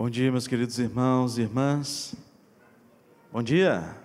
Bom 0.00 0.08
dia, 0.08 0.32
meus 0.32 0.46
queridos 0.46 0.78
irmãos 0.78 1.36
e 1.36 1.42
irmãs. 1.42 2.14
Bom 3.30 3.42
dia. 3.42 3.98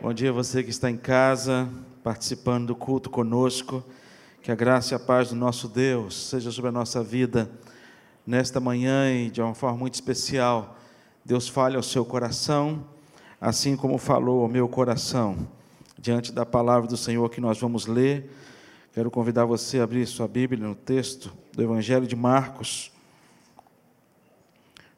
Bom 0.00 0.14
dia. 0.14 0.26
Dia 0.26 0.32
você 0.32 0.62
que 0.62 0.70
está 0.70 0.88
em 0.88 0.96
casa, 0.96 1.68
participando 2.00 2.68
do 2.68 2.76
culto 2.76 3.10
conosco. 3.10 3.82
Que 4.40 4.52
a 4.52 4.54
graça 4.54 4.94
e 4.94 4.96
a 4.96 5.00
paz 5.00 5.30
do 5.30 5.34
nosso 5.34 5.66
Deus 5.66 6.28
seja 6.28 6.52
sobre 6.52 6.68
a 6.68 6.72
nossa 6.72 7.02
vida 7.02 7.50
nesta 8.24 8.60
manhã 8.60 9.12
e 9.12 9.30
de 9.30 9.42
uma 9.42 9.52
forma 9.52 9.78
muito 9.78 9.94
especial. 9.94 10.78
Deus 11.24 11.48
fale 11.48 11.74
ao 11.74 11.82
seu 11.82 12.04
coração, 12.04 12.86
assim 13.40 13.74
como 13.74 13.98
falou 13.98 14.44
ao 14.44 14.48
meu 14.48 14.68
coração. 14.68 15.48
Diante 15.98 16.30
da 16.30 16.46
palavra 16.46 16.88
do 16.88 16.96
Senhor 16.96 17.28
que 17.30 17.40
nós 17.40 17.58
vamos 17.58 17.86
ler, 17.86 18.30
quero 18.94 19.10
convidar 19.10 19.44
você 19.44 19.80
a 19.80 19.82
abrir 19.82 20.06
sua 20.06 20.28
Bíblia 20.28 20.64
no 20.64 20.76
texto 20.76 21.32
do 21.52 21.60
Evangelho 21.60 22.06
de 22.06 22.14
Marcos 22.14 22.92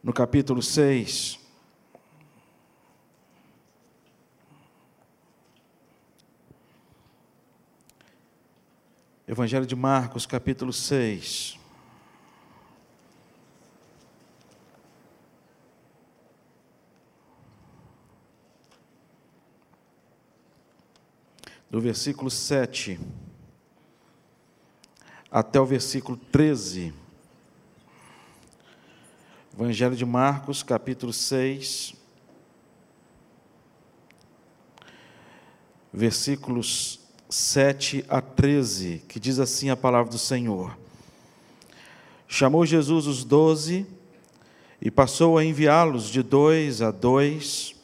no 0.02 0.12
capítulo 0.12 0.60
6. 0.60 1.38
Evangelho 9.28 9.64
de 9.64 9.76
Marcos, 9.76 10.26
capítulo 10.26 10.72
6. 10.72 11.58
Do 21.70 21.80
versículo 21.80 22.28
7 22.28 23.00
até 25.30 25.58
o 25.58 25.64
versículo 25.64 26.18
13. 26.18 27.01
Evangelho 29.54 29.94
de 29.94 30.06
Marcos, 30.06 30.62
capítulo 30.62 31.12
6, 31.12 31.94
versículos 35.92 37.00
7 37.28 38.02
a 38.08 38.22
13, 38.22 39.02
que 39.06 39.20
diz 39.20 39.38
assim 39.38 39.68
a 39.68 39.76
palavra 39.76 40.10
do 40.10 40.18
Senhor: 40.18 40.74
Chamou 42.26 42.64
Jesus 42.64 43.06
os 43.06 43.24
doze 43.24 43.86
e 44.80 44.90
passou 44.90 45.36
a 45.36 45.44
enviá-los 45.44 46.08
de 46.08 46.22
dois 46.22 46.80
a 46.80 46.90
dois, 46.90 47.74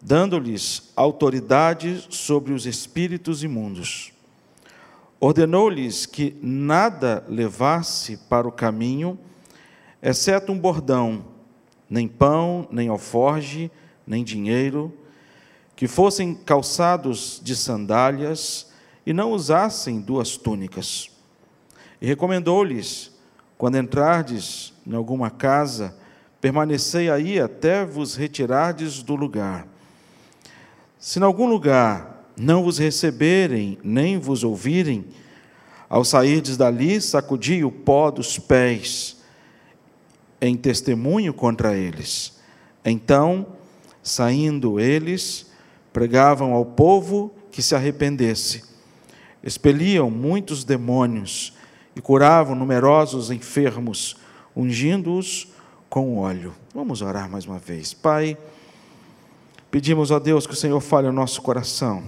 dando-lhes 0.00 0.92
autoridade 0.96 2.06
sobre 2.08 2.54
os 2.54 2.64
espíritos 2.64 3.44
imundos. 3.44 4.14
Ordenou-lhes 5.20 6.06
que 6.06 6.34
nada 6.40 7.22
levasse 7.28 8.16
para 8.16 8.48
o 8.48 8.52
caminho, 8.52 9.18
exceto 10.02 10.52
um 10.52 10.58
bordão, 10.58 11.24
nem 11.88 12.08
pão, 12.08 12.66
nem 12.70 12.88
alforge, 12.88 13.70
nem 14.06 14.24
dinheiro, 14.24 14.92
que 15.76 15.86
fossem 15.88 16.34
calçados 16.34 17.40
de 17.42 17.56
sandálias 17.56 18.70
e 19.04 19.12
não 19.12 19.32
usassem 19.32 20.00
duas 20.00 20.36
túnicas. 20.36 21.10
E 22.00 22.06
recomendou-lhes: 22.06 23.12
quando 23.58 23.78
entrardes 23.78 24.72
em 24.86 24.94
alguma 24.94 25.30
casa, 25.30 25.96
permanecei 26.40 27.10
aí 27.10 27.40
até 27.40 27.84
vos 27.84 28.14
retirardes 28.14 29.02
do 29.02 29.14
lugar. 29.14 29.66
Se 30.98 31.18
em 31.18 31.22
algum 31.22 31.46
lugar 31.46 32.30
não 32.36 32.62
vos 32.62 32.78
receberem, 32.78 33.78
nem 33.82 34.18
vos 34.18 34.44
ouvirem, 34.44 35.06
ao 35.88 36.04
sairdes 36.04 36.56
dali, 36.56 37.00
sacudi 37.00 37.64
o 37.64 37.70
pó 37.70 38.10
dos 38.10 38.38
pés 38.38 39.19
em 40.40 40.56
testemunho 40.56 41.34
contra 41.34 41.76
eles. 41.76 42.38
Então, 42.84 43.46
saindo 44.02 44.80
eles, 44.80 45.50
pregavam 45.92 46.52
ao 46.54 46.64
povo 46.64 47.34
que 47.50 47.62
se 47.62 47.74
arrependesse. 47.74 48.64
Expeliam 49.42 50.10
muitos 50.10 50.64
demônios 50.64 51.54
e 51.94 52.00
curavam 52.00 52.54
numerosos 52.54 53.30
enfermos, 53.30 54.16
ungindo-os 54.56 55.48
com 55.88 56.18
óleo. 56.18 56.54
Vamos 56.74 57.02
orar 57.02 57.28
mais 57.28 57.44
uma 57.44 57.58
vez. 57.58 57.92
Pai, 57.92 58.36
pedimos 59.70 60.12
a 60.12 60.18
Deus 60.18 60.46
que 60.46 60.52
o 60.52 60.56
Senhor 60.56 60.80
fale 60.80 61.06
ao 61.06 61.12
nosso 61.12 61.42
coração, 61.42 62.02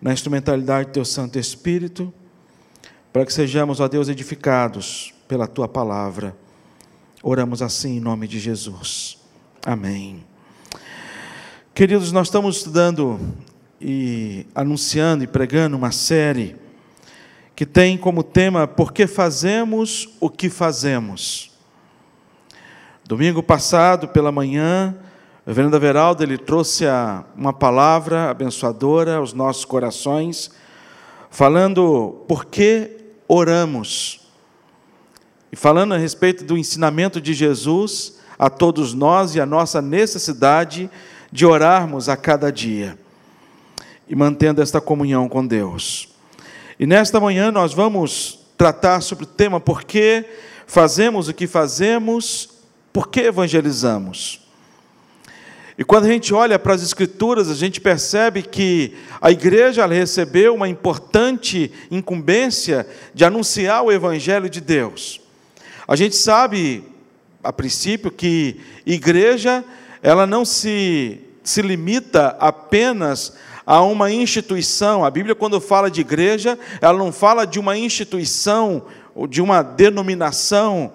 na 0.00 0.12
instrumentalidade 0.12 0.88
do 0.88 0.92
Teu 0.92 1.04
Santo 1.04 1.38
Espírito, 1.38 2.12
para 3.12 3.24
que 3.24 3.32
sejamos, 3.32 3.78
ó 3.78 3.86
Deus, 3.86 4.08
edificados 4.08 5.14
pela 5.28 5.46
Tua 5.46 5.68
palavra 5.68 6.36
Oramos 7.26 7.62
assim 7.62 7.96
em 7.96 8.00
nome 8.00 8.28
de 8.28 8.38
Jesus. 8.38 9.16
Amém. 9.64 10.22
Queridos, 11.74 12.12
nós 12.12 12.26
estamos 12.26 12.58
estudando 12.58 13.18
e 13.80 14.46
anunciando 14.54 15.24
e 15.24 15.26
pregando 15.26 15.74
uma 15.74 15.90
série 15.90 16.54
que 17.56 17.64
tem 17.64 17.96
como 17.96 18.22
tema 18.22 18.68
Por 18.68 18.92
que 18.92 19.06
fazemos 19.06 20.06
o 20.20 20.28
que 20.28 20.50
fazemos? 20.50 21.50
Domingo 23.06 23.42
passado, 23.42 24.06
pela 24.08 24.30
manhã, 24.30 24.94
o 25.46 25.48
reverendo 25.48 25.76
Everaldo 25.76 26.22
ele 26.22 26.36
trouxe 26.36 26.84
uma 27.34 27.54
palavra 27.54 28.28
abençoadora 28.28 29.16
aos 29.16 29.32
nossos 29.32 29.64
corações, 29.64 30.50
falando 31.30 32.22
por 32.28 32.44
que 32.44 33.14
oramos. 33.26 34.23
E 35.54 35.56
falando 35.56 35.94
a 35.94 35.96
respeito 35.96 36.42
do 36.42 36.58
ensinamento 36.58 37.20
de 37.20 37.32
Jesus 37.32 38.18
a 38.36 38.50
todos 38.50 38.92
nós 38.92 39.36
e 39.36 39.40
a 39.40 39.46
nossa 39.46 39.80
necessidade 39.80 40.90
de 41.30 41.46
orarmos 41.46 42.08
a 42.08 42.16
cada 42.16 42.50
dia 42.50 42.98
e 44.08 44.16
mantendo 44.16 44.60
esta 44.60 44.80
comunhão 44.80 45.28
com 45.28 45.46
Deus. 45.46 46.08
E 46.76 46.84
nesta 46.86 47.20
manhã 47.20 47.52
nós 47.52 47.72
vamos 47.72 48.40
tratar 48.58 49.00
sobre 49.00 49.22
o 49.22 49.28
tema 49.28 49.60
por 49.60 49.84
que 49.84 50.24
fazemos 50.66 51.28
o 51.28 51.32
que 51.32 51.46
fazemos, 51.46 52.48
por 52.92 53.08
que 53.08 53.20
evangelizamos. 53.20 54.40
E 55.78 55.84
quando 55.84 56.06
a 56.06 56.08
gente 56.08 56.34
olha 56.34 56.58
para 56.58 56.74
as 56.74 56.82
Escrituras, 56.82 57.48
a 57.48 57.54
gente 57.54 57.80
percebe 57.80 58.42
que 58.42 58.96
a 59.20 59.30
igreja 59.30 59.86
recebeu 59.86 60.52
uma 60.52 60.68
importante 60.68 61.70
incumbência 61.92 62.84
de 63.14 63.24
anunciar 63.24 63.84
o 63.84 63.92
Evangelho 63.92 64.50
de 64.50 64.60
Deus. 64.60 65.22
A 65.86 65.96
gente 65.96 66.16
sabe, 66.16 66.82
a 67.42 67.52
princípio, 67.52 68.10
que 68.10 68.58
igreja 68.86 69.62
ela 70.02 70.26
não 70.26 70.44
se, 70.44 71.20
se 71.42 71.60
limita 71.60 72.36
apenas 72.40 73.34
a 73.66 73.82
uma 73.82 74.10
instituição. 74.10 75.04
A 75.04 75.10
Bíblia, 75.10 75.34
quando 75.34 75.60
fala 75.60 75.90
de 75.90 76.00
igreja, 76.00 76.58
ela 76.80 76.96
não 76.96 77.12
fala 77.12 77.46
de 77.46 77.58
uma 77.58 77.76
instituição 77.76 78.84
ou 79.14 79.26
de 79.26 79.42
uma 79.42 79.62
denominação, 79.62 80.92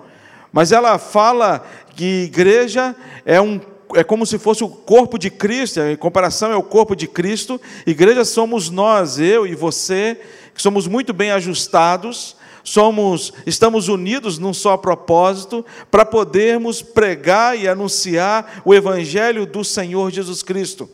mas 0.51 0.71
ela 0.71 0.97
fala 0.97 1.63
que 1.95 2.23
igreja 2.23 2.95
é 3.25 3.39
um 3.39 3.59
é 3.95 4.03
como 4.03 4.23
se 4.23 4.37
fosse 4.37 4.63
o 4.63 4.69
corpo 4.69 5.17
de 5.17 5.31
Cristo, 5.31 5.79
em 5.79 5.95
comparação 5.95 6.51
é 6.51 6.55
o 6.55 6.61
corpo 6.61 6.95
de 6.95 7.07
Cristo. 7.07 7.59
Igreja 7.87 8.23
somos 8.23 8.69
nós, 8.69 9.17
eu 9.17 9.47
e 9.47 9.55
você, 9.55 10.15
que 10.53 10.61
somos 10.61 10.85
muito 10.85 11.11
bem 11.11 11.31
ajustados 11.31 12.35
somos, 12.69 13.33
estamos 13.47 13.87
unidos 13.87 14.37
num 14.37 14.53
só 14.53 14.77
propósito 14.77 15.65
para 15.89 16.05
podermos 16.05 16.83
pregar 16.83 17.57
e 17.57 17.67
anunciar 17.67 18.61
o 18.63 18.75
evangelho 18.75 19.45
do 19.45 19.63
Senhor 19.63 20.11
Jesus 20.11 20.43
Cristo. 20.43 20.87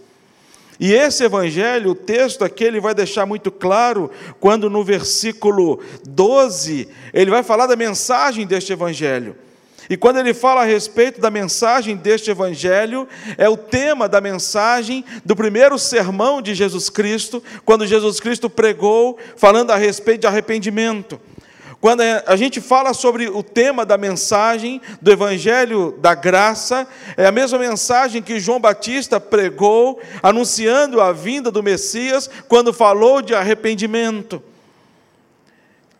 E 0.79 0.93
esse 0.93 1.23
evangelho, 1.23 1.91
o 1.91 1.95
texto 1.95 2.43
aqui, 2.43 2.63
ele 2.63 2.79
vai 2.79 2.93
deixar 2.93 3.25
muito 3.25 3.51
claro 3.51 4.09
quando 4.39 4.69
no 4.69 4.83
versículo 4.83 5.81
12, 6.07 6.87
ele 7.13 7.31
vai 7.31 7.43
falar 7.43 7.67
da 7.67 7.75
mensagem 7.75 8.45
deste 8.47 8.71
evangelho. 8.71 9.35
E 9.89 9.97
quando 9.97 10.17
ele 10.17 10.33
fala 10.33 10.61
a 10.61 10.65
respeito 10.65 11.21
da 11.21 11.29
mensagem 11.29 11.95
deste 11.95 12.31
evangelho, 12.31 13.07
é 13.37 13.47
o 13.47 13.57
tema 13.57 14.09
da 14.09 14.19
mensagem 14.19 15.03
do 15.23 15.35
primeiro 15.35 15.77
sermão 15.77 16.41
de 16.41 16.55
Jesus 16.55 16.89
Cristo, 16.89 17.43
quando 17.63 17.85
Jesus 17.85 18.19
Cristo 18.19 18.49
pregou, 18.49 19.17
falando 19.35 19.71
a 19.71 19.75
respeito 19.75 20.21
de 20.21 20.27
arrependimento. 20.27 21.19
Quando 21.81 22.01
a 22.01 22.35
gente 22.35 22.61
fala 22.61 22.93
sobre 22.93 23.27
o 23.27 23.43
tema 23.43 23.85
da 23.85 23.97
mensagem 23.97 24.81
do 25.01 25.11
Evangelho 25.11 25.95
da 25.99 26.15
Graça, 26.15 26.87
é 27.17 27.25
a 27.25 27.31
mesma 27.31 27.59
mensagem 27.59 28.21
que 28.21 28.39
João 28.39 28.59
Batista 28.59 29.19
pregou, 29.19 29.99
anunciando 30.23 31.01
a 31.01 31.11
vinda 31.11 31.51
do 31.51 31.61
Messias, 31.61 32.29
quando 32.47 32.73
falou 32.73 33.21
de 33.21 33.35
arrependimento. 33.35 34.41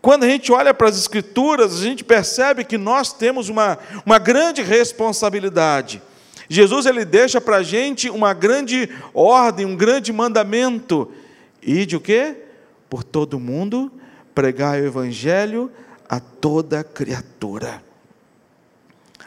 Quando 0.01 0.23
a 0.23 0.29
gente 0.29 0.51
olha 0.51 0.73
para 0.73 0.87
as 0.87 0.97
Escrituras, 0.97 1.75
a 1.75 1.83
gente 1.83 2.03
percebe 2.03 2.63
que 2.63 2.77
nós 2.77 3.11
temos 3.11 3.49
uma, 3.49 3.77
uma 4.05 4.17
grande 4.17 4.61
responsabilidade. 4.61 6.01
Jesus 6.47 6.85
ele 6.85 7.03
deixa 7.03 7.41
para 7.41 7.57
a 7.57 7.63
gente 7.63 8.09
uma 8.09 8.33
grande 8.33 8.89
ordem, 9.13 9.65
um 9.65 9.75
grande 9.75 10.13
mandamento. 10.13 11.11
E 11.61 11.85
de 11.85 11.95
o 11.95 11.99
quê? 11.99 12.35
Por 12.87 13.03
todo 13.03 13.39
mundo 13.39 13.91
pregar 14.35 14.75
o 14.75 14.85
Evangelho 14.85 15.71
a 16.07 16.19
toda 16.19 16.83
criatura. 16.83 17.81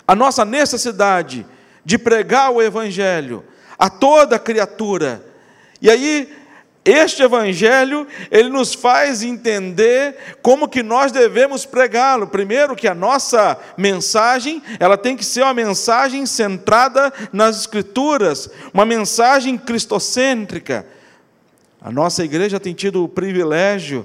a 0.06 0.14
nossa 0.14 0.44
necessidade 0.44 1.44
de 1.84 1.98
pregar 1.98 2.50
o 2.50 2.62
Evangelho 2.62 3.44
a 3.78 3.88
toda 3.90 4.38
criatura. 4.38 5.24
E 5.80 5.88
aí, 5.88 6.34
este 6.84 7.22
evangelho, 7.22 8.06
ele 8.30 8.48
nos 8.48 8.74
faz 8.74 9.22
entender 9.22 10.16
como 10.40 10.68
que 10.68 10.82
nós 10.82 11.12
devemos 11.12 11.66
pregá-lo. 11.66 12.26
Primeiro 12.26 12.74
que 12.74 12.88
a 12.88 12.94
nossa 12.94 13.58
mensagem, 13.76 14.62
ela 14.80 14.96
tem 14.96 15.16
que 15.16 15.24
ser 15.24 15.42
uma 15.42 15.52
mensagem 15.52 16.24
centrada 16.24 17.12
nas 17.32 17.60
escrituras, 17.60 18.50
uma 18.72 18.86
mensagem 18.86 19.58
cristocêntrica. 19.58 20.86
A 21.80 21.92
nossa 21.92 22.24
igreja 22.24 22.58
tem 22.58 22.74
tido 22.74 23.04
o 23.04 23.08
privilégio 23.08 24.04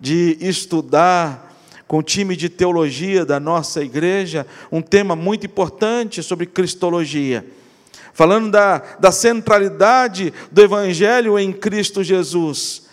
de 0.00 0.36
estudar 0.40 1.56
com 1.86 1.98
o 1.98 2.02
time 2.02 2.36
de 2.36 2.48
teologia 2.48 3.24
da 3.24 3.40
nossa 3.40 3.82
igreja 3.82 4.46
um 4.70 4.82
tema 4.82 5.16
muito 5.16 5.46
importante 5.46 6.22
sobre 6.22 6.46
cristologia 6.46 7.44
falando 8.18 8.50
da, 8.50 8.82
da 8.98 9.12
centralidade 9.12 10.34
do 10.50 10.60
Evangelho 10.60 11.38
em 11.38 11.52
Cristo 11.52 12.02
Jesus. 12.02 12.87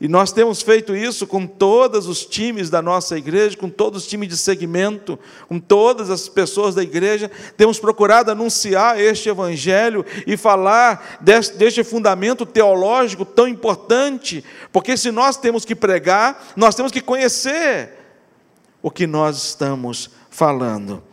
E 0.00 0.08
nós 0.08 0.32
temos 0.32 0.62
feito 0.62 0.96
isso 0.96 1.26
com 1.26 1.46
todos 1.46 2.06
os 2.06 2.24
times 2.24 2.70
da 2.70 2.80
nossa 2.80 3.18
igreja, 3.18 3.54
com 3.54 3.68
todos 3.68 4.02
os 4.04 4.08
times 4.08 4.28
de 4.28 4.36
segmento, 4.38 5.18
com 5.46 5.60
todas 5.60 6.08
as 6.08 6.26
pessoas 6.26 6.74
da 6.74 6.82
igreja. 6.82 7.30
Temos 7.54 7.78
procurado 7.78 8.30
anunciar 8.30 8.98
este 8.98 9.28
evangelho 9.28 10.02
e 10.26 10.38
falar 10.38 11.18
deste, 11.20 11.54
deste, 11.58 11.84
fundamento 11.84 12.46
teológico 12.46 13.26
tão 13.26 13.46
importante, 13.46 14.42
porque 14.72 14.96
se 14.96 15.10
nós 15.10 15.36
temos 15.36 15.66
que 15.66 15.74
pregar, 15.74 16.50
nós 16.56 16.74
temos 16.74 16.90
que 16.90 17.02
conhecer 17.02 17.90
o 18.80 18.90
que 18.90 19.06
nós 19.06 19.36
estamos 19.36 20.08
falando. 20.30 21.09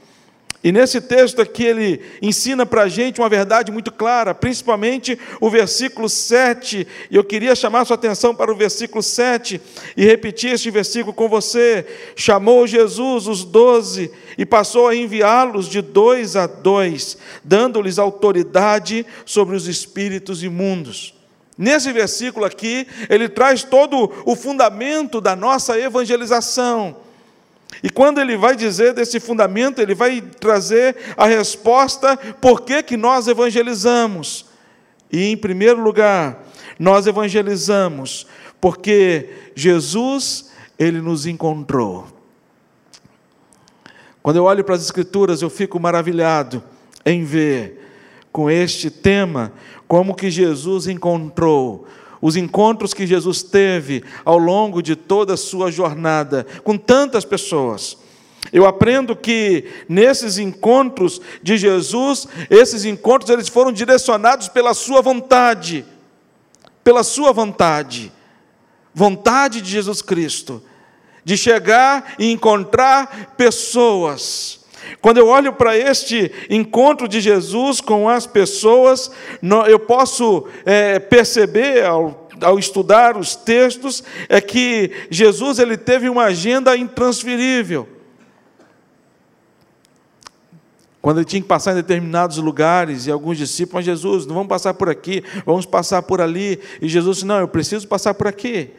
E 0.67 0.71
nesse 0.73 0.99
texto 0.99 1.41
aqui 1.41 1.63
ele 1.63 2.01
ensina 2.21 2.65
para 2.65 2.81
a 2.81 2.89
gente 2.89 3.21
uma 3.21 3.29
verdade 3.29 3.71
muito 3.71 3.89
clara, 3.89 4.35
principalmente 4.35 5.17
o 5.39 5.49
versículo 5.49 6.09
7. 6.09 6.85
E 7.09 7.15
eu 7.15 7.23
queria 7.23 7.55
chamar 7.55 7.85
sua 7.85 7.95
atenção 7.95 8.35
para 8.35 8.51
o 8.51 8.55
versículo 8.55 9.01
7 9.01 9.61
e 9.95 10.03
repetir 10.03 10.51
este 10.51 10.69
versículo 10.69 11.13
com 11.13 11.29
você. 11.29 11.85
Chamou 12.17 12.67
Jesus 12.67 13.27
os 13.27 13.45
doze 13.45 14.11
e 14.37 14.45
passou 14.45 14.89
a 14.89 14.95
enviá-los 14.95 15.69
de 15.69 15.81
dois 15.81 16.35
a 16.35 16.45
dois, 16.47 17.17
dando-lhes 17.45 17.97
autoridade 17.97 19.05
sobre 19.25 19.55
os 19.55 19.69
espíritos 19.69 20.43
imundos. 20.43 21.15
Nesse 21.57 21.93
versículo 21.93 22.45
aqui, 22.45 22.85
ele 23.09 23.29
traz 23.29 23.63
todo 23.63 24.11
o 24.25 24.35
fundamento 24.35 25.21
da 25.21 25.33
nossa 25.33 25.79
evangelização. 25.79 27.06
E 27.83 27.89
quando 27.89 28.19
ele 28.19 28.37
vai 28.37 28.55
dizer 28.55 28.93
desse 28.93 29.19
fundamento, 29.19 29.79
ele 29.79 29.93
vai 29.93 30.21
trazer 30.21 30.95
a 31.15 31.25
resposta 31.25 32.17
por 32.41 32.61
que, 32.61 32.81
que 32.81 32.97
nós 32.97 33.27
evangelizamos. 33.27 34.45
E 35.11 35.31
em 35.31 35.37
primeiro 35.37 35.81
lugar, 35.81 36.43
nós 36.79 37.07
evangelizamos 37.07 38.27
porque 38.59 39.29
Jesus, 39.55 40.51
ele 40.77 41.01
nos 41.01 41.25
encontrou. 41.25 42.07
Quando 44.21 44.37
eu 44.37 44.43
olho 44.43 44.63
para 44.63 44.75
as 44.75 44.83
Escrituras, 44.83 45.41
eu 45.41 45.49
fico 45.49 45.79
maravilhado 45.79 46.63
em 47.05 47.23
ver 47.23 47.85
com 48.31 48.49
este 48.49 48.89
tema 48.89 49.53
como 49.87 50.13
que 50.13 50.29
Jesus 50.29 50.87
encontrou 50.87 51.87
os 52.21 52.35
encontros 52.35 52.93
que 52.93 53.07
Jesus 53.07 53.43
teve 53.43 54.03
ao 54.25 54.37
longo 54.37 54.81
de 54.81 54.95
toda 54.95 55.33
a 55.33 55.37
sua 55.37 55.71
jornada 55.71 56.45
com 56.63 56.77
tantas 56.77 57.25
pessoas. 57.25 57.97
Eu 58.51 58.65
aprendo 58.65 59.15
que 59.15 59.65
nesses 59.89 60.37
encontros 60.37 61.21
de 61.43 61.57
Jesus, 61.57 62.27
esses 62.49 62.85
encontros 62.85 63.29
eles 63.29 63.49
foram 63.49 63.71
direcionados 63.71 64.47
pela 64.47 64.73
sua 64.73 65.01
vontade, 65.01 65.85
pela 66.83 67.03
sua 67.03 67.31
vontade, 67.33 68.11
vontade 68.93 69.61
de 69.61 69.69
Jesus 69.69 70.01
Cristo, 70.01 70.63
de 71.23 71.35
chegar 71.35 72.15
e 72.17 72.31
encontrar 72.31 73.35
pessoas. 73.35 74.65
Quando 75.01 75.17
eu 75.17 75.27
olho 75.27 75.53
para 75.53 75.77
este 75.77 76.31
encontro 76.49 77.07
de 77.07 77.21
Jesus 77.21 77.81
com 77.81 78.07
as 78.07 78.27
pessoas, 78.27 79.11
eu 79.67 79.79
posso 79.79 80.47
é, 80.65 80.99
perceber 80.99 81.85
ao, 81.85 82.27
ao 82.41 82.59
estudar 82.59 83.17
os 83.17 83.35
textos 83.35 84.03
é 84.29 84.39
que 84.41 84.91
Jesus 85.09 85.59
ele 85.59 85.77
teve 85.77 86.09
uma 86.09 86.25
agenda 86.25 86.75
intransferível. 86.75 87.87
Quando 91.01 91.19
ele 91.19 91.25
tinha 91.25 91.41
que 91.41 91.47
passar 91.47 91.71
em 91.71 91.75
determinados 91.75 92.37
lugares, 92.37 93.05
e 93.05 93.11
alguns 93.11 93.37
discípulos, 93.37 93.85
Jesus, 93.85 94.25
não 94.25 94.35
vamos 94.35 94.49
passar 94.49 94.73
por 94.73 94.89
aqui, 94.89 95.23
vamos 95.45 95.65
passar 95.65 96.01
por 96.01 96.19
ali. 96.19 96.59
E 96.81 96.87
Jesus 96.89 97.17
disse: 97.17 97.25
Não, 97.25 97.39
eu 97.39 97.47
preciso 97.47 97.87
passar 97.87 98.13
por 98.13 98.27
aqui, 98.27 98.71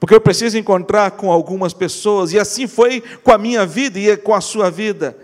porque 0.00 0.12
eu 0.12 0.20
preciso 0.20 0.58
encontrar 0.58 1.12
com 1.12 1.30
algumas 1.30 1.72
pessoas. 1.72 2.32
E 2.32 2.38
assim 2.38 2.66
foi 2.66 3.00
com 3.22 3.30
a 3.30 3.38
minha 3.38 3.64
vida 3.64 3.96
e 3.96 4.16
com 4.16 4.34
a 4.34 4.40
sua 4.40 4.72
vida. 4.72 5.16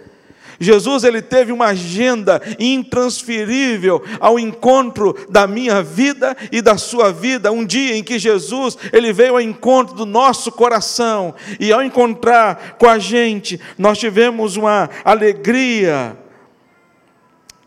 Jesus 0.61 1.05
ele 1.05 1.23
teve 1.23 1.53
uma 1.53 1.67
agenda 1.67 2.43
intransferível 2.59 4.03
ao 4.19 4.39
encontro 4.39 5.17
da 5.29 5.47
minha 5.47 5.83
vida 5.83 6.37
e 6.51 6.61
da 6.61 6.77
sua 6.77 7.13
vida. 7.13 7.53
Um 7.53 7.65
dia 7.65 7.97
em 7.97 8.03
que 8.03 8.19
Jesus 8.19 8.77
ele 8.93 9.13
veio 9.13 9.35
ao 9.35 9.41
encontro 9.41 9.95
do 9.95 10.05
nosso 10.05 10.51
coração 10.51 11.35
e 11.61 11.73
ao 11.73 11.83
encontrar 11.83 12.77
com 12.79 12.89
a 12.89 12.99
gente, 12.99 13.61
nós 13.77 13.99
tivemos 13.99 14.57
uma 14.57 14.91
alegria 15.05 16.17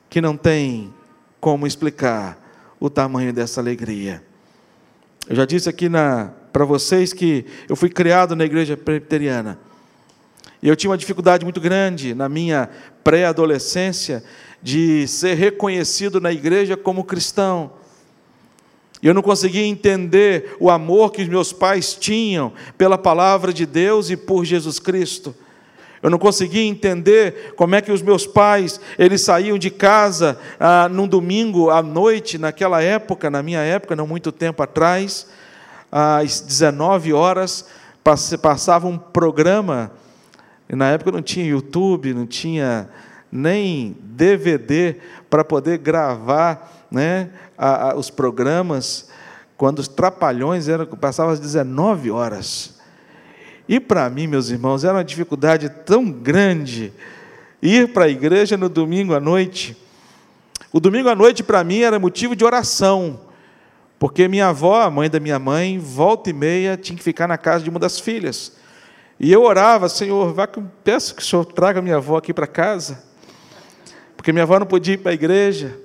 que 0.09 0.19
não 0.19 0.35
tem 0.35 0.93
como 1.39 1.65
explicar 1.65 2.37
o 2.79 2.89
tamanho 2.89 3.31
dessa 3.31 3.61
alegria. 3.61 4.21
Eu 5.29 5.35
já 5.35 5.45
disse 5.45 5.69
aqui 5.69 5.87
para 6.51 6.65
vocês 6.65 7.13
que 7.13 7.45
eu 7.69 7.75
fui 7.75 7.89
criado 7.89 8.35
na 8.35 8.43
igreja 8.43 8.75
presbiteriana. 8.75 9.57
E 10.61 10.67
eu 10.67 10.75
tinha 10.75 10.91
uma 10.91 10.97
dificuldade 10.97 11.43
muito 11.43 11.59
grande 11.59 12.13
na 12.13 12.29
minha 12.29 12.69
pré-adolescência 13.03 14.23
de 14.61 15.07
ser 15.07 15.33
reconhecido 15.33 16.21
na 16.21 16.31
igreja 16.31 16.77
como 16.77 17.03
cristão. 17.03 17.71
E 19.01 19.07
eu 19.07 19.13
não 19.13 19.23
conseguia 19.23 19.65
entender 19.65 20.55
o 20.59 20.69
amor 20.69 21.11
que 21.11 21.23
os 21.23 21.27
meus 21.27 21.51
pais 21.51 21.95
tinham 21.95 22.53
pela 22.77 22.97
palavra 22.97 23.51
de 23.51 23.65
Deus 23.65 24.11
e 24.11 24.15
por 24.17 24.45
Jesus 24.45 24.77
Cristo. 24.77 25.33
Eu 26.03 26.09
não 26.09 26.19
conseguia 26.19 26.63
entender 26.63 27.53
como 27.55 27.75
é 27.75 27.81
que 27.81 27.91
os 27.91 28.01
meus 28.01 28.27
pais 28.27 28.79
eles 28.97 29.21
saíam 29.21 29.57
de 29.57 29.71
casa 29.71 30.39
ah, 30.59 30.87
num 30.89 31.07
domingo 31.07 31.71
à 31.71 31.81
noite, 31.81 32.37
naquela 32.37 32.81
época, 32.81 33.29
na 33.29 33.41
minha 33.41 33.59
época, 33.59 33.95
não 33.95 34.05
muito 34.05 34.31
tempo 34.31 34.61
atrás, 34.61 35.27
às 35.91 36.39
19 36.41 37.13
horas, 37.13 37.65
passava 38.41 38.87
um 38.87 38.97
programa 38.97 39.91
e 40.71 40.75
na 40.75 40.89
época 40.89 41.11
não 41.11 41.21
tinha 41.21 41.45
YouTube, 41.45 42.13
não 42.13 42.25
tinha 42.25 42.87
nem 43.29 43.93
DVD 44.03 44.95
para 45.29 45.43
poder 45.43 45.77
gravar 45.77 46.87
né, 46.89 47.29
a, 47.57 47.89
a, 47.89 47.95
os 47.97 48.09
programas, 48.09 49.09
quando 49.57 49.79
os 49.79 49.89
trapalhões 49.89 50.69
eram, 50.69 50.85
passavam 50.85 51.33
às 51.33 51.41
19 51.41 52.09
horas. 52.09 52.79
E 53.67 53.81
para 53.81 54.09
mim, 54.09 54.27
meus 54.27 54.49
irmãos, 54.49 54.85
era 54.85 54.93
uma 54.93 55.03
dificuldade 55.03 55.67
tão 55.67 56.09
grande 56.09 56.93
ir 57.61 57.91
para 57.91 58.05
a 58.05 58.09
igreja 58.09 58.55
no 58.55 58.69
domingo 58.69 59.13
à 59.13 59.19
noite. 59.19 59.75
O 60.71 60.79
domingo 60.79 61.09
à 61.09 61.15
noite, 61.15 61.43
para 61.43 61.65
mim, 61.65 61.79
era 61.79 61.99
motivo 61.99 62.33
de 62.33 62.45
oração, 62.45 63.19
porque 63.99 64.25
minha 64.29 64.47
avó, 64.47 64.83
a 64.83 64.89
mãe 64.89 65.09
da 65.09 65.19
minha 65.19 65.37
mãe, 65.37 65.77
volta 65.77 66.29
e 66.29 66.33
meia, 66.33 66.77
tinha 66.77 66.97
que 66.97 67.03
ficar 67.03 67.27
na 67.27 67.37
casa 67.37 67.61
de 67.61 67.69
uma 67.69 67.77
das 67.77 67.99
filhas. 67.99 68.60
E 69.23 69.31
eu 69.31 69.43
orava, 69.43 69.87
Senhor, 69.87 70.33
vá, 70.33 70.49
peço 70.83 71.13
que 71.13 71.21
o 71.21 71.25
Senhor 71.25 71.45
traga 71.45 71.79
minha 71.79 71.97
avó 71.97 72.17
aqui 72.17 72.33
para 72.33 72.47
casa, 72.47 73.03
porque 74.17 74.33
minha 74.33 74.41
avó 74.41 74.57
não 74.57 74.65
podia 74.65 74.95
ir 74.95 74.97
para 74.97 75.11
a 75.11 75.13
igreja. 75.13 75.79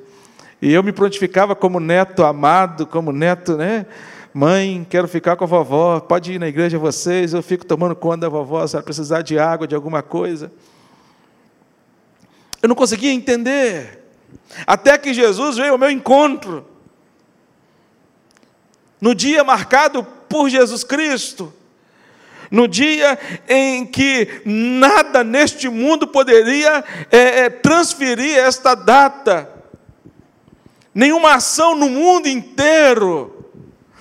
E 0.63 0.73
eu 0.73 0.83
me 0.83 0.91
prontificava 0.91 1.55
como 1.55 1.79
neto 1.79 2.25
amado, 2.25 2.87
como 2.87 3.13
neto, 3.13 3.59
né? 3.59 3.85
Mãe, 4.33 4.87
quero 4.89 5.07
ficar 5.07 5.37
com 5.37 5.45
a 5.45 5.47
vovó, 5.47 6.01
pode 6.01 6.33
ir 6.33 6.39
na 6.39 6.49
igreja 6.49 6.79
vocês, 6.79 7.35
eu 7.35 7.43
fico 7.43 7.67
tomando 7.67 7.95
conta 7.95 8.21
da 8.21 8.29
vovó, 8.31 8.67
se 8.67 8.75
ela 8.75 8.83
precisar 8.83 9.21
de 9.21 9.39
água, 9.39 9.67
de 9.67 9.75
alguma 9.75 10.03
coisa. 10.03 10.51
Eu 12.63 12.71
não 12.71 12.75
conseguia 12.75 13.13
entender, 13.13 14.03
até 14.67 14.97
que 14.97 15.13
Jesus 15.13 15.59
veio 15.59 15.73
ao 15.73 15.79
meu 15.79 15.91
encontro, 15.91 16.65
no 18.99 19.15
dia 19.15 19.45
marcado 19.45 20.03
por 20.27 20.49
Jesus 20.49 20.83
Cristo, 20.83 21.53
no 22.51 22.69
dia 22.69 23.19
em 23.49 23.87
que 23.87 24.43
nada 24.45 25.25
neste 25.25 25.69
mundo 25.69 26.07
poderia 26.07 26.85
é, 27.11 27.41
é, 27.41 27.51
transferir 27.51 28.39
esta 28.39 28.75
data, 28.75 29.51
nenhuma 30.95 31.35
ação 31.35 31.75
no 31.75 31.89
mundo 31.89 32.29
inteiro, 32.29 33.51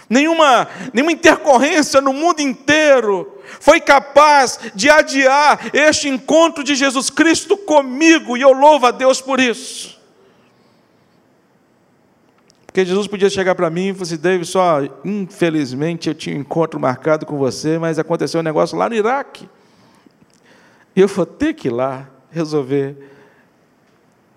nenhuma, 0.10 0.68
nenhuma 0.94 1.12
intercorrência 1.12 2.00
no 2.02 2.14
mundo 2.14 2.42
inteiro 2.42 3.36
foi 3.60 3.80
capaz 3.80 4.60
de 4.74 4.90
adiar 4.90 5.72
este 5.74 6.08
encontro 6.08 6.64
de 6.64 6.76
Jesus 6.76 7.10
Cristo 7.10 7.58
comigo, 7.58 8.38
e 8.38 8.42
eu 8.42 8.52
louvo 8.52 8.86
a 8.86 8.92
Deus 8.92 9.22
por 9.22 9.40
isso. 9.40 9.95
Porque 12.76 12.86
Jesus 12.86 13.08
podia 13.08 13.30
chegar 13.30 13.56
para 13.56 13.70
mim 13.70 13.88
e 13.88 13.94
falar 13.94 14.04
assim: 14.04 14.18
David, 14.18 14.46
só 14.46 14.80
infelizmente 15.06 16.10
eu 16.10 16.14
tinha 16.14 16.36
um 16.36 16.42
encontro 16.42 16.78
marcado 16.78 17.26
com 17.26 17.38
você, 17.38 17.80
mas 17.80 17.98
aconteceu 17.98 18.42
um 18.42 18.44
negócio 18.44 18.78
lá 18.78 18.90
no 18.90 18.96
Iraque. 18.96 19.50
E 20.94 21.00
eu 21.00 21.08
vou 21.08 21.26
ter 21.26 21.54
que 21.54 21.70
ir 21.70 21.72
lá 21.72 22.10
resolver. 22.30 22.98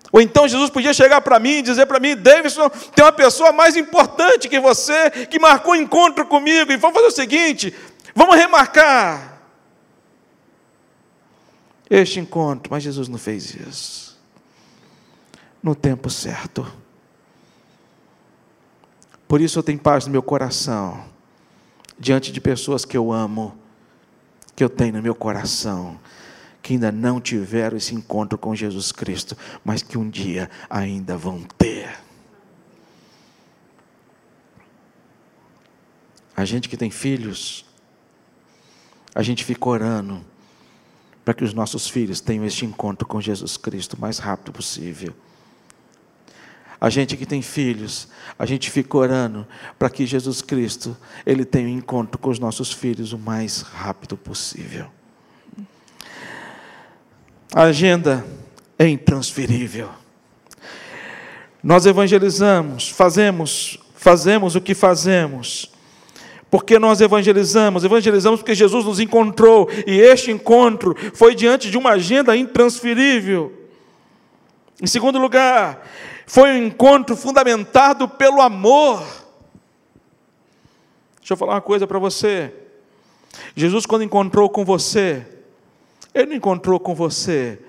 Ou 0.09 0.21
então 0.21 0.47
Jesus 0.47 0.69
podia 0.69 0.93
chegar 0.93 1.19
para 1.19 1.37
mim 1.37 1.57
e 1.57 1.61
dizer 1.61 1.85
para 1.85 1.99
mim: 1.99 2.15
Davidson, 2.15 2.69
tem 2.69 3.03
uma 3.03 3.11
pessoa 3.11 3.51
mais 3.51 3.75
importante 3.75 4.47
que 4.47 4.57
você 4.57 5.09
que 5.29 5.37
marcou 5.37 5.73
um 5.73 5.75
encontro 5.75 6.25
comigo, 6.25 6.71
e 6.71 6.77
vamos 6.77 6.95
fazer 6.95 7.07
o 7.07 7.11
seguinte: 7.11 7.75
vamos 8.15 8.37
remarcar 8.37 9.41
este 11.89 12.21
encontro. 12.21 12.71
Mas 12.71 12.83
Jesus 12.83 13.09
não 13.09 13.17
fez 13.17 13.53
isso. 13.53 14.17
No 15.61 15.75
tempo 15.75 16.09
certo. 16.09 16.78
Por 19.29 19.39
isso 19.41 19.59
eu 19.59 19.63
tenho 19.63 19.77
paz 19.77 20.07
no 20.07 20.11
meu 20.11 20.23
coração, 20.23 21.05
diante 21.99 22.31
de 22.31 22.41
pessoas 22.41 22.83
que 22.83 22.97
eu 22.97 23.11
amo, 23.11 23.55
que 24.55 24.63
eu 24.63 24.69
tenho 24.69 24.93
no 24.93 25.03
meu 25.03 25.13
coração, 25.13 25.99
que 26.63 26.73
ainda 26.73 26.91
não 26.91 27.21
tiveram 27.21 27.77
esse 27.77 27.93
encontro 27.93 28.39
com 28.39 28.55
Jesus 28.55 28.91
Cristo, 28.91 29.37
mas 29.63 29.83
que 29.83 29.99
um 29.99 30.09
dia 30.09 30.49
ainda 30.67 31.15
vão 31.15 31.43
ter. 31.59 31.95
A 36.35 36.43
gente 36.43 36.67
que 36.67 36.75
tem 36.75 36.89
filhos, 36.89 37.63
a 39.13 39.21
gente 39.21 39.45
fica 39.45 39.69
orando 39.69 40.25
para 41.23 41.35
que 41.35 41.43
os 41.43 41.53
nossos 41.53 41.87
filhos 41.87 42.19
tenham 42.19 42.45
este 42.45 42.65
encontro 42.65 43.07
com 43.07 43.21
Jesus 43.21 43.57
Cristo 43.57 43.93
o 43.93 44.01
mais 44.01 44.17
rápido 44.17 44.51
possível. 44.51 45.13
A 46.81 46.89
gente 46.89 47.17
que 47.17 47.25
tem 47.25 47.41
filhos, 47.41 48.07
a 48.37 48.45
gente 48.45 48.71
fica 48.71 48.97
orando 48.97 49.45
para 49.77 49.89
que 49.89 50.05
Jesus 50.05 50.41
Cristo, 50.41 50.95
ele 51.25 51.43
tenha 51.43 51.67
um 51.67 51.77
encontro 51.77 52.17
com 52.17 52.29
os 52.29 52.39
nossos 52.39 52.71
filhos 52.71 53.11
o 53.11 53.17
mais 53.17 53.61
rápido 53.61 54.15
possível. 54.15 54.87
A 57.53 57.63
agenda 57.63 58.25
é 58.77 58.87
intransferível. 58.87 59.89
Nós 61.61 61.85
evangelizamos, 61.85 62.87
fazemos, 62.87 63.77
fazemos 63.95 64.55
o 64.55 64.61
que 64.61 64.73
fazemos. 64.73 65.69
Porque 66.49 66.79
nós 66.79 67.01
evangelizamos, 67.01 67.83
evangelizamos 67.83 68.39
porque 68.39 68.55
Jesus 68.55 68.85
nos 68.85 68.99
encontrou, 68.99 69.69
e 69.85 69.99
este 69.99 70.31
encontro 70.31 70.95
foi 71.13 71.35
diante 71.35 71.69
de 71.69 71.77
uma 71.77 71.91
agenda 71.91 72.35
intransferível. 72.35 73.53
Em 74.81 74.87
segundo 74.87 75.19
lugar, 75.19 75.85
foi 76.29 76.51
um 76.51 76.67
encontro 76.67 77.17
fundamentado 77.17 78.07
pelo 78.07 78.39
amor. 78.39 78.99
Deixa 81.17 81.33
eu 81.33 81.37
falar 81.37 81.55
uma 81.55 81.61
coisa 81.61 81.87
para 81.87 81.97
você. 81.97 82.53
Jesus, 83.55 83.87
quando 83.87 84.03
encontrou 84.03 84.47
com 84.47 84.63
você, 84.63 85.25
Ele 86.13 86.27
não 86.27 86.35
encontrou 86.35 86.79
com 86.79 86.93
você 86.93 87.59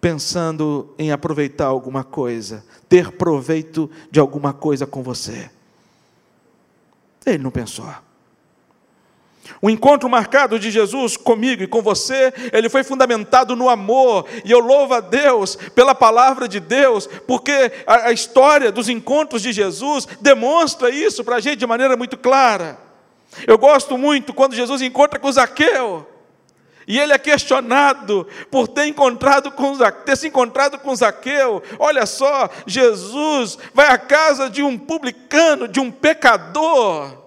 pensando 0.00 0.92
em 0.98 1.12
aproveitar 1.12 1.66
alguma 1.66 2.02
coisa, 2.02 2.64
ter 2.88 3.12
proveito 3.12 3.88
de 4.10 4.18
alguma 4.18 4.52
coisa 4.52 4.88
com 4.88 5.00
você. 5.00 5.48
Ele 7.24 7.44
não 7.44 7.52
pensou. 7.52 7.86
O 9.60 9.70
encontro 9.70 10.08
marcado 10.08 10.58
de 10.58 10.70
Jesus 10.70 11.16
comigo 11.16 11.62
e 11.62 11.66
com 11.66 11.82
você, 11.82 12.32
ele 12.52 12.68
foi 12.68 12.82
fundamentado 12.82 13.54
no 13.54 13.68
amor, 13.68 14.26
e 14.44 14.50
eu 14.50 14.58
louvo 14.58 14.94
a 14.94 15.00
Deus 15.00 15.56
pela 15.74 15.94
palavra 15.94 16.48
de 16.48 16.60
Deus, 16.60 17.06
porque 17.26 17.72
a, 17.86 18.08
a 18.08 18.12
história 18.12 18.72
dos 18.72 18.88
encontros 18.88 19.42
de 19.42 19.52
Jesus 19.52 20.06
demonstra 20.20 20.90
isso 20.90 21.24
para 21.24 21.36
a 21.36 21.40
gente 21.40 21.56
de 21.56 21.66
maneira 21.66 21.96
muito 21.96 22.16
clara. 22.16 22.78
Eu 23.46 23.58
gosto 23.58 23.98
muito 23.98 24.32
quando 24.32 24.54
Jesus 24.54 24.80
encontra 24.82 25.18
com 25.18 25.30
Zaqueu, 25.30 26.06
e 26.86 26.98
ele 26.98 27.12
é 27.12 27.18
questionado 27.18 28.26
por 28.50 28.68
ter, 28.68 28.86
encontrado 28.86 29.50
com, 29.50 29.76
ter 30.04 30.16
se 30.16 30.28
encontrado 30.28 30.78
com 30.78 30.94
Zaqueu. 30.94 31.62
Olha 31.78 32.04
só, 32.04 32.50
Jesus 32.66 33.58
vai 33.72 33.86
à 33.86 33.96
casa 33.96 34.50
de 34.50 34.62
um 34.62 34.76
publicano, 34.76 35.66
de 35.66 35.80
um 35.80 35.90
pecador. 35.90 37.23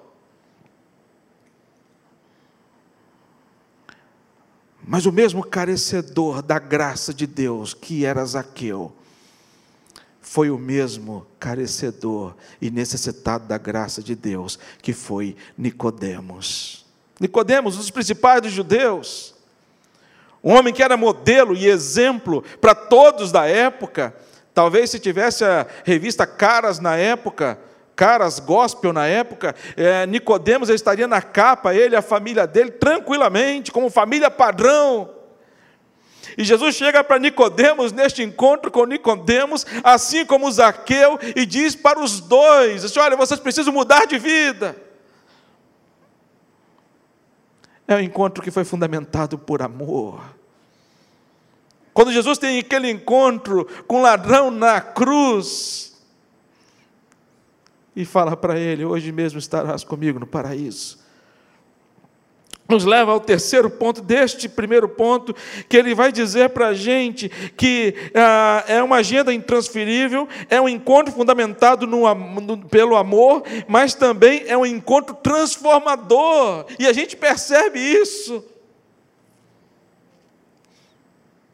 Mas 4.87 5.05
o 5.05 5.11
mesmo 5.11 5.43
carecedor 5.43 6.41
da 6.41 6.57
graça 6.57 7.13
de 7.13 7.27
Deus, 7.27 7.73
que 7.73 8.05
era 8.05 8.25
Zaqueu, 8.25 8.93
foi 10.21 10.49
o 10.49 10.57
mesmo 10.57 11.27
carecedor 11.37 12.33
e 12.61 12.71
necessitado 12.71 13.45
da 13.45 13.57
graça 13.57 14.01
de 14.01 14.15
Deus, 14.15 14.57
que 14.81 14.93
foi 14.93 15.35
Nicodemos. 15.57 16.85
Nicodemos, 17.19 17.75
um 17.75 17.79
dos 17.79 17.91
principais 17.91 18.41
dos 18.41 18.53
judeus, 18.53 19.35
um 20.41 20.53
homem 20.53 20.73
que 20.73 20.81
era 20.81 20.95
modelo 20.95 21.53
e 21.53 21.67
exemplo 21.67 22.41
para 22.61 22.73
todos 22.73 23.29
da 23.29 23.45
época. 23.45 24.15
Talvez 24.53 24.89
se 24.89 24.99
tivesse 24.99 25.43
a 25.43 25.67
revista 25.83 26.25
Caras 26.25 26.79
na 26.79 26.95
época, 26.95 27.59
caras 27.97 28.37
gospel 28.37 28.93
na 28.93 29.07
época, 29.07 29.55
é, 29.75 30.05
Nicodemos 30.05 30.69
estaria 30.69 31.07
na 31.07 31.19
capa, 31.19 31.73
ele, 31.73 31.95
a 31.95 32.01
família 32.01 32.45
dele, 32.45 32.69
tranquilamente, 32.69 33.71
como 33.71 33.89
família 33.89 34.29
padrão. 34.29 35.09
E 36.37 36.43
Jesus 36.43 36.75
chega 36.75 37.03
para 37.03 37.17
Nicodemos 37.17 37.91
neste 37.91 38.21
encontro 38.21 38.69
com 38.69 38.85
Nicodemos, 38.85 39.65
assim 39.83 40.23
como 40.23 40.51
Zaqueu, 40.51 41.17
e 41.35 41.45
diz 41.45 41.75
para 41.75 41.99
os 41.99 42.19
dois: 42.19 42.95
olha, 42.95 43.17
vocês 43.17 43.39
precisam 43.39 43.73
mudar 43.73 44.05
de 44.05 44.19
vida. 44.19 44.75
É 47.87 47.95
um 47.95 47.99
encontro 47.99 48.43
que 48.43 48.51
foi 48.51 48.63
fundamentado 48.63 49.39
por 49.39 49.63
amor. 49.63 50.21
Quando 51.93 52.11
Jesus 52.11 52.37
tem 52.37 52.59
aquele 52.59 52.91
encontro 52.91 53.65
com 53.87 53.97
o 53.97 54.01
ladrão 54.01 54.51
na 54.51 54.79
cruz, 54.79 55.86
e 57.97 58.05
fala 58.05 58.37
para 58.37 58.59
ele: 58.59 58.85
Hoje 58.85 59.11
mesmo 59.11 59.39
estarás 59.39 59.83
comigo 59.83 60.19
no 60.19 60.27
paraíso. 60.27 60.99
Nos 62.69 62.85
leva 62.85 63.11
ao 63.13 63.19
terceiro 63.19 63.71
ponto 63.71 64.01
deste 64.01 64.47
primeiro 64.47 64.87
ponto, 64.87 65.33
que 65.67 65.75
ele 65.75 65.95
vai 65.95 66.11
dizer 66.11 66.49
para 66.49 66.67
a 66.67 66.73
gente 66.73 67.29
que 67.55 67.95
ah, 68.13 68.63
é 68.67 68.83
uma 68.83 68.97
agenda 68.97 69.33
intransferível, 69.33 70.27
é 70.49 70.61
um 70.61 70.69
encontro 70.69 71.11
fundamentado 71.13 71.87
no, 71.87 72.13
no, 72.13 72.57
pelo 72.65 72.95
amor, 72.95 73.43
mas 73.67 73.95
também 73.95 74.43
é 74.47 74.55
um 74.55 74.65
encontro 74.65 75.15
transformador, 75.15 76.65
e 76.77 76.85
a 76.85 76.93
gente 76.93 77.15
percebe 77.15 77.79
isso. 77.79 78.43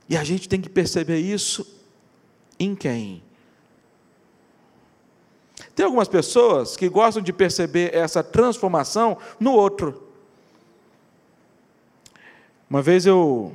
E 0.10 0.18
a 0.18 0.24
gente 0.24 0.50
tem 0.50 0.60
que 0.60 0.70
perceber 0.70 1.20
isso 1.20 1.80
em 2.60 2.76
quem? 2.76 3.23
Tem 5.76 5.86
algumas 5.86 6.08
pessoas 6.08 6.78
que 6.78 6.88
gostam 6.88 7.22
de 7.22 7.34
perceber 7.34 7.94
essa 7.96 8.24
transformação 8.24 9.18
no 9.40 9.54
outro. 9.54 10.04
Uma 12.70 12.82
vez 12.82 13.06
eu 13.06 13.54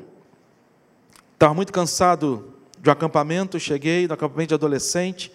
estava 1.34 1.54
muito 1.54 1.72
cansado 1.72 2.52
de 2.80 2.88
um 2.88 2.92
acampamento, 2.92 3.58
cheguei 3.60 4.08
no 4.08 4.14
acampamento 4.14 4.48
de 4.48 4.54
adolescente, 4.54 5.32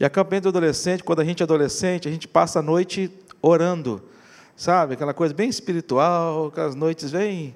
e 0.00 0.04
acampamento 0.04 0.42
de 0.42 0.48
adolescente, 0.48 1.04
quando 1.04 1.20
a 1.20 1.24
gente 1.24 1.42
é 1.42 1.44
adolescente, 1.44 2.08
a 2.08 2.10
gente 2.10 2.28
passa 2.28 2.58
a 2.60 2.62
noite 2.62 3.10
orando, 3.42 4.02
sabe? 4.56 4.94
Aquela 4.94 5.14
coisa 5.14 5.34
bem 5.34 5.48
espiritual, 5.48 6.46
aquelas 6.46 6.74
noites 6.74 7.10
bem. 7.10 7.54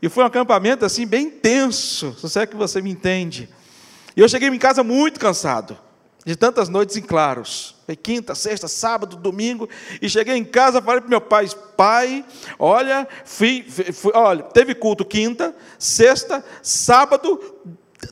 E 0.00 0.08
foi 0.08 0.24
um 0.24 0.26
acampamento 0.26 0.84
assim, 0.84 1.06
bem 1.06 1.26
intenso, 1.26 2.14
se 2.26 2.38
é 2.38 2.46
que 2.46 2.56
você 2.56 2.80
me 2.80 2.90
entende. 2.90 3.48
E 4.14 4.20
eu 4.20 4.28
cheguei 4.28 4.48
em 4.48 4.58
casa 4.58 4.82
muito 4.82 5.18
cansado 5.18 5.87
de 6.28 6.36
tantas 6.36 6.68
noites 6.68 6.94
em 6.94 7.00
claros. 7.00 7.74
Foi 7.86 7.96
quinta, 7.96 8.34
sexta, 8.34 8.68
sábado, 8.68 9.16
domingo, 9.16 9.66
e 10.02 10.10
cheguei 10.10 10.36
em 10.36 10.44
casa, 10.44 10.82
falei 10.82 11.00
para 11.00 11.08
meu 11.08 11.22
pai, 11.22 11.48
pai, 11.74 12.22
olha, 12.58 13.08
fui, 13.24 13.64
fui, 13.94 14.12
olha, 14.14 14.42
teve 14.42 14.74
culto 14.74 15.06
quinta, 15.06 15.56
sexta, 15.78 16.44
sábado, 16.62 17.40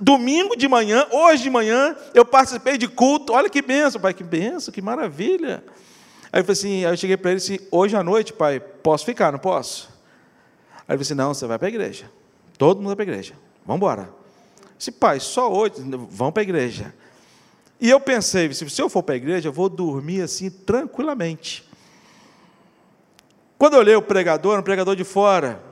domingo 0.00 0.56
de 0.56 0.66
manhã, 0.66 1.06
hoje 1.12 1.42
de 1.42 1.50
manhã, 1.50 1.94
eu 2.14 2.24
participei 2.24 2.78
de 2.78 2.88
culto, 2.88 3.34
olha 3.34 3.50
que 3.50 3.60
benção, 3.60 4.00
pai, 4.00 4.14
que 4.14 4.24
benção, 4.24 4.72
que 4.72 4.80
maravilha. 4.80 5.62
Aí 6.32 6.40
eu 6.40 6.44
falei 6.44 6.52
assim, 6.58 6.86
aí 6.86 6.92
eu 6.94 6.96
cheguei 6.96 7.18
para 7.18 7.32
ele 7.32 7.38
assim, 7.38 7.58
hoje 7.70 7.94
à 7.94 8.02
noite, 8.02 8.32
pai, 8.32 8.58
posso 8.58 9.04
ficar, 9.04 9.30
não 9.30 9.38
posso? 9.38 9.90
Aí 10.88 10.94
ele 10.94 11.00
disse, 11.00 11.12
assim, 11.12 11.18
não, 11.18 11.34
você 11.34 11.46
vai 11.46 11.58
para 11.58 11.68
a 11.68 11.70
igreja. 11.70 12.10
Todo 12.56 12.78
mundo 12.78 12.86
vai 12.86 12.96
para 12.96 13.04
a 13.04 13.08
igreja. 13.08 13.34
Vamos 13.66 13.76
embora. 13.76 14.08
Disse, 14.78 14.90
pai, 14.90 15.20
só 15.20 15.52
hoje, 15.52 15.74
vamos 16.10 16.32
para 16.32 16.40
a 16.40 16.44
igreja. 16.44 16.94
E 17.80 17.90
eu 17.90 18.00
pensei, 18.00 18.52
se 18.52 18.80
eu 18.80 18.88
for 18.88 19.02
para 19.02 19.14
a 19.14 19.16
igreja, 19.16 19.48
eu 19.48 19.52
vou 19.52 19.68
dormir 19.68 20.22
assim 20.22 20.50
tranquilamente. 20.50 21.68
Quando 23.58 23.74
eu 23.74 23.80
olhei 23.80 23.94
o 23.94 24.02
pregador, 24.02 24.58
um 24.58 24.62
pregador 24.62 24.96
de 24.96 25.04
fora, 25.04 25.62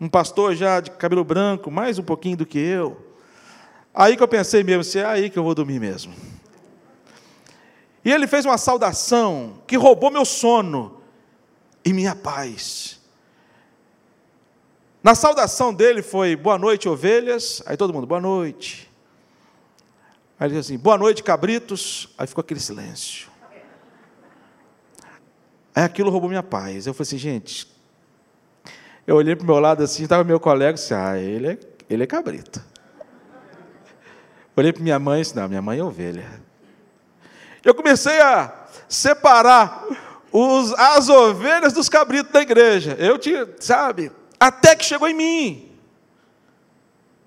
um 0.00 0.08
pastor 0.08 0.54
já 0.54 0.80
de 0.80 0.90
cabelo 0.92 1.24
branco, 1.24 1.70
mais 1.70 1.98
um 1.98 2.02
pouquinho 2.02 2.36
do 2.36 2.46
que 2.46 2.58
eu. 2.58 2.96
Aí 3.92 4.16
que 4.16 4.22
eu 4.22 4.28
pensei 4.28 4.62
mesmo, 4.62 4.84
se 4.84 5.00
é 5.00 5.04
aí 5.04 5.28
que 5.28 5.38
eu 5.38 5.42
vou 5.42 5.54
dormir 5.54 5.80
mesmo. 5.80 6.14
E 8.04 8.12
ele 8.12 8.26
fez 8.26 8.44
uma 8.44 8.56
saudação 8.56 9.58
que 9.66 9.76
roubou 9.76 10.10
meu 10.10 10.24
sono 10.24 11.00
e 11.84 11.92
minha 11.92 12.14
paz. 12.14 13.00
Na 15.02 15.14
saudação 15.14 15.74
dele 15.74 16.02
foi 16.02 16.36
boa 16.36 16.58
noite, 16.58 16.88
ovelhas. 16.88 17.62
Aí 17.66 17.76
todo 17.76 17.92
mundo, 17.92 18.06
boa 18.06 18.20
noite. 18.20 18.87
Aí 20.38 20.46
ele 20.46 20.54
disse 20.56 20.72
assim, 20.72 20.78
boa 20.78 20.96
noite, 20.96 21.22
cabritos. 21.22 22.08
Aí 22.16 22.26
ficou 22.26 22.42
aquele 22.42 22.60
silêncio. 22.60 23.28
Aí 25.74 25.84
aquilo 25.84 26.10
roubou 26.10 26.28
minha 26.28 26.42
paz. 26.42 26.86
Eu 26.86 26.94
falei 26.94 27.08
assim, 27.08 27.18
gente. 27.18 27.68
Eu 29.06 29.16
olhei 29.16 29.34
para 29.34 29.42
o 29.44 29.46
meu 29.46 29.58
lado 29.58 29.82
assim, 29.82 30.02
estava 30.02 30.22
meu 30.22 30.38
colega 30.38 30.74
disse, 30.74 30.92
ah, 30.92 31.18
ele 31.18 31.48
é, 31.48 31.58
ele 31.88 32.02
é 32.02 32.06
cabrito. 32.06 32.62
Olhei 34.54 34.72
para 34.72 34.82
minha 34.82 34.98
mãe 34.98 35.20
e 35.20 35.22
disse, 35.22 35.34
não, 35.34 35.48
minha 35.48 35.62
mãe 35.62 35.78
é 35.78 35.82
ovelha. 35.82 36.42
Eu 37.64 37.74
comecei 37.74 38.20
a 38.20 38.66
separar 38.88 39.86
os, 40.30 40.72
as 40.74 41.08
ovelhas 41.08 41.72
dos 41.72 41.88
cabritos 41.88 42.32
da 42.32 42.42
igreja. 42.42 42.96
Eu 42.98 43.18
tinha, 43.18 43.48
sabe, 43.58 44.12
até 44.38 44.76
que 44.76 44.84
chegou 44.84 45.08
em 45.08 45.14
mim. 45.14 45.72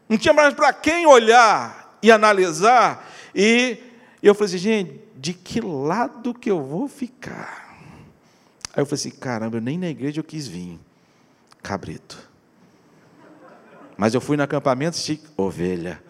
Não 0.07 0.17
tinha 0.17 0.33
mais 0.33 0.53
para 0.53 0.71
quem 0.71 1.05
olhar 1.05 1.80
e 2.01 2.11
analisar. 2.11 3.09
E 3.33 3.77
eu 4.21 4.33
falei 4.35 4.47
assim, 4.47 4.57
gente, 4.57 5.01
de 5.15 5.33
que 5.33 5.61
lado 5.61 6.33
que 6.33 6.49
eu 6.49 6.61
vou 6.61 6.87
ficar? 6.87 7.79
Aí 8.73 8.81
eu 8.81 8.85
falei 8.85 8.99
assim, 8.99 9.11
caramba, 9.11 9.59
nem 9.59 9.77
na 9.77 9.89
igreja 9.89 10.19
eu 10.19 10.23
quis 10.23 10.47
vir. 10.47 10.79
Cabrito. 11.61 12.29
Mas 13.97 14.13
eu 14.13 14.21
fui 14.21 14.35
no 14.35 14.43
acampamento, 14.43 14.97
ovelha. 15.37 16.01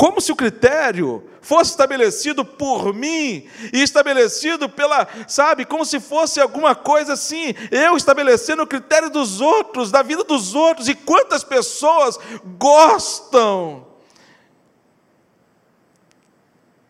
Como 0.00 0.18
se 0.18 0.32
o 0.32 0.34
critério 0.34 1.22
fosse 1.42 1.72
estabelecido 1.72 2.42
por 2.42 2.94
mim 2.94 3.46
e 3.70 3.82
estabelecido 3.82 4.66
pela, 4.66 5.06
sabe, 5.28 5.66
como 5.66 5.84
se 5.84 6.00
fosse 6.00 6.40
alguma 6.40 6.74
coisa 6.74 7.12
assim, 7.12 7.54
eu 7.70 7.98
estabelecendo 7.98 8.62
o 8.62 8.66
critério 8.66 9.10
dos 9.10 9.42
outros, 9.42 9.90
da 9.90 10.00
vida 10.00 10.24
dos 10.24 10.54
outros, 10.54 10.88
e 10.88 10.94
quantas 10.94 11.44
pessoas 11.44 12.18
gostam, 12.56 13.86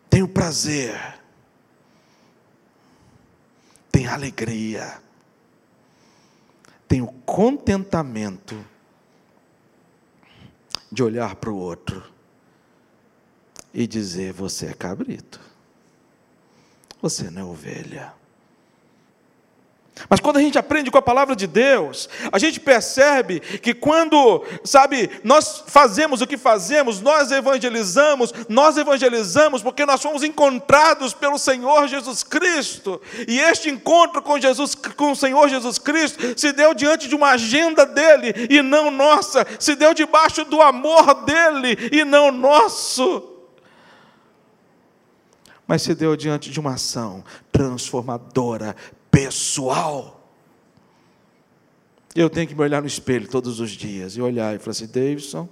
tem 0.09 0.23
o 0.23 0.27
prazer, 0.29 0.97
tem 3.91 4.07
alegria, 4.07 5.01
tem 6.87 7.01
o 7.01 7.07
contentamento 7.25 8.55
de 10.89 11.03
olhar 11.03 11.35
para 11.35 11.51
o 11.51 11.57
outro 11.57 12.20
e 13.73 13.87
dizer: 13.87 14.33
Você 14.33 14.67
é 14.67 14.73
cabrito, 14.73 15.39
você 17.01 17.29
não 17.29 17.41
é 17.41 17.45
ovelha. 17.45 18.21
Mas 20.09 20.19
quando 20.19 20.37
a 20.37 20.41
gente 20.41 20.57
aprende 20.57 20.89
com 20.89 20.97
a 20.97 21.01
palavra 21.01 21.35
de 21.35 21.45
Deus, 21.45 22.09
a 22.31 22.39
gente 22.39 22.59
percebe 22.59 23.39
que 23.39 23.73
quando, 23.73 24.43
sabe, 24.63 25.09
nós 25.23 25.63
fazemos 25.67 26.21
o 26.21 26.27
que 26.27 26.37
fazemos, 26.37 27.01
nós 27.01 27.31
evangelizamos, 27.31 28.33
nós 28.49 28.77
evangelizamos 28.77 29.61
porque 29.61 29.85
nós 29.85 30.01
fomos 30.01 30.23
encontrados 30.23 31.13
pelo 31.13 31.37
Senhor 31.37 31.87
Jesus 31.87 32.23
Cristo. 32.23 33.01
E 33.27 33.39
este 33.39 33.69
encontro 33.69 34.21
com 34.21 34.39
Jesus, 34.39 34.75
com 34.75 35.11
o 35.11 35.15
Senhor 35.15 35.47
Jesus 35.49 35.77
Cristo, 35.77 36.39
se 36.39 36.51
deu 36.51 36.73
diante 36.73 37.07
de 37.07 37.15
uma 37.15 37.31
agenda 37.31 37.85
dele 37.85 38.47
e 38.49 38.61
não 38.61 38.89
nossa, 38.89 39.45
se 39.59 39.75
deu 39.75 39.93
debaixo 39.93 40.43
do 40.45 40.61
amor 40.61 41.25
dele 41.25 41.89
e 41.91 42.03
não 42.03 42.31
nosso 42.31 43.30
mas 45.71 45.83
se 45.83 45.95
deu 45.95 46.17
diante 46.17 46.51
de 46.51 46.59
uma 46.59 46.73
ação 46.73 47.23
transformadora, 47.49 48.75
pessoal. 49.09 50.29
Eu 52.13 52.29
tenho 52.29 52.45
que 52.45 52.53
me 52.53 52.61
olhar 52.61 52.81
no 52.81 52.87
espelho 52.89 53.25
todos 53.25 53.61
os 53.61 53.71
dias 53.71 54.17
e 54.17 54.21
olhar 54.21 54.53
e 54.53 54.59
falar 54.59 54.71
assim: 54.71 54.85
Davidson, 54.85 55.47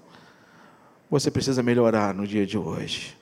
você 1.10 1.32
precisa 1.32 1.64
melhorar 1.64 2.14
no 2.14 2.28
dia 2.28 2.46
de 2.46 2.58
hoje, 2.58 3.18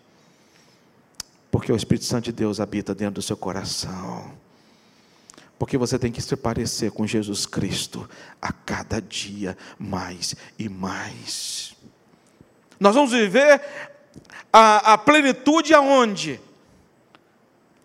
porque 1.52 1.72
o 1.72 1.76
Espírito 1.76 2.06
Santo 2.06 2.24
de 2.24 2.32
Deus 2.32 2.60
habita 2.60 2.96
dentro 2.96 3.14
do 3.14 3.22
seu 3.22 3.38
coração. 3.38 4.32
Porque 5.60 5.78
você 5.78 6.00
tem 6.00 6.12
que 6.12 6.20
se 6.20 6.36
parecer 6.36 6.90
com 6.90 7.06
Jesus 7.06 7.46
Cristo 7.46 8.10
a 8.42 8.52
cada 8.52 9.00
dia 9.00 9.56
mais 9.78 10.36
e 10.58 10.68
mais. 10.68 11.76
Nós 12.80 12.96
vamos 12.96 13.12
viver 13.12 13.62
a, 14.52 14.94
a 14.94 14.98
plenitude 14.98 15.76
aonde? 15.76 16.47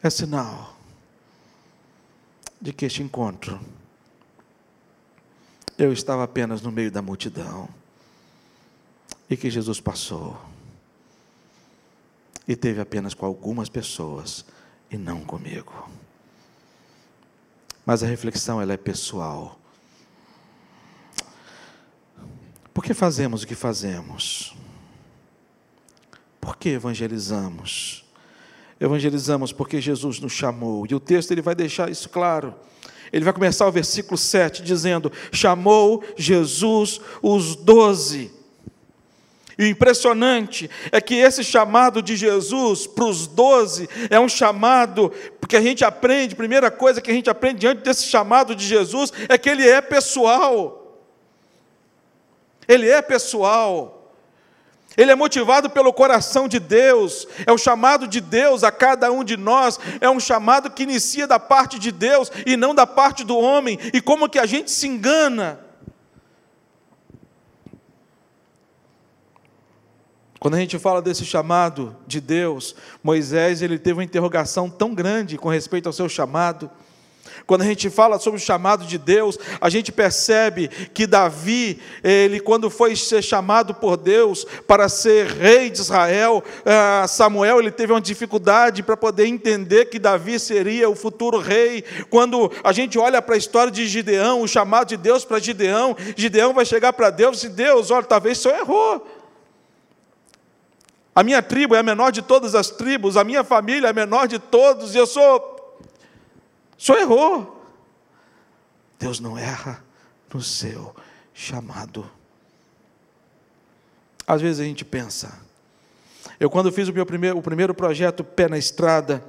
é 0.00 0.08
sinal 0.08 0.67
de 2.60 2.72
que 2.72 2.86
este 2.86 3.02
encontro 3.02 3.60
eu 5.76 5.92
estava 5.92 6.24
apenas 6.24 6.60
no 6.60 6.72
meio 6.72 6.90
da 6.90 7.00
multidão 7.00 7.68
e 9.30 9.36
que 9.36 9.48
Jesus 9.48 9.80
passou 9.80 10.40
e 12.48 12.56
teve 12.56 12.80
apenas 12.80 13.14
com 13.14 13.26
algumas 13.26 13.68
pessoas 13.68 14.44
e 14.90 14.96
não 14.96 15.20
comigo. 15.20 15.88
Mas 17.84 18.02
a 18.02 18.06
reflexão 18.06 18.60
ela 18.60 18.72
é 18.72 18.76
pessoal. 18.76 19.58
Por 22.74 22.82
que 22.82 22.94
fazemos 22.94 23.42
o 23.42 23.46
que 23.46 23.54
fazemos? 23.54 24.56
Por 26.40 26.56
que 26.56 26.70
evangelizamos? 26.70 28.07
Evangelizamos 28.80 29.52
porque 29.52 29.80
Jesus 29.80 30.20
nos 30.20 30.32
chamou. 30.32 30.86
E 30.88 30.94
o 30.94 31.00
texto 31.00 31.30
ele 31.32 31.42
vai 31.42 31.54
deixar 31.54 31.90
isso 31.90 32.08
claro. 32.08 32.54
Ele 33.12 33.24
vai 33.24 33.32
começar 33.32 33.66
o 33.66 33.72
versículo 33.72 34.16
7 34.16 34.62
dizendo: 34.62 35.10
Chamou 35.32 36.04
Jesus 36.16 37.00
os 37.22 37.56
doze. 37.56 38.30
E 39.58 39.64
o 39.64 39.66
impressionante 39.66 40.70
é 40.92 41.00
que 41.00 41.16
esse 41.16 41.42
chamado 41.42 42.00
de 42.00 42.16
Jesus 42.16 42.86
para 42.86 43.04
os 43.04 43.26
doze 43.26 43.88
é 44.08 44.20
um 44.20 44.28
chamado, 44.28 45.12
porque 45.40 45.56
a 45.56 45.60
gente 45.60 45.84
aprende, 45.84 46.36
primeira 46.36 46.70
coisa 46.70 47.00
que 47.00 47.10
a 47.10 47.14
gente 47.14 47.28
aprende 47.28 47.58
diante 47.58 47.82
desse 47.82 48.06
chamado 48.06 48.54
de 48.54 48.64
Jesus 48.64 49.12
é 49.28 49.36
que 49.36 49.50
ele 49.50 49.68
é 49.68 49.80
pessoal. 49.80 51.02
Ele 52.68 52.88
é 52.88 53.02
pessoal. 53.02 53.97
Ele 54.98 55.12
é 55.12 55.14
motivado 55.14 55.70
pelo 55.70 55.92
coração 55.92 56.48
de 56.48 56.58
Deus, 56.58 57.28
é 57.46 57.52
o 57.52 57.56
chamado 57.56 58.08
de 58.08 58.20
Deus 58.20 58.64
a 58.64 58.72
cada 58.72 59.12
um 59.12 59.22
de 59.22 59.36
nós, 59.36 59.78
é 60.00 60.10
um 60.10 60.18
chamado 60.18 60.68
que 60.70 60.82
inicia 60.82 61.24
da 61.24 61.38
parte 61.38 61.78
de 61.78 61.92
Deus 61.92 62.32
e 62.44 62.56
não 62.56 62.74
da 62.74 62.84
parte 62.84 63.22
do 63.22 63.38
homem. 63.38 63.78
E 63.94 64.00
como 64.00 64.28
que 64.28 64.40
a 64.40 64.44
gente 64.44 64.72
se 64.72 64.88
engana? 64.88 65.60
Quando 70.40 70.54
a 70.54 70.58
gente 70.58 70.76
fala 70.80 71.00
desse 71.00 71.24
chamado 71.24 71.96
de 72.04 72.20
Deus, 72.20 72.74
Moisés 73.00 73.62
ele 73.62 73.78
teve 73.78 73.98
uma 73.98 74.04
interrogação 74.04 74.68
tão 74.68 74.94
grande 74.94 75.38
com 75.38 75.48
respeito 75.48 75.86
ao 75.86 75.92
seu 75.92 76.08
chamado. 76.08 76.68
Quando 77.48 77.62
a 77.62 77.64
gente 77.64 77.88
fala 77.88 78.18
sobre 78.18 78.38
o 78.38 78.42
chamado 78.42 78.84
de 78.84 78.98
Deus, 78.98 79.38
a 79.58 79.70
gente 79.70 79.90
percebe 79.90 80.68
que 80.68 81.06
Davi, 81.06 81.80
ele 82.04 82.40
quando 82.40 82.68
foi 82.68 82.94
ser 82.94 83.22
chamado 83.22 83.72
por 83.72 83.96
Deus 83.96 84.44
para 84.66 84.86
ser 84.86 85.28
rei 85.28 85.70
de 85.70 85.80
Israel, 85.80 86.44
eh, 86.62 87.06
Samuel 87.06 87.58
ele 87.58 87.70
teve 87.70 87.90
uma 87.90 88.02
dificuldade 88.02 88.82
para 88.82 88.98
poder 88.98 89.24
entender 89.24 89.86
que 89.86 89.98
Davi 89.98 90.38
seria 90.38 90.90
o 90.90 90.94
futuro 90.94 91.38
rei. 91.38 91.82
Quando 92.10 92.52
a 92.62 92.70
gente 92.70 92.98
olha 92.98 93.22
para 93.22 93.34
a 93.34 93.38
história 93.38 93.72
de 93.72 93.88
Gideão, 93.88 94.42
o 94.42 94.46
chamado 94.46 94.88
de 94.88 94.98
Deus 94.98 95.24
para 95.24 95.38
Gideão, 95.38 95.96
Gideão 96.18 96.52
vai 96.52 96.66
chegar 96.66 96.92
para 96.92 97.08
Deus 97.08 97.42
e 97.44 97.48
Deus, 97.48 97.90
olha, 97.90 98.04
talvez 98.04 98.36
senhor 98.36 98.58
errou. 98.58 99.06
A 101.14 101.22
minha 101.22 101.40
tribo 101.40 101.74
é 101.74 101.78
a 101.78 101.82
menor 101.82 102.12
de 102.12 102.20
todas 102.20 102.54
as 102.54 102.68
tribos, 102.68 103.16
a 103.16 103.24
minha 103.24 103.42
família 103.42 103.86
é 103.86 103.90
a 103.90 103.94
menor 103.94 104.28
de 104.28 104.38
todos, 104.38 104.94
e 104.94 104.98
eu 104.98 105.06
sou 105.06 105.57
senhor 106.78 107.00
errou. 107.00 107.66
Deus 108.98 109.20
não 109.20 109.36
erra 109.36 109.84
no 110.32 110.42
seu 110.42 110.94
chamado. 111.34 112.08
Às 114.26 114.40
vezes 114.40 114.60
a 114.60 114.64
gente 114.64 114.84
pensa. 114.84 115.40
Eu, 116.38 116.50
quando 116.50 116.70
fiz 116.70 116.88
o 116.88 116.92
meu 116.92 117.06
primeiro, 117.06 117.38
o 117.38 117.42
primeiro 117.42 117.74
projeto 117.74 118.22
Pé 118.22 118.48
na 118.48 118.58
Estrada, 118.58 119.24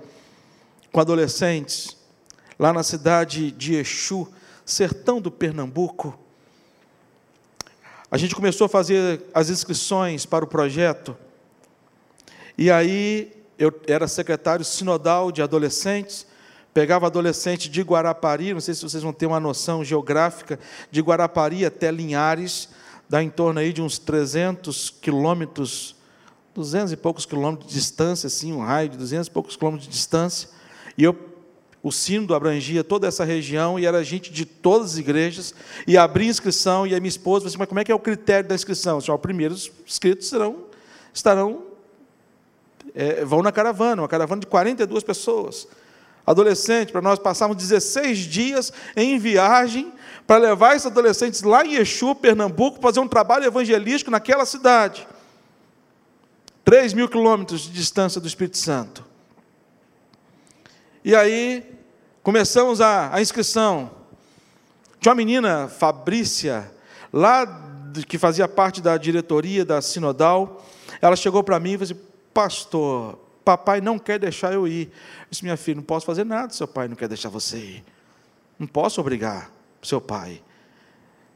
com 0.92 1.00
adolescentes, 1.00 1.98
lá 2.58 2.74
na 2.74 2.84
cidade 2.84 3.52
de 3.52 3.76
Exu, 3.76 4.28
sertão 4.66 5.22
do 5.22 5.32
Pernambuco, 5.32 6.18
a 8.12 8.18
gente 8.18 8.36
começou 8.36 8.66
a 8.66 8.70
fazer 8.70 9.24
as 9.34 9.50
inscrições 9.50 10.26
para 10.26 10.44
o 10.44 10.48
projeto, 10.48 11.16
e 12.58 12.72
aí 12.72 13.32
eu 13.58 13.72
era 13.88 14.08
secretário 14.08 14.66
sinodal 14.66 15.32
de 15.32 15.42
adolescentes, 15.42 16.26
Pegava 16.80 17.08
adolescente 17.08 17.68
de 17.68 17.82
Guarapari, 17.82 18.54
não 18.54 18.62
sei 18.62 18.74
se 18.74 18.82
vocês 18.84 19.04
vão 19.04 19.12
ter 19.12 19.26
uma 19.26 19.38
noção 19.38 19.84
geográfica, 19.84 20.58
de 20.89 21.02
Guarapari 21.02 21.65
até 21.65 21.92
Linhares, 21.92 22.70
dá 23.10 23.22
em 23.22 23.30
torno 23.30 23.60
aí 23.60 23.74
de 23.74 23.82
uns 23.82 24.00
300 24.00 24.89
quilômetros, 24.89 25.94
200 26.56 26.94
e 26.94 26.96
poucos 26.96 27.26
quilômetros 27.26 27.68
de 27.68 27.76
distância, 27.78 28.28
assim, 28.28 28.54
um 28.54 28.62
raio 28.62 28.88
de 28.88 28.98
200 28.98 29.28
e 29.28 29.30
poucos 29.30 29.58
quilômetros 29.58 29.89
de 29.89 29.94
distância. 29.94 30.48
E 30.98 31.04
eu, 31.04 31.13
o 31.84 31.92
sínodo 31.92 32.34
abrangia 32.34 32.82
toda 32.82 33.08
essa 33.08 33.26
região 33.26 33.78
e 33.78 33.86
era 33.86 34.02
gente 34.02 34.32
de 34.32 34.46
todas 34.46 34.92
as 34.92 34.98
igrejas, 34.98 35.54
e 35.86 35.98
abri 35.98 36.28
inscrição, 36.28 36.88
e 36.88 36.96
a 36.96 37.00
minha 37.02 37.10
esposa 37.10 37.42
falou 37.42 37.50
assim, 37.50 37.58
mas 37.58 37.68
como 37.68 37.82
é 37.82 37.84
que 37.84 37.92
é 37.92 37.96
o 37.96 38.00
critério 38.00 38.48
da 38.48 38.56
inscrição? 38.56 39.00
Os 39.00 39.06
primeiros 39.22 39.70
inscritos 39.86 40.30
serão, 40.30 40.63
estarão, 41.13 41.62
é, 42.96 43.26
vão 43.26 43.42
na 43.42 43.52
caravana, 43.52 44.02
uma 44.02 44.08
caravana 44.08 44.39
de 44.39 44.48
42 44.48 45.04
pessoas 45.04 45.68
adolescente, 46.30 46.92
para 46.92 47.02
nós 47.02 47.18
passarmos 47.18 47.58
16 47.58 48.20
dias 48.20 48.72
em 48.96 49.18
viagem 49.18 49.92
para 50.28 50.38
levar 50.38 50.76
esses 50.76 50.86
adolescentes 50.86 51.42
lá 51.42 51.65
em 51.65 51.74
Exu, 51.74 52.13
Pernambuco, 52.13 52.80
fazer 52.80 53.00
um 53.00 53.08
trabalho 53.08 53.46
evangelístico 53.46 54.12
naquela 54.12 54.46
cidade. 54.46 55.08
3 56.63 56.94
mil 56.94 57.10
quilômetros 57.10 57.62
de 57.62 57.72
distância 57.72 58.22
do 58.22 58.28
Espírito 58.28 58.60
Santo. 58.60 59.04
E 61.04 61.15
aí, 61.15 61.63
começamos 62.22 62.80
a, 62.80 63.12
a 63.12 63.20
inscrição. 63.20 63.89
Tinha 65.00 65.10
uma 65.10 65.15
menina, 65.15 65.68
Fabrícia, 65.68 66.72
lá 67.12 67.65
que 68.08 68.20
fazia 68.20 68.48
parte 68.48 68.82
da 68.82 68.98
diretoria 68.98 69.65
da 69.65 69.82
Sinodal, 69.82 70.63
ela 71.02 71.15
chegou 71.15 71.44
para 71.44 71.60
mim 71.60 71.72
e 71.72 71.78
falou 71.80 71.92
assim, 71.92 72.02
pastor, 72.32 73.18
papai 73.50 73.82
não 73.82 73.98
quer 73.98 74.20
deixar 74.20 74.54
eu 74.54 74.68
ir. 74.68 74.92
Eu 75.22 75.28
disse, 75.32 75.44
minha 75.44 75.58
filha, 75.58 75.78
não 75.78 75.84
posso 75.84 76.06
fazer 76.06 76.24
nada, 76.24 76.54
seu 76.54 76.68
pai 76.68 76.88
não 76.88 76.96
quer 76.96 77.08
deixar 77.08 77.30
você 77.30 77.58
ir. 77.58 77.84
Não 78.60 78.68
posso 78.68 79.02
obrigar 79.02 79.52
seu 79.82 80.00
pai. 80.00 80.40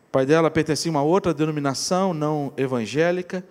O 0.08 0.12
pai 0.12 0.23
dela 0.23 0.52
pertencia 0.52 0.91
a 0.91 0.93
uma 0.93 1.02
outra 1.02 1.34
denominação, 1.34 2.13
não 2.13 2.54
evangélica, 2.56 3.43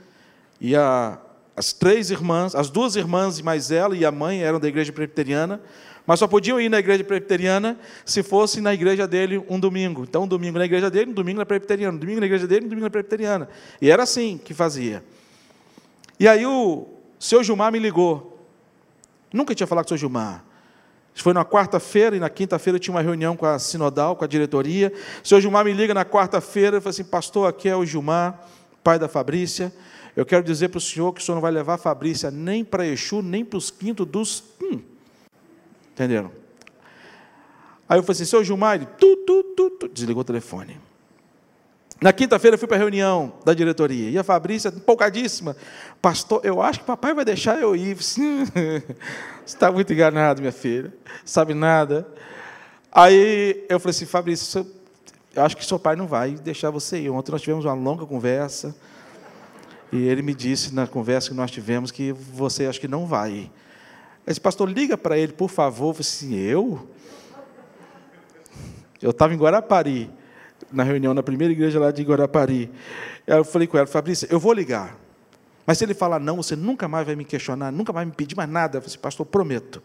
e 0.60 0.76
a, 0.76 1.18
as 1.56 1.72
três 1.72 2.12
irmãs, 2.12 2.54
as 2.54 2.70
duas 2.70 2.94
irmãs 2.94 3.40
e 3.40 3.42
mais 3.42 3.72
ela 3.72 3.96
e 3.96 4.04
a 4.04 4.12
mãe 4.12 4.44
eram 4.44 4.60
da 4.60 4.68
igreja 4.68 4.92
presbiteriana, 4.92 5.60
mas 6.06 6.20
só 6.20 6.28
podiam 6.28 6.60
ir 6.60 6.68
na 6.68 6.78
igreja 6.78 7.02
presbiteriana 7.02 7.76
se 8.04 8.22
fosse 8.22 8.60
na 8.60 8.72
igreja 8.72 9.08
dele 9.08 9.44
um 9.48 9.58
domingo. 9.58 10.04
Então, 10.04 10.22
um 10.22 10.28
domingo 10.28 10.56
na 10.56 10.66
igreja 10.66 10.88
dele, 10.88 11.10
um 11.10 11.14
domingo 11.14 11.40
na 11.40 11.46
presbiteriana, 11.46 11.96
um 11.96 11.98
domingo 11.98 12.20
na 12.20 12.26
igreja 12.26 12.46
dele, 12.46 12.66
um 12.66 12.68
domingo 12.68 12.84
na 12.84 12.90
presbiteriana. 12.90 13.48
E 13.80 13.90
era 13.90 14.04
assim 14.04 14.38
que 14.38 14.54
fazia. 14.54 15.02
E 16.20 16.28
aí 16.28 16.46
o 16.46 16.86
seu 17.18 17.42
Gilmar 17.42 17.72
me 17.72 17.80
ligou. 17.80 18.31
Nunca 19.32 19.54
tinha 19.54 19.66
falado 19.66 19.84
com 19.84 19.88
o 19.88 19.90
seu 19.90 19.98
Gilmar. 19.98 20.44
Foi 21.14 21.34
na 21.34 21.44
quarta-feira 21.44 22.16
e 22.16 22.20
na 22.20 22.30
quinta-feira 22.30 22.78
tinha 22.78 22.94
uma 22.94 23.02
reunião 23.02 23.36
com 23.36 23.44
a 23.44 23.58
Sinodal, 23.58 24.16
com 24.16 24.24
a 24.24 24.26
diretoria. 24.26 24.92
O 25.22 25.28
senhor 25.28 25.40
Gilmar 25.40 25.64
me 25.64 25.72
liga 25.72 25.92
na 25.92 26.04
quarta-feira 26.04 26.78
e 26.78 26.80
fala 26.80 26.90
assim: 26.90 27.04
Pastor, 27.04 27.48
aqui 27.48 27.68
é 27.68 27.76
o 27.76 27.84
Gilmar, 27.84 28.46
pai 28.82 28.98
da 28.98 29.08
Fabrícia. 29.08 29.72
Eu 30.16 30.26
quero 30.26 30.42
dizer 30.42 30.68
para 30.68 30.78
o 30.78 30.80
senhor 30.80 31.12
que 31.12 31.20
o 31.20 31.24
senhor 31.24 31.36
não 31.36 31.42
vai 31.42 31.52
levar 31.52 31.74
a 31.74 31.78
Fabrícia 31.78 32.30
nem 32.30 32.64
para 32.64 32.86
Exu, 32.86 33.22
nem 33.22 33.44
para 33.44 33.58
os 33.58 33.70
quintos 33.70 34.06
dos. 34.06 34.42
Hum. 34.62 34.80
Entenderam? 35.92 36.30
Aí 37.88 37.98
eu 37.98 38.02
falei 38.02 38.12
assim: 38.16 38.24
Senhor 38.24 38.44
Gilmar, 38.44 38.76
ele 38.76 38.86
tu, 38.98 39.16
tu, 39.26 39.44
tu, 39.56 39.70
tu, 39.70 39.88
desligou 39.88 40.22
o 40.22 40.24
telefone. 40.24 40.80
Na 42.02 42.12
quinta-feira 42.12 42.58
fui 42.58 42.66
para 42.66 42.76
a 42.76 42.80
reunião 42.80 43.32
da 43.44 43.54
diretoria. 43.54 44.10
E 44.10 44.18
a 44.18 44.24
Fabrícia, 44.24 44.70
empolgadíssima, 44.70 45.56
pastor, 46.00 46.40
eu 46.42 46.60
acho 46.60 46.80
que 46.80 46.84
papai 46.84 47.14
vai 47.14 47.24
deixar 47.24 47.60
eu 47.60 47.76
ir. 47.76 47.94
Você 48.02 48.82
está 49.46 49.70
muito 49.70 49.92
enganado, 49.92 50.40
minha 50.40 50.50
filha. 50.50 50.92
Sabe 51.24 51.54
nada. 51.54 52.04
Aí 52.90 53.64
eu 53.68 53.78
falei 53.78 53.92
assim, 53.92 54.04
Fabrícia, 54.04 54.66
eu 55.32 55.44
acho 55.44 55.56
que 55.56 55.64
seu 55.64 55.78
pai 55.78 55.94
não 55.94 56.08
vai 56.08 56.32
deixar 56.32 56.70
você 56.70 56.98
ir. 56.98 57.08
Ontem 57.08 57.30
nós 57.30 57.40
tivemos 57.40 57.64
uma 57.64 57.72
longa 57.72 58.04
conversa. 58.04 58.74
E 59.92 60.02
ele 60.02 60.22
me 60.22 60.34
disse 60.34 60.74
na 60.74 60.88
conversa 60.88 61.28
que 61.28 61.36
nós 61.36 61.52
tivemos 61.52 61.92
que 61.92 62.10
você 62.10 62.66
acho 62.66 62.80
que 62.80 62.88
não 62.88 63.06
vai. 63.06 63.48
Eu 64.26 64.30
disse, 64.32 64.40
pastor, 64.40 64.68
liga 64.68 64.98
para 64.98 65.16
ele, 65.16 65.32
por 65.32 65.48
favor. 65.48 65.90
Eu 65.90 65.94
falei 65.94 66.08
assim, 66.08 66.34
eu? 66.34 66.88
Eu 69.00 69.10
estava 69.10 69.32
em 69.32 69.36
Guarapari 69.36 70.10
na 70.72 70.82
reunião 70.82 71.14
na 71.14 71.22
primeira 71.22 71.52
igreja 71.52 71.78
lá 71.78 71.90
de 71.90 72.02
Guarapari. 72.02 72.70
Eu 73.26 73.44
falei 73.44 73.66
com 73.68 73.76
ela, 73.76 73.86
Fabrícia, 73.86 74.26
eu 74.30 74.40
vou 74.40 74.52
ligar. 74.52 74.98
Mas 75.66 75.78
se 75.78 75.84
ele 75.84 75.94
falar 75.94 76.18
não, 76.18 76.36
você 76.36 76.56
nunca 76.56 76.88
mais 76.88 77.06
vai 77.06 77.14
me 77.14 77.24
questionar, 77.24 77.70
nunca 77.70 77.92
vai 77.92 78.04
me 78.04 78.12
pedir 78.12 78.36
mais 78.36 78.48
nada. 78.48 78.78
Eu 78.78 78.82
falei, 78.82 78.98
pastor, 78.98 79.26
prometo. 79.26 79.82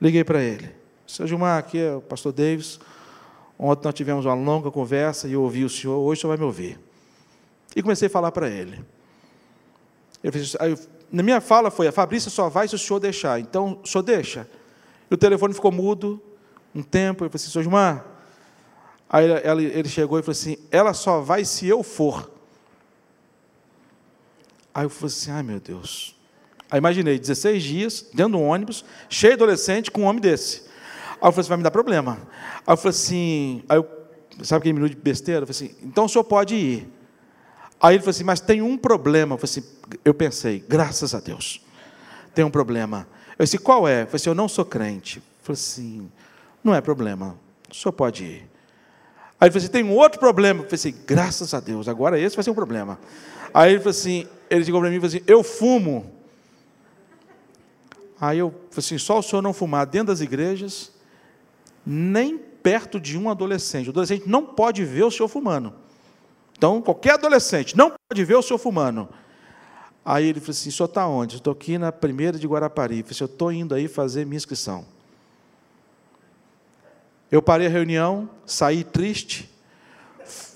Liguei 0.00 0.24
para 0.24 0.42
ele. 0.42 0.70
Seu 1.06 1.26
Gilmar, 1.26 1.58
aqui 1.58 1.78
é 1.78 1.94
o 1.94 2.00
pastor 2.00 2.32
Davis. 2.32 2.78
Ontem 3.58 3.84
nós 3.84 3.94
tivemos 3.94 4.26
uma 4.26 4.34
longa 4.34 4.70
conversa 4.70 5.28
e 5.28 5.32
eu 5.32 5.42
ouvi 5.42 5.64
o 5.64 5.68
senhor, 5.68 5.96
hoje 5.96 6.18
o 6.18 6.20
senhor 6.22 6.30
vai 6.30 6.38
me 6.38 6.44
ouvir. 6.44 6.78
E 7.74 7.82
comecei 7.82 8.08
a 8.08 8.10
falar 8.10 8.32
para 8.32 8.48
ele. 8.48 8.84
Fez, 10.32 10.56
aí, 10.58 10.76
na 11.10 11.22
minha 11.22 11.40
fala 11.40 11.70
foi, 11.70 11.86
a 11.86 11.92
Fabrícia 11.92 12.30
só 12.30 12.48
vai 12.48 12.66
se 12.66 12.74
o 12.74 12.78
senhor 12.78 12.98
deixar. 12.98 13.38
Então, 13.40 13.80
o 13.82 13.86
senhor 13.86 14.02
deixa. 14.02 14.48
E 15.10 15.14
o 15.14 15.16
telefone 15.16 15.54
ficou 15.54 15.70
mudo 15.70 16.20
um 16.74 16.82
tempo. 16.82 17.24
Eu 17.24 17.30
falei 17.30 17.36
assim, 17.36 17.50
senhor 17.50 17.62
Gilmar, 17.62 18.04
Aí 19.14 19.26
ele 19.30 19.88
chegou 19.88 20.18
e 20.18 20.22
falou 20.22 20.32
assim: 20.32 20.56
ela 20.72 20.92
só 20.92 21.20
vai 21.20 21.44
se 21.44 21.68
eu 21.68 21.84
for. 21.84 22.28
Aí 24.74 24.84
eu 24.84 24.90
falei 24.90 25.06
assim: 25.06 25.30
ai 25.30 25.42
meu 25.44 25.60
Deus. 25.60 26.16
Aí 26.68 26.78
imaginei, 26.78 27.16
16 27.16 27.62
dias, 27.62 28.06
dentro 28.12 28.32
de 28.32 28.38
um 28.38 28.48
ônibus, 28.48 28.84
cheio 29.08 29.36
de 29.36 29.44
adolescente, 29.44 29.88
com 29.88 30.00
um 30.00 30.04
homem 30.06 30.20
desse. 30.20 30.62
Aí 31.22 31.28
eu 31.28 31.30
falei 31.30 31.40
assim: 31.42 31.48
vai 31.48 31.58
me 31.58 31.62
dar 31.62 31.70
problema. 31.70 32.18
Aí 32.66 32.72
eu 32.72 32.76
falei 32.76 32.90
assim: 32.90 33.62
aí 33.68 33.76
eu, 33.76 33.88
sabe 34.42 34.62
aquele 34.62 34.72
minuto 34.72 34.90
de 34.90 34.96
besteira? 34.96 35.42
Eu 35.42 35.46
falei 35.46 35.70
assim: 35.70 35.86
então 35.86 36.06
o 36.06 36.08
senhor 36.08 36.24
pode 36.24 36.56
ir. 36.56 36.88
Aí 37.80 37.94
ele 37.94 38.00
falou 38.00 38.10
assim: 38.10 38.24
mas 38.24 38.40
tem 38.40 38.62
um 38.62 38.76
problema. 38.76 39.34
Eu, 39.34 39.38
falei 39.38 39.58
assim, 39.58 39.98
eu 40.04 40.12
pensei: 40.12 40.58
graças 40.68 41.14
a 41.14 41.20
Deus, 41.20 41.64
tem 42.34 42.44
um 42.44 42.50
problema. 42.50 43.06
Eu 43.38 43.44
disse: 43.44 43.58
qual 43.58 43.86
é? 43.86 44.02
Eu 44.02 44.06
falei 44.06 44.16
assim: 44.16 44.28
eu 44.30 44.34
não 44.34 44.48
sou 44.48 44.64
crente. 44.64 45.18
Eu 45.18 45.22
falei 45.44 45.54
assim: 45.54 46.10
não 46.64 46.74
é 46.74 46.80
problema, 46.80 47.38
o 47.70 47.74
senhor 47.76 47.92
pode 47.92 48.24
ir. 48.24 48.53
Aí 49.44 49.48
ele 49.48 49.52
falou 49.52 49.64
assim: 49.64 49.72
tem 49.72 49.84
um 49.84 49.94
outro 49.94 50.18
problema. 50.18 50.60
Eu 50.60 50.64
falei 50.64 50.74
assim: 50.76 50.94
graças 51.06 51.52
a 51.52 51.60
Deus, 51.60 51.86
agora 51.86 52.18
esse 52.18 52.34
vai 52.34 52.42
ser 52.42 52.50
um 52.50 52.54
problema. 52.54 52.98
Aí 53.52 53.72
ele 53.72 53.78
falou 53.78 53.90
assim: 53.90 54.26
ele 54.48 54.64
chegou 54.64 54.80
para 54.80 54.88
mim 54.88 54.96
e 54.96 55.00
falou 55.00 55.14
assim: 55.14 55.22
eu 55.26 55.42
fumo. 55.42 56.10
Aí 58.18 58.38
eu 58.38 58.48
falei 58.48 58.78
assim: 58.78 58.96
só 58.96 59.18
o 59.18 59.22
senhor 59.22 59.42
não 59.42 59.52
fumar 59.52 59.84
dentro 59.84 60.06
das 60.06 60.22
igrejas, 60.22 60.90
nem 61.84 62.38
perto 62.38 62.98
de 62.98 63.18
um 63.18 63.28
adolescente. 63.28 63.88
O 63.88 63.90
adolescente 63.90 64.26
não 64.26 64.46
pode 64.46 64.82
ver 64.82 65.04
o 65.04 65.10
senhor 65.10 65.28
fumando. 65.28 65.74
Então, 66.56 66.80
qualquer 66.80 67.12
adolescente 67.12 67.76
não 67.76 67.92
pode 68.08 68.24
ver 68.24 68.36
o 68.36 68.42
senhor 68.42 68.56
fumando. 68.56 69.10
Aí 70.02 70.26
ele 70.26 70.40
falou 70.40 70.52
assim: 70.52 70.70
o 70.70 70.72
senhor 70.72 70.88
está 70.88 71.06
onde? 71.06 71.36
Estou 71.36 71.52
aqui 71.52 71.76
na 71.76 71.92
primeira 71.92 72.38
de 72.38 72.46
Guarapari. 72.46 73.00
Eu 73.00 73.04
falei 73.04 73.12
assim: 73.12 73.24
eu 73.24 73.26
estou 73.26 73.52
indo 73.52 73.74
aí 73.74 73.88
fazer 73.88 74.24
minha 74.24 74.38
inscrição. 74.38 74.93
Eu 77.34 77.42
parei 77.42 77.66
a 77.66 77.70
reunião, 77.70 78.30
saí 78.46 78.84
triste, 78.84 79.50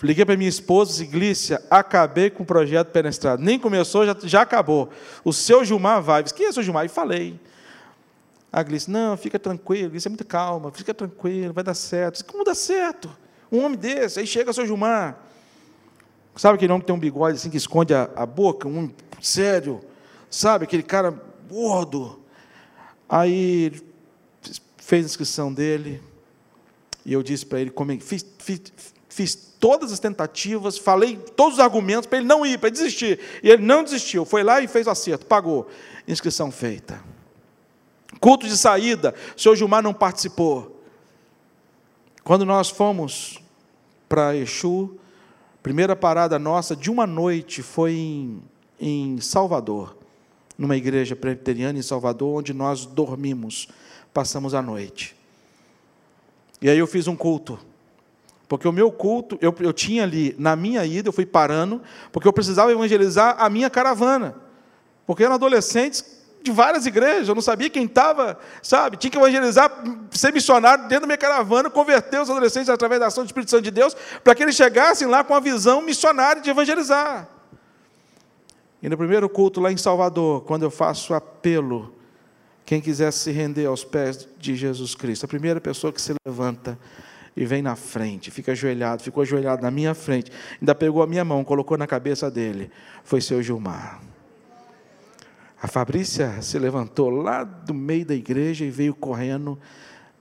liguei 0.01 0.25
para 0.25 0.37
minha 0.37 0.49
esposa, 0.49 0.93
disse, 0.93 1.07
Glícia, 1.07 1.61
acabei 1.69 2.31
com 2.31 2.45
o 2.45 2.47
projeto 2.47 2.93
penetrado. 2.93 3.43
Nem 3.43 3.59
começou, 3.59 4.07
já, 4.07 4.17
já 4.23 4.43
acabou. 4.43 4.89
O 5.25 5.33
seu 5.33 5.65
Gilmar 5.65 6.01
vai. 6.01 6.23
Disse, 6.23 6.37
quem 6.37 6.47
é 6.47 6.51
o 6.51 6.53
seu 6.53 6.63
Gilmar? 6.63 6.87
E 6.87 6.89
falei. 6.89 7.41
A 8.53 8.63
Gleice, 8.63 8.89
não, 8.89 9.17
fica 9.17 9.41
tranquilo, 9.41 9.97
isso 9.97 10.07
é 10.07 10.11
muito 10.11 10.25
calma, 10.25 10.71
fica 10.71 10.95
tranquilo, 10.95 11.53
vai 11.53 11.65
dar 11.65 11.75
certo. 11.75 12.25
Como 12.25 12.45
dá 12.45 12.55
certo? 12.55 13.11
Um 13.51 13.65
homem 13.65 13.77
desse, 13.77 14.21
aí 14.21 14.27
chega 14.29 14.53
o 14.53 14.55
seu 14.55 14.65
Gilmar. 14.65 15.19
Sabe 16.37 16.55
aquele 16.55 16.73
homem 16.73 16.83
que 16.83 16.87
tem 16.87 16.95
um 16.95 17.01
bigode 17.01 17.39
assim 17.39 17.51
que 17.51 17.57
esconde 17.57 17.93
a, 17.93 18.09
a 18.15 18.25
boca? 18.25 18.69
Um 18.69 18.89
sério. 19.21 19.81
Sabe, 20.31 20.63
aquele 20.63 20.85
cara 20.85 21.13
gordo. 21.51 22.21
Aí 23.09 23.73
fez 24.77 25.05
a 25.05 25.09
inscrição 25.09 25.53
dele, 25.53 26.01
e 27.09 27.15
eu 27.15 27.23
disse 27.23 27.47
para 27.47 27.59
ele, 27.59 27.71
como, 27.71 27.99
fiz, 28.03 28.23
fiz, 28.39 28.61
fiz 29.09 29.35
todas 29.59 29.91
as 29.93 29.99
tentativas, 29.99 30.77
falei 30.77 31.17
todos 31.17 31.55
os 31.55 31.59
argumentos 31.59 32.07
para 32.07 32.19
ele 32.19 32.27
não 32.27 32.45
ir, 32.45 32.59
para 32.59 32.69
ele 32.69 32.77
desistir. 32.77 33.19
E 33.43 33.49
ele 33.49 33.63
não 33.65 33.83
desistiu, 33.83 34.27
foi 34.27 34.43
lá 34.43 34.61
e 34.61 34.69
fez 34.69 34.87
o 34.87 34.91
acerto, 34.91 35.25
pagou. 35.25 35.67
Inscrição 36.07 36.53
feita. 36.53 37.03
Culto 38.21 38.47
de 38.47 38.55
saída, 38.59 39.15
o 39.35 39.41
senhor 39.41 39.57
Gilmar 39.57 39.83
não 39.83 39.95
participou. 39.95 40.83
Quando 42.23 42.45
nós 42.45 42.69
fomos 42.69 43.43
para 44.07 44.37
Exu, 44.37 44.99
primeira 45.63 45.97
parada 45.97 46.39
nossa 46.39 46.77
de 46.77 46.91
uma 46.91 47.07
noite 47.07 47.63
foi 47.63 47.95
em, 47.95 48.43
em 48.79 49.19
Salvador, 49.19 49.97
numa 50.59 50.77
igreja 50.77 51.17
presbiteriana 51.17 51.79
em 51.79 51.83
Salvador, 51.83 52.41
onde 52.41 52.53
nós 52.53 52.85
dormimos, 52.85 53.67
passamos 54.13 54.53
a 54.53 54.61
noite. 54.61 55.18
E 56.61 56.69
aí 56.69 56.79
eu 56.79 56.87
fiz 56.87 57.07
um 57.07 57.17
culto. 57.17 57.59
Porque 58.49 58.67
o 58.67 58.73
meu 58.73 58.91
culto, 58.91 59.39
eu, 59.41 59.55
eu 59.61 59.73
tinha 59.73 60.03
ali, 60.03 60.35
na 60.39 60.57
minha 60.57 60.85
ida, 60.85 61.09
eu 61.09 61.13
fui 61.13 61.27
parando, 61.27 61.83
porque 62.11 62.27
eu 62.27 62.33
precisava 62.33 62.73
evangelizar 62.73 63.37
a 63.39 63.51
minha 63.51 63.69
caravana. 63.69 64.35
Porque 65.07 65.23
eram 65.23 65.35
adolescentes 65.35 66.19
de 66.43 66.51
várias 66.51 66.87
igrejas, 66.87 67.29
eu 67.29 67.35
não 67.35 67.43
sabia 67.43 67.69
quem 67.69 67.85
estava, 67.85 68.39
sabe? 68.63 68.97
Tinha 68.97 69.11
que 69.11 69.19
evangelizar, 69.19 69.71
ser 70.11 70.33
missionário 70.33 70.85
dentro 70.85 71.03
da 71.03 71.07
minha 71.07 71.19
caravana, 71.19 71.69
converter 71.69 72.21
os 72.21 72.31
adolescentes 72.31 72.71
através 72.71 73.01
da 73.01 73.09
ação 73.09 73.25
do 73.25 73.27
Espírito 73.27 73.51
Santo 73.51 73.65
de 73.65 73.71
Deus, 73.71 73.95
para 74.25 74.35
que 74.35 74.43
eles 74.43 74.55
chegassem 74.55 75.07
lá 75.07 75.23
com 75.23 75.35
a 75.35 75.41
visão 75.41 75.83
missionária 75.83 76.41
de 76.41 76.49
evangelizar. 76.49 77.29
E 78.83 78.89
no 78.89 78.97
primeiro 78.97 79.29
culto 79.29 79.61
lá 79.61 79.71
em 79.73 79.77
Salvador, 79.77 80.43
quando 80.43 80.63
eu 80.63 80.71
faço 80.71 81.13
apelo, 81.13 81.93
quem 82.69 82.83
quiser 82.83 83.11
se 83.15 83.31
render 83.31 83.65
aos 83.65 83.83
pés 83.83 84.29
de 84.39 84.55
Jesus 84.55 84.95
Cristo, 84.95 85.25
a 85.25 85.27
primeira 85.29 85.59
pessoa 85.59 85.91
que 85.91 86.03
se 86.03 86.13
levanta 86.27 86.79
e 87.35 87.47
vem 87.47 87.63
na 87.63 87.75
frente, 87.75 88.31
fica 88.31 88.53
ajoelhado, 88.53 89.03
ficou 89.03 89.23
ajoelhado 89.23 89.63
na 89.63 89.71
minha 89.71 89.95
frente, 89.95 90.31
ainda 90.61 90.75
pegou 90.75 91.03
a 91.03 91.07
minha 91.07 91.25
mão, 91.25 91.43
colocou 91.43 91.79
na 91.79 91.87
cabeça 91.87 92.31
dele, 92.31 92.71
foi 93.03 93.23
seu 93.23 93.43
Gilmar. 93.43 94.03
A 95.63 95.67
Fabrícia 95.67 96.43
se 96.43 96.59
levantou 96.59 97.09
lá 97.09 97.43
do 97.43 97.73
meio 97.73 98.05
da 98.05 98.15
igreja 98.15 98.67
e 98.67 98.71
veio 98.71 98.95
correndo, 98.95 99.59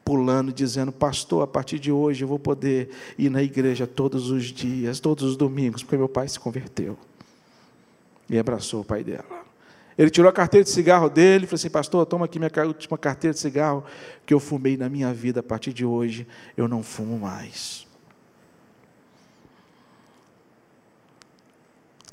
pulando, 0.05 0.53
dizendo: 0.53 0.93
Pastor, 0.93 1.43
a 1.43 1.47
partir 1.47 1.79
de 1.79 1.91
hoje 1.91 2.23
eu 2.23 2.29
vou 2.29 2.39
poder 2.39 2.91
ir 3.17 3.29
na 3.29 3.43
igreja 3.43 3.86
todos 3.86 4.29
os 4.29 4.45
dias, 4.45 5.01
todos 5.01 5.25
os 5.25 5.36
domingos, 5.36 5.83
porque 5.83 5.97
meu 5.97 6.07
pai 6.07 6.29
se 6.29 6.39
converteu. 6.39 6.97
E 8.29 8.39
abraçou 8.39 8.83
o 8.83 8.86
pai 8.86 9.03
dela. 9.03 9.37
Ele 9.97 10.12
tirou 10.12 10.29
a 10.29 10.33
carteira 10.33 10.63
de 10.63 10.69
cigarro 10.69 11.10
dele 11.10 11.45
e 11.45 11.47
falou 11.47 11.55
assim: 11.55 11.69
Pastor, 11.69 12.05
toma 12.05 12.25
aqui 12.25 12.38
minha 12.38 12.51
última 12.67 12.97
carteira 12.97 13.33
de 13.33 13.39
cigarro 13.39 13.83
que 14.25 14.33
eu 14.33 14.39
fumei 14.39 14.77
na 14.77 14.88
minha 14.88 15.12
vida. 15.13 15.39
A 15.39 15.43
partir 15.43 15.73
de 15.73 15.83
hoje 15.83 16.27
eu 16.55 16.67
não 16.67 16.83
fumo 16.83 17.17
mais. 17.17 17.88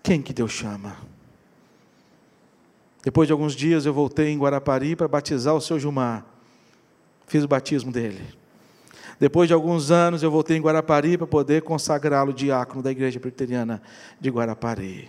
Quem 0.03 0.23
que 0.23 0.33
Deus 0.33 0.53
chama? 0.53 0.97
Depois 3.03 3.27
de 3.27 3.33
alguns 3.33 3.55
dias 3.55 3.85
eu 3.85 3.93
voltei 3.93 4.31
em 4.31 4.39
Guarapari 4.39 4.97
para 4.97 5.07
batizar 5.07 5.55
o 5.55 5.61
seu 5.61 5.79
Gilmar. 5.79 6.25
Fiz 7.27 7.45
o 7.45 7.49
batismo 7.49 7.93
dele. 7.93 8.23
Depois 9.21 9.47
de 9.47 9.55
alguns 9.55 9.91
anos 9.91 10.23
eu 10.23 10.31
voltei 10.31 10.57
em 10.57 10.61
Guarapari 10.61 11.19
para 11.19 11.27
poder 11.27 11.63
consagrá-lo 11.63 12.33
diácono 12.33 12.83
da 12.83 12.91
igreja 12.91 13.21
presbiteriana 13.21 13.83
de 14.19 14.31
Guarapari. 14.31 15.09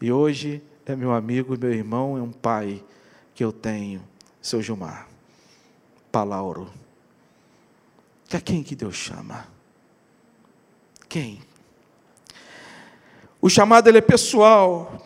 E 0.00 0.10
hoje 0.10 0.62
é 0.86 0.96
meu 0.96 1.12
amigo 1.12 1.56
meu 1.58 1.72
irmão, 1.72 2.16
é 2.16 2.22
um 2.22 2.32
pai 2.32 2.82
que 3.34 3.44
eu 3.44 3.52
tenho, 3.52 4.02
seu 4.40 4.60
Gilmar. 4.60 5.08
Palauro. 6.10 6.70
Que 8.28 8.36
a 8.36 8.40
quem 8.40 8.62
que 8.62 8.74
Deus 8.74 8.96
chama? 8.96 9.46
Quem? 11.08 11.40
O 13.40 13.48
chamado 13.48 13.88
ele 13.88 13.98
é 13.98 14.02
pessoal. 14.02 15.04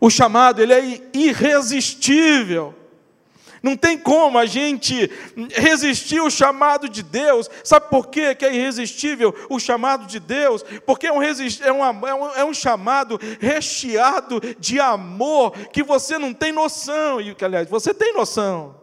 O 0.00 0.08
chamado 0.08 0.62
ele 0.62 0.72
é 0.72 1.10
irresistível. 1.12 2.74
Não 3.62 3.76
tem 3.76 3.98
como 3.98 4.38
a 4.38 4.46
gente 4.46 5.10
resistir 5.54 6.18
ao 6.18 6.30
chamado 6.30 6.88
de 6.88 7.02
Deus. 7.02 7.50
Sabe 7.64 7.88
por 7.88 8.08
quê 8.08 8.34
que 8.34 8.44
é 8.44 8.54
irresistível 8.54 9.34
o 9.50 9.58
chamado 9.58 10.06
de 10.06 10.20
Deus? 10.20 10.62
Porque 10.86 11.06
é 11.06 11.12
um, 11.12 11.22
é, 11.22 11.30
é, 11.62 11.72
um, 11.72 12.26
é 12.30 12.44
um 12.44 12.54
chamado 12.54 13.18
recheado 13.40 14.40
de 14.58 14.78
amor 14.78 15.52
que 15.68 15.82
você 15.82 16.18
não 16.18 16.32
tem 16.32 16.52
noção. 16.52 17.20
E 17.20 17.36
aliás, 17.40 17.68
você 17.68 17.92
tem 17.92 18.14
noção 18.14 18.76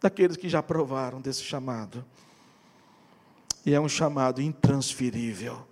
daqueles 0.00 0.36
que 0.36 0.48
já 0.48 0.62
provaram 0.62 1.20
desse 1.20 1.42
chamado. 1.42 2.04
E 3.64 3.74
é 3.74 3.80
um 3.80 3.88
chamado 3.88 4.40
intransferível. 4.40 5.66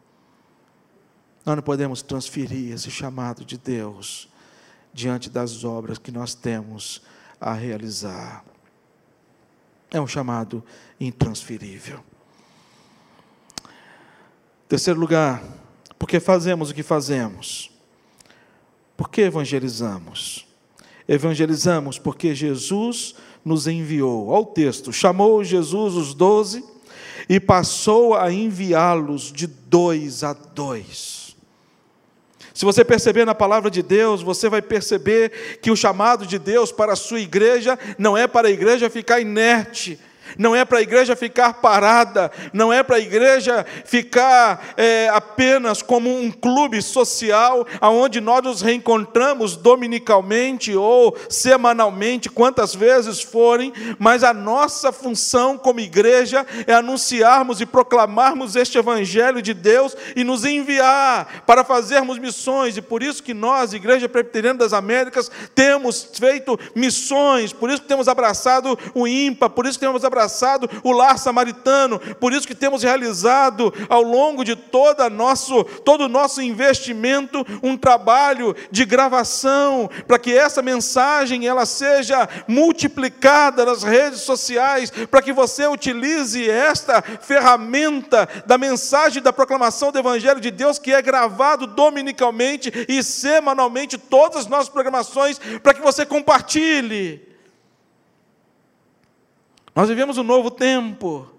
Nós 1.47 1.57
não 1.57 1.63
podemos 1.63 2.03
transferir 2.03 2.75
esse 2.75 2.91
chamado 2.91 3.43
de 3.43 3.57
Deus 3.57 4.29
diante 4.93 5.31
das 5.31 5.65
obras 5.65 5.97
que 5.97 6.13
nós 6.13 6.35
temos 6.35 7.01
a 7.41 7.53
realizar. 7.53 8.45
É 9.91 10.01
um 10.01 10.07
chamado 10.07 10.63
intransferível. 11.01 12.01
Terceiro 14.69 15.01
lugar, 15.01 15.43
porque 15.99 16.21
fazemos 16.21 16.71
o 16.71 16.75
que 16.75 16.83
fazemos? 16.83 17.71
Por 18.97 19.09
que 19.09 19.23
evangelizamos? 19.23 20.47
Evangelizamos 21.07 21.99
porque 21.99 22.35
Jesus 22.35 23.15
nos 23.45 23.67
enviou. 23.67 24.29
Olha 24.29 24.41
o 24.41 24.47
texto: 24.47 24.93
chamou 24.93 25.43
Jesus 25.43 25.95
os 25.95 26.13
doze 26.13 26.63
e 27.29 27.41
passou 27.41 28.15
a 28.15 28.31
enviá-los 28.33 29.33
de 29.33 29.47
dois 29.47 30.23
a 30.23 30.33
dois. 30.35 31.18
Se 32.59 32.65
você 32.65 32.85
perceber 32.85 33.25
na 33.25 33.37
palavra 33.37 33.71
de 33.71 33.85
Deus, 33.85 34.21
você 34.21 34.49
vai 34.49 34.61
perceber 34.61 35.61
que 35.63 35.71
o 35.71 35.77
chamado 35.77 36.27
de 36.27 36.41
Deus 36.41 36.73
para 36.73 36.95
a 36.95 36.97
sua 36.97 37.21
igreja 37.21 37.79
não 37.97 38.17
é 38.17 38.27
para 38.27 38.49
a 38.49 38.51
igreja 38.51 38.91
ficar 38.91 39.21
inerte, 39.21 39.97
não 40.37 40.55
é 40.55 40.65
para 40.65 40.79
a 40.79 40.83
igreja 40.83 41.17
ficar 41.17 41.55
parada, 41.55 42.31
não 42.53 42.73
é 42.73 42.83
para 42.83 42.97
a 42.97 43.01
igreja 43.01 43.65
ficar 43.85 44.75
é, 44.77 45.09
apenas 45.09 45.83
como 45.83 46.11
um 46.11 46.31
clube 46.31 46.83
social, 46.83 47.67
aonde 47.81 48.21
nós 48.21 48.43
nos 48.43 48.61
reencontramos 48.61 49.57
dominicalmente 49.57 50.75
ou 50.75 51.17
semanalmente, 51.29 52.29
quantas 52.29 52.75
vezes 52.75 53.23
forem, 53.23 53.73
mas 53.99 54.23
a 54.23 54.35
nossa 54.35 54.93
função 54.93 55.57
como 55.57 55.81
igreja 55.81 56.47
é 56.67 56.75
anunciarmos 56.75 57.61
e 57.61 57.67
proclamarmos 57.67 58.57
este 58.57 58.79
Evangelho 58.79 59.41
de 59.41 59.55
Deus 59.55 59.97
e 60.15 60.25
nos 60.25 60.45
enviar 60.45 61.43
para 61.47 61.65
fazermos 61.65 62.19
missões, 62.19 62.77
e 62.77 62.83
por 62.83 63.03
isso 63.03 63.23
que 63.23 63.35
nós, 63.35 63.73
Igreja 63.73 64.09
Presbiteriana 64.09 64.59
das 64.59 64.73
Américas, 64.73 65.31
temos 65.55 66.09
feito 66.15 66.59
missões, 66.75 67.53
por 67.53 67.71
isso 67.71 67.83
que 67.83 67.89
temos 67.89 68.09
abraçado 68.09 68.79
o 68.95 69.07
IMPA, 69.07 69.49
por 69.49 69.67
isso 69.67 69.79
que 69.79 69.85
temos 69.85 70.05
abraçado 70.05 70.18
abraçado 70.19 70.69
o 70.83 70.91
lar 70.91 71.17
samaritano, 71.17 71.99
por 72.17 72.33
isso 72.33 72.47
que 72.47 72.55
temos 72.55 72.83
realizado 72.83 73.73
ao 73.89 74.03
longo 74.03 74.45
de 74.45 74.57
toda 74.57 75.09
nosso, 75.09 75.63
todo 75.63 76.05
o 76.05 76.09
nosso 76.09 76.43
investimento 76.43 77.47
um 77.63 77.77
trabalho 77.77 78.55
de 78.71 78.85
gravação, 78.85 79.89
para 80.07 80.19
que 80.19 80.37
essa 80.37 80.61
mensagem 80.61 81.47
ela 81.47 81.65
seja 81.65 82.29
multiplicada 82.49 83.65
nas 83.65 83.85
redes 83.85 84.21
sociais, 84.21 84.91
para 84.91 85.23
que 85.23 85.33
você 85.33 85.67
utilize 85.67 86.51
esta 86.51 87.01
ferramenta 87.01 88.29
da 88.45 88.59
mensagem 88.59 89.23
da 89.23 89.33
proclamação 89.33 89.93
do 89.93 89.99
Evangelho 89.99 90.41
de 90.41 90.51
Deus, 90.51 90.79
que 90.79 90.93
é 90.93 91.01
gravado 91.01 91.67
dominicalmente 91.67 92.73
e 92.89 93.03
semanalmente, 93.03 93.97
todas 93.97 94.39
as 94.39 94.47
nossas 94.47 94.69
programações, 94.69 95.39
para 95.63 95.75
que 95.75 95.81
você 95.81 96.05
compartilhe. 96.05 97.29
Nós 99.79 99.89
vivemos 99.89 100.19
um 100.19 100.25
novo 100.25 100.51
tempo. 100.51 101.31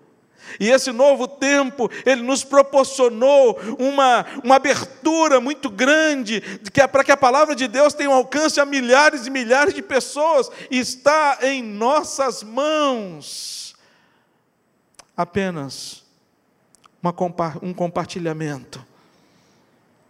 E 0.62 0.70
esse 0.70 0.94
novo 0.94 1.28
tempo, 1.28 1.92
ele 2.06 2.22
nos 2.22 2.42
proporcionou 2.42 3.60
uma, 3.78 4.26
uma 4.42 4.56
abertura 4.56 5.42
muito 5.42 5.70
grande 5.70 6.40
que 6.72 6.80
é 6.80 6.88
para 6.88 7.04
que 7.04 7.12
a 7.12 7.18
palavra 7.18 7.54
de 7.54 7.68
Deus 7.68 7.94
tenha 7.94 8.10
um 8.10 8.14
alcance 8.14 8.58
a 8.58 8.66
milhares 8.66 9.28
e 9.28 9.30
milhares 9.30 9.74
de 9.74 9.82
pessoas. 9.82 10.50
Está 10.72 11.40
em 11.42 11.62
nossas 11.62 12.42
mãos. 12.42 13.76
Apenas 15.18 16.06
uma, 17.04 17.14
um 17.62 17.74
compartilhamento. 17.74 18.82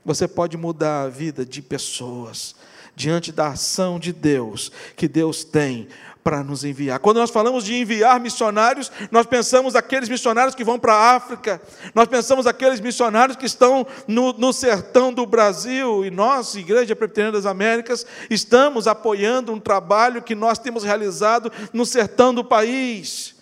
Você 0.05 0.27
pode 0.27 0.55
mudar 0.55 1.01
a 1.01 1.09
vida 1.09 1.43
de 1.43 1.63
pessoas 1.63 2.55
diante 2.95 3.31
da 3.31 3.47
ação 3.47 3.97
de 3.97 4.13
Deus 4.13 4.71
que 4.95 5.07
Deus 5.07 5.43
tem 5.43 5.87
para 6.29 6.43
nos 6.43 6.63
enviar. 6.63 6.99
Quando 6.99 7.17
nós 7.17 7.31
falamos 7.31 7.63
de 7.63 7.73
enviar 7.73 8.19
missionários, 8.19 8.91
nós 9.09 9.25
pensamos 9.25 9.75
aqueles 9.75 10.07
missionários 10.07 10.53
que 10.53 10.63
vão 10.63 10.77
para 10.77 10.93
a 10.93 11.15
África, 11.15 11.59
nós 11.95 12.07
pensamos 12.07 12.45
aqueles 12.45 12.79
missionários 12.79 13.35
que 13.35 13.47
estão 13.47 13.83
no, 14.07 14.31
no 14.33 14.53
sertão 14.53 15.11
do 15.11 15.25
Brasil, 15.25 16.05
e 16.05 16.11
nós, 16.11 16.53
Igreja 16.53 16.95
Presbiteriana 16.95 17.35
das 17.35 17.47
Américas, 17.47 18.05
estamos 18.29 18.87
apoiando 18.87 19.51
um 19.51 19.59
trabalho 19.59 20.21
que 20.21 20.35
nós 20.35 20.59
temos 20.59 20.83
realizado 20.83 21.51
no 21.73 21.83
sertão 21.83 22.31
do 22.31 22.45
país. 22.45 23.33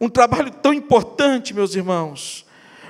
Um 0.00 0.08
trabalho 0.08 0.52
tão 0.52 0.72
importante, 0.72 1.52
meus 1.52 1.74
irmãos. 1.74 2.46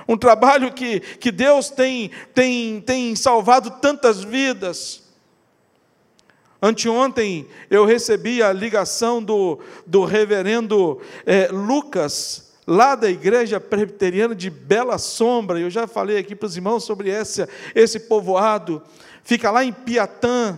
Um 0.07 0.17
trabalho 0.17 0.71
que, 0.71 0.99
que 0.99 1.31
Deus 1.31 1.71
tem, 1.71 2.11
tem, 2.31 2.79
tem 2.79 3.15
salvado 3.15 3.71
tantas 3.81 4.23
vidas. 4.23 5.01
Anteontem 6.61 7.47
eu 7.69 7.85
recebi 7.85 8.41
a 8.41 8.51
ligação 8.51 9.21
do, 9.21 9.59
do 9.85 10.05
reverendo 10.05 10.99
é, 11.25 11.47
Lucas, 11.47 12.53
lá 12.65 12.95
da 12.95 13.09
igreja 13.09 13.59
presbiteriana 13.59 14.33
de 14.33 14.49
Bela 14.49 14.97
Sombra. 14.97 15.59
Eu 15.59 15.69
já 15.69 15.85
falei 15.85 16.17
aqui 16.17 16.35
para 16.35 16.47
os 16.47 16.55
irmãos 16.55 16.83
sobre 16.83 17.09
esse, 17.09 17.47
esse 17.73 17.99
povoado. 17.99 18.81
Fica 19.23 19.51
lá 19.51 19.63
em 19.63 19.73
Piatã. 19.73 20.57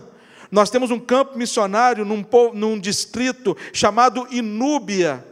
Nós 0.50 0.70
temos 0.70 0.90
um 0.90 0.98
campo 0.98 1.36
missionário 1.36 2.04
num, 2.04 2.24
num 2.54 2.78
distrito 2.78 3.56
chamado 3.72 4.26
Inúbia. 4.30 5.24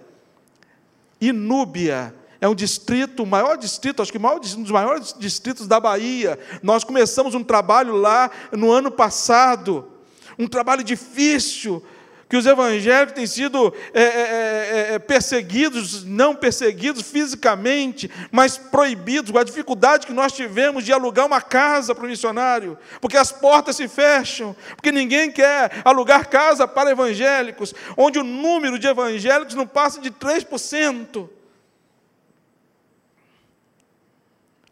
Inúbia. 1.20 2.14
É 2.38 2.46
um 2.46 2.54
distrito, 2.54 3.22
o 3.22 3.26
maior 3.26 3.56
distrito, 3.56 4.02
acho 4.02 4.12
que 4.12 4.18
um 4.18 4.62
dos 4.62 4.70
maiores 4.70 5.14
distritos 5.18 5.66
da 5.66 5.80
Bahia. 5.80 6.38
Nós 6.62 6.84
começamos 6.84 7.34
um 7.34 7.42
trabalho 7.42 7.96
lá 7.96 8.30
no 8.52 8.70
ano 8.70 8.90
passado 8.90 9.95
um 10.38 10.46
trabalho 10.46 10.84
difícil, 10.84 11.82
que 12.28 12.36
os 12.36 12.44
evangélicos 12.44 13.14
têm 13.14 13.26
sido 13.26 13.72
é, 13.94 14.02
é, 14.02 14.04
é, 14.04 14.94
é, 14.94 14.98
perseguidos, 14.98 16.04
não 16.04 16.34
perseguidos 16.34 17.02
fisicamente, 17.02 18.10
mas 18.32 18.58
proibidos, 18.58 19.30
com 19.30 19.38
a 19.38 19.44
dificuldade 19.44 20.06
que 20.06 20.12
nós 20.12 20.32
tivemos 20.32 20.84
de 20.84 20.92
alugar 20.92 21.26
uma 21.26 21.40
casa 21.40 21.94
para 21.94 22.04
o 22.04 22.08
missionário, 22.08 22.76
porque 23.00 23.16
as 23.16 23.30
portas 23.30 23.76
se 23.76 23.86
fecham, 23.86 24.56
porque 24.74 24.90
ninguém 24.90 25.30
quer 25.30 25.82
alugar 25.84 26.28
casa 26.28 26.66
para 26.66 26.90
evangélicos, 26.90 27.72
onde 27.96 28.18
o 28.18 28.24
número 28.24 28.78
de 28.78 28.88
evangélicos 28.88 29.54
não 29.54 29.66
passa 29.66 30.00
de 30.00 30.10
3%. 30.10 31.28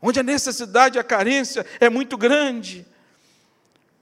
Onde 0.02 0.20
a 0.20 0.22
necessidade 0.22 0.98
e 0.98 1.00
a 1.00 1.04
carência 1.04 1.64
é 1.80 1.88
muito 1.88 2.18
grande 2.18 2.84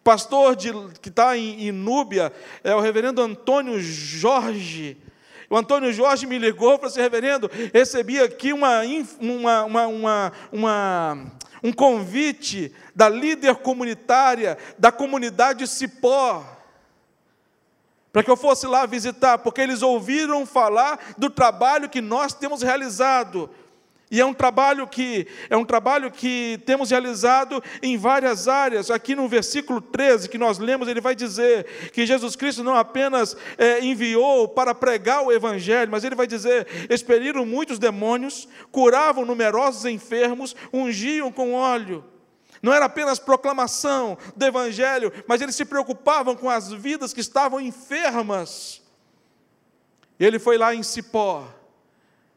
pastor 0.02 0.56
de, 0.56 0.72
que 1.00 1.08
está 1.08 1.36
em, 1.36 1.68
em 1.68 1.72
Núbia 1.72 2.32
é 2.62 2.74
o 2.74 2.80
reverendo 2.80 3.22
Antônio 3.22 3.80
Jorge. 3.80 4.96
O 5.48 5.56
Antônio 5.56 5.92
Jorge 5.92 6.26
me 6.26 6.38
ligou 6.38 6.74
e 6.74 6.76
falou 6.76 6.90
assim: 6.90 7.00
reverendo, 7.00 7.50
recebi 7.72 8.18
aqui 8.18 8.52
uma, 8.52 8.80
uma, 9.20 9.64
uma, 9.64 9.86
uma, 9.86 10.32
uma 10.50 11.32
um 11.62 11.72
convite 11.72 12.74
da 12.94 13.08
líder 13.08 13.56
comunitária 13.56 14.58
da 14.78 14.90
comunidade 14.90 15.66
Cipó, 15.66 16.44
para 18.12 18.22
que 18.22 18.30
eu 18.30 18.36
fosse 18.36 18.66
lá 18.66 18.84
visitar, 18.84 19.38
porque 19.38 19.60
eles 19.60 19.80
ouviram 19.80 20.44
falar 20.44 21.14
do 21.16 21.30
trabalho 21.30 21.88
que 21.88 22.00
nós 22.00 22.34
temos 22.34 22.62
realizado. 22.62 23.48
E 24.12 24.20
é 24.20 24.26
um 24.26 24.34
trabalho 24.34 24.86
que 24.86 25.26
é 25.48 25.56
um 25.56 25.64
trabalho 25.64 26.10
que 26.10 26.60
temos 26.66 26.90
realizado 26.90 27.64
em 27.82 27.96
várias 27.96 28.46
áreas. 28.46 28.90
Aqui 28.90 29.14
no 29.14 29.26
versículo 29.26 29.80
13 29.80 30.28
que 30.28 30.36
nós 30.36 30.58
lemos, 30.58 30.86
ele 30.86 31.00
vai 31.00 31.14
dizer 31.14 31.64
que 31.94 32.04
Jesus 32.04 32.36
Cristo 32.36 32.62
não 32.62 32.76
apenas 32.76 33.34
é, 33.56 33.82
enviou 33.82 34.46
para 34.46 34.74
pregar 34.74 35.22
o 35.22 35.32
evangelho, 35.32 35.90
mas 35.90 36.04
ele 36.04 36.14
vai 36.14 36.26
dizer: 36.26 36.66
expeliram 36.90 37.46
muitos 37.46 37.78
demônios, 37.78 38.46
curavam 38.70 39.24
numerosos 39.24 39.86
enfermos, 39.86 40.54
ungiam 40.70 41.32
com 41.32 41.54
óleo. 41.54 42.04
Não 42.60 42.70
era 42.70 42.84
apenas 42.84 43.18
proclamação 43.18 44.18
do 44.36 44.44
evangelho, 44.44 45.10
mas 45.26 45.40
eles 45.40 45.56
se 45.56 45.64
preocupavam 45.64 46.36
com 46.36 46.50
as 46.50 46.70
vidas 46.70 47.14
que 47.14 47.20
estavam 47.20 47.58
enfermas. 47.58 48.82
Ele 50.20 50.38
foi 50.38 50.58
lá 50.58 50.74
em 50.74 50.82
Cipó 50.82 51.61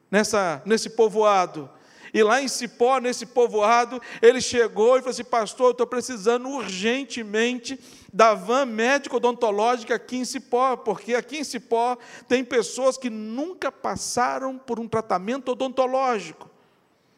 nessa, 0.10 0.62
nesse 0.66 0.90
povoado. 0.90 1.70
E 2.16 2.24
lá 2.24 2.42
em 2.42 2.48
Cipó, 2.48 2.98
nesse 3.00 3.26
povoado, 3.26 4.02
ele 4.22 4.40
chegou 4.40 4.96
e 4.96 5.02
falou 5.02 5.12
assim: 5.12 5.26
Pastor, 5.26 5.68
eu 5.68 5.72
estou 5.72 5.86
precisando 5.86 6.48
urgentemente 6.48 7.78
da 8.14 8.34
van 8.34 8.66
médico-odontológica 8.66 9.96
aqui 9.96 10.16
em 10.16 10.24
Cipó, 10.24 10.78
porque 10.78 11.14
aqui 11.14 11.40
em 11.40 11.44
Cipó 11.44 11.98
tem 12.26 12.42
pessoas 12.42 12.98
que 12.98 13.10
nunca 13.10 13.70
passaram 13.70 14.58
por 14.58 14.80
um 14.80 14.88
tratamento 14.88 15.52
odontológico, 15.52 16.50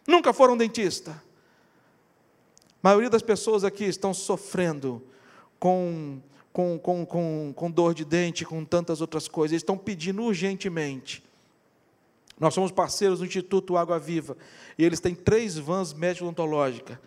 nunca 0.08 0.34
foram 0.34 0.58
dentista. 0.58 1.12
A 2.82 2.89
maioria 2.89 3.12
das 3.12 3.21
pessoas 3.21 3.63
aqui 3.63 3.84
estão 3.84 4.15
sofrendo 4.15 5.04
com, 5.60 6.19
com, 6.52 6.80
com, 6.80 7.06
com, 7.06 7.54
com 7.56 7.69
dor 7.69 7.93
de 7.93 8.04
dente, 8.04 8.43
com 8.43 8.65
tantas 8.65 9.00
outras 9.00 9.28
coisas, 9.28 9.52
eles 9.52 9.62
estão 9.62 9.78
pedindo 9.78 10.23
urgentemente 10.23 11.27
nós 12.39 12.54
somos 12.54 12.71
parceiros 12.71 13.19
do 13.19 13.26
Instituto 13.26 13.78
Água 13.78 13.97
Viva 13.97 14.38
e 14.78 14.86
eles 14.86 15.00
têm 15.00 15.15
três 15.15 15.58
vans 15.58 15.93
médico-odontológicas. 15.93 16.97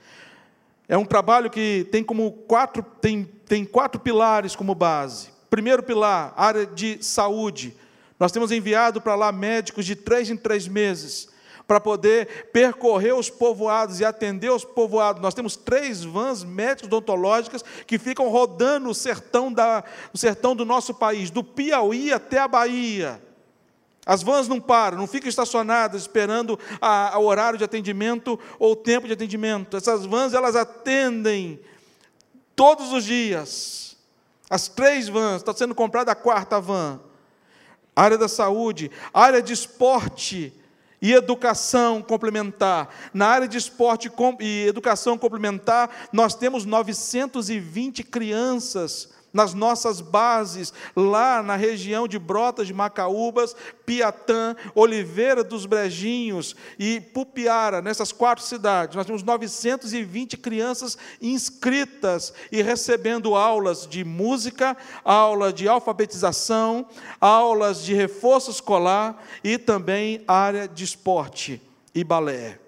É 0.89 0.97
um 0.97 1.05
trabalho 1.05 1.49
que 1.49 1.87
tem 1.93 2.03
como 2.03 2.33
quatro, 2.33 2.83
tem, 3.01 3.25
tem 3.47 3.65
quatro 3.65 4.01
pilares 4.01 4.57
como 4.57 4.75
base. 4.75 5.31
Primeiro 5.49 5.83
pilar, 5.83 6.35
área 6.37 6.67
de 6.67 7.03
saúde. 7.03 7.77
Nós 8.19 8.33
temos 8.33 8.51
enviado 8.51 9.01
para 9.01 9.15
lá 9.15 9.31
médicos 9.31 9.87
de 9.87 9.95
três 9.95 10.29
em 10.31 10.37
três 10.37 10.67
meses 10.67 11.29
para 11.71 11.79
poder 11.79 12.51
percorrer 12.53 13.15
os 13.15 13.31
povoados 13.31 14.01
e 14.01 14.05
atender 14.05 14.51
os 14.51 14.65
povoados. 14.65 15.23
Nós 15.23 15.35
temos 15.35 15.55
três 15.55 16.03
vans 16.03 16.43
médicos 16.43 16.89
odontológicas 16.89 17.65
que 17.87 17.97
ficam 17.97 18.29
rodando 18.29 18.89
o 18.89 18.95
sertão, 18.95 19.53
da, 19.53 19.85
o 20.13 20.19
sertão 20.19 20.57
do 20.57 20.65
nosso 20.65 20.93
país, 20.93 21.31
do 21.31 21.45
Piauí 21.45 22.13
até 22.13 22.41
a 22.41 22.49
Bahia. 22.49 23.23
As 24.07 24.23
vans 24.23 24.49
não 24.49 24.61
param, 24.61 24.99
não 24.99 25.07
ficam 25.07 25.29
estacionadas 25.29 26.03
esperando 26.03 26.59
o 27.15 27.21
horário 27.21 27.59
de 27.59 27.65
atendimento 27.65 28.39
ou 28.59 28.73
o 28.73 28.77
tempo 28.77 29.07
de 29.07 29.13
atendimento. 29.13 29.77
Essas 29.77 30.07
vans 30.07 30.33
elas 30.33 30.57
atendem 30.57 31.61
todos 32.57 32.93
os 32.93 33.05
dias. 33.05 33.97
As 34.49 34.69
três 34.69 35.09
vans, 35.09 35.37
está 35.37 35.53
sendo 35.53 35.75
comprada 35.75 36.11
a 36.11 36.15
quarta 36.15 36.61
van. 36.61 37.01
Área 37.95 38.17
da 38.17 38.29
saúde, 38.29 38.91
área 39.13 39.43
de 39.43 39.53
esporte 39.53 40.53
e 41.01 41.13
educação 41.13 42.03
complementar. 42.03 42.89
Na 43.13 43.27
área 43.29 43.47
de 43.49 43.59
esporte 43.59 44.11
e 44.41 44.67
educação 44.67 45.17
complementar, 45.17 46.09
nós 46.13 46.35
temos 46.35 46.65
920 46.65 48.03
crianças 48.03 49.20
nas 49.33 49.55
nossas 49.55 50.01
bases, 50.01 50.73
lá 50.95 51.43
na 51.43 51.57
região 51.57 52.09
de 52.09 52.19
Brotas 52.19 52.67
de 52.67 52.75
Macaúbas, 52.75 53.55
Piatã, 53.87 54.55
Oliveira 54.75 55.43
dos 55.43 55.67
Brejinhos 55.67 56.57
e 56.79 57.01
Pupiara, 57.01 57.81
nessas 57.81 58.13
quatro 58.13 58.45
cidades. 58.45 58.97
Nós 58.97 59.07
temos 59.07 59.23
920 59.23 60.37
crianças 60.37 60.99
inscritas 61.21 62.33
e 62.51 62.63
recebendo 62.63 63.35
aulas 63.35 63.87
de 63.87 64.05
música, 64.05 64.77
aula 65.05 65.53
de 65.53 65.69
alfabetização, 65.69 66.87
aulas 67.21 67.83
de 67.85 67.95
reforço 67.95 68.51
escolar 68.51 69.23
e 69.43 69.59
também 69.59 70.25
área 70.27 70.67
de 70.67 70.85
esporte 70.85 71.63
e 71.95 72.03
balé. 72.05 72.59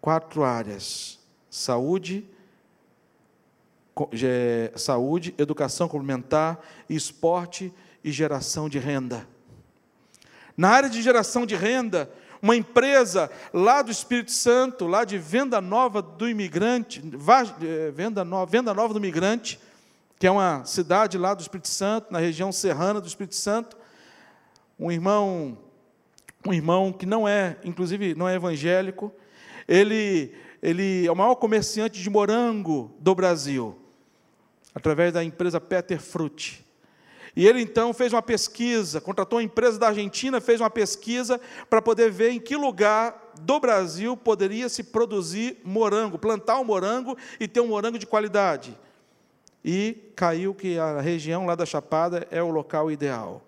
Quatro 0.00 0.42
áreas: 0.42 1.18
saúde, 1.48 2.26
saúde, 4.76 5.34
educação 5.38 5.88
complementar, 5.88 6.58
esporte 6.88 7.72
e 8.02 8.10
geração 8.10 8.68
de 8.68 8.78
renda. 8.78 9.26
Na 10.56 10.70
área 10.70 10.88
de 10.88 11.00
geração 11.00 11.46
de 11.46 11.54
renda, 11.54 12.10
uma 12.40 12.56
empresa 12.56 13.30
lá 13.52 13.82
do 13.82 13.90
Espírito 13.90 14.32
Santo, 14.32 14.86
lá 14.86 15.04
de 15.04 15.16
Venda 15.16 15.60
Nova 15.60 16.02
do 16.02 16.28
Imigrante, 16.28 17.02
é, 17.62 17.90
Venda 17.90 18.24
Nova, 18.24 18.50
Venda 18.50 18.74
Nova 18.74 18.92
do 18.92 18.98
Imigrante, 18.98 19.60
que 20.18 20.26
é 20.26 20.30
uma 20.30 20.64
cidade 20.64 21.16
lá 21.16 21.34
do 21.34 21.40
Espírito 21.40 21.68
Santo, 21.68 22.12
na 22.12 22.18
região 22.18 22.50
serrana 22.50 23.00
do 23.00 23.06
Espírito 23.06 23.34
Santo, 23.34 23.76
um 24.78 24.90
irmão, 24.90 25.56
um 26.46 26.52
irmão 26.52 26.92
que 26.92 27.06
não 27.06 27.26
é, 27.26 27.56
inclusive 27.64 28.14
não 28.14 28.28
é 28.28 28.34
evangélico, 28.34 29.12
ele, 29.68 30.34
ele 30.60 31.06
é 31.06 31.12
o 31.12 31.16
maior 31.16 31.36
comerciante 31.36 32.02
de 32.02 32.10
morango 32.10 32.94
do 32.98 33.14
Brasil 33.14 33.81
através 34.74 35.12
da 35.12 35.22
empresa 35.22 35.60
Peter 35.60 36.00
Frutti. 36.00 36.64
E 37.34 37.46
ele 37.46 37.62
então 37.62 37.94
fez 37.94 38.12
uma 38.12 38.20
pesquisa, 38.20 39.00
contratou 39.00 39.38
uma 39.38 39.42
empresa 39.44 39.78
da 39.78 39.88
Argentina, 39.88 40.40
fez 40.40 40.60
uma 40.60 40.68
pesquisa 40.68 41.40
para 41.70 41.80
poder 41.80 42.10
ver 42.10 42.30
em 42.30 42.40
que 42.40 42.54
lugar 42.54 43.32
do 43.40 43.58
Brasil 43.58 44.16
poderia 44.16 44.68
se 44.68 44.82
produzir 44.82 45.58
morango, 45.64 46.18
plantar 46.18 46.60
um 46.60 46.64
morango 46.64 47.16
e 47.40 47.48
ter 47.48 47.60
um 47.60 47.68
morango 47.68 47.98
de 47.98 48.06
qualidade. 48.06 48.78
e 49.64 49.96
caiu 50.16 50.52
que 50.52 50.76
a 50.76 51.00
região 51.00 51.46
lá 51.46 51.54
da 51.54 51.64
Chapada 51.64 52.26
é 52.32 52.42
o 52.42 52.50
local 52.50 52.90
ideal. 52.90 53.40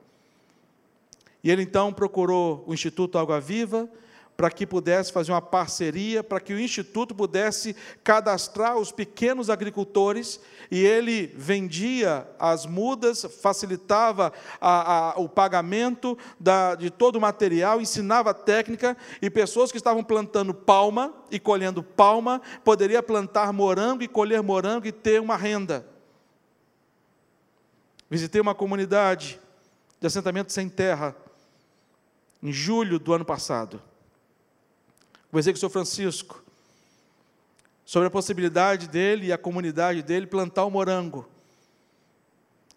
E 1.43 1.51
ele 1.51 1.62
então 1.62 1.93
procurou 1.93 2.64
o 2.66 2.72
Instituto 2.72 3.18
Água 3.18 3.41
Viva 3.41 3.89
para 4.37 4.51
que 4.51 4.66
pudesse 4.66 5.12
fazer 5.12 5.32
uma 5.32 5.41
parceria, 5.41 6.22
para 6.22 6.41
que 6.41 6.53
o 6.53 6.59
Instituto 6.59 7.14
pudesse 7.14 7.74
cadastrar 8.03 8.76
os 8.76 8.91
pequenos 8.91 9.49
agricultores, 9.49 10.41
e 10.70 10.85
ele 10.85 11.26
vendia 11.37 12.26
as 12.39 12.66
mudas, 12.66 13.24
facilitava 13.41 14.32
a, 14.61 15.12
a, 15.12 15.20
o 15.20 15.28
pagamento 15.28 16.18
da, 16.39 16.74
de 16.74 16.91
todo 16.91 17.16
o 17.16 17.20
material, 17.20 17.80
ensinava 17.80 18.35
técnica, 18.35 18.97
e 19.22 19.30
pessoas 19.30 19.70
que 19.70 19.78
estavam 19.78 20.03
plantando 20.03 20.53
palma 20.53 21.14
e 21.30 21.39
colhendo 21.39 21.82
palma, 21.82 22.43
poderiam 22.64 23.03
plantar 23.03 23.53
morango 23.53 24.03
e 24.03 24.09
colher 24.09 24.43
morango 24.43 24.87
e 24.87 24.93
ter 24.93 25.20
uma 25.20 25.37
renda. 25.37 25.87
Visitei 28.11 28.41
uma 28.41 28.55
comunidade 28.55 29.41
de 30.01 30.07
assentamento 30.07 30.53
sem 30.53 30.68
terra, 30.68 31.16
em 32.43 32.53
julho 32.53 32.99
do 32.99 33.12
ano 33.12 33.24
passado. 33.24 33.80
Conversei 35.35 35.53
com 35.53 35.57
o 35.57 35.59
senhor 35.59 35.70
Francisco 35.70 36.45
sobre 37.85 38.07
a 38.07 38.11
possibilidade 38.11 38.87
dele 38.87 39.26
e 39.26 39.32
a 39.32 39.37
comunidade 39.37 40.01
dele 40.01 40.28
plantar 40.28 40.62
o 40.62 40.68
um 40.68 40.70
morango. 40.70 41.26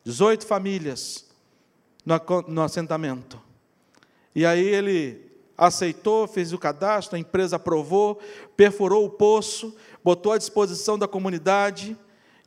18 0.03 0.43
famílias 0.43 1.27
no, 2.03 2.15
no 2.47 2.63
assentamento. 2.63 3.39
E 4.33 4.43
aí 4.43 4.65
ele 4.65 5.21
aceitou, 5.55 6.27
fez 6.27 6.51
o 6.51 6.57
cadastro, 6.57 7.15
a 7.15 7.19
empresa 7.19 7.57
aprovou, 7.57 8.19
perfurou 8.55 9.05
o 9.05 9.09
poço, 9.11 9.77
botou 10.03 10.31
à 10.31 10.37
disposição 10.39 10.97
da 10.97 11.07
comunidade 11.07 11.95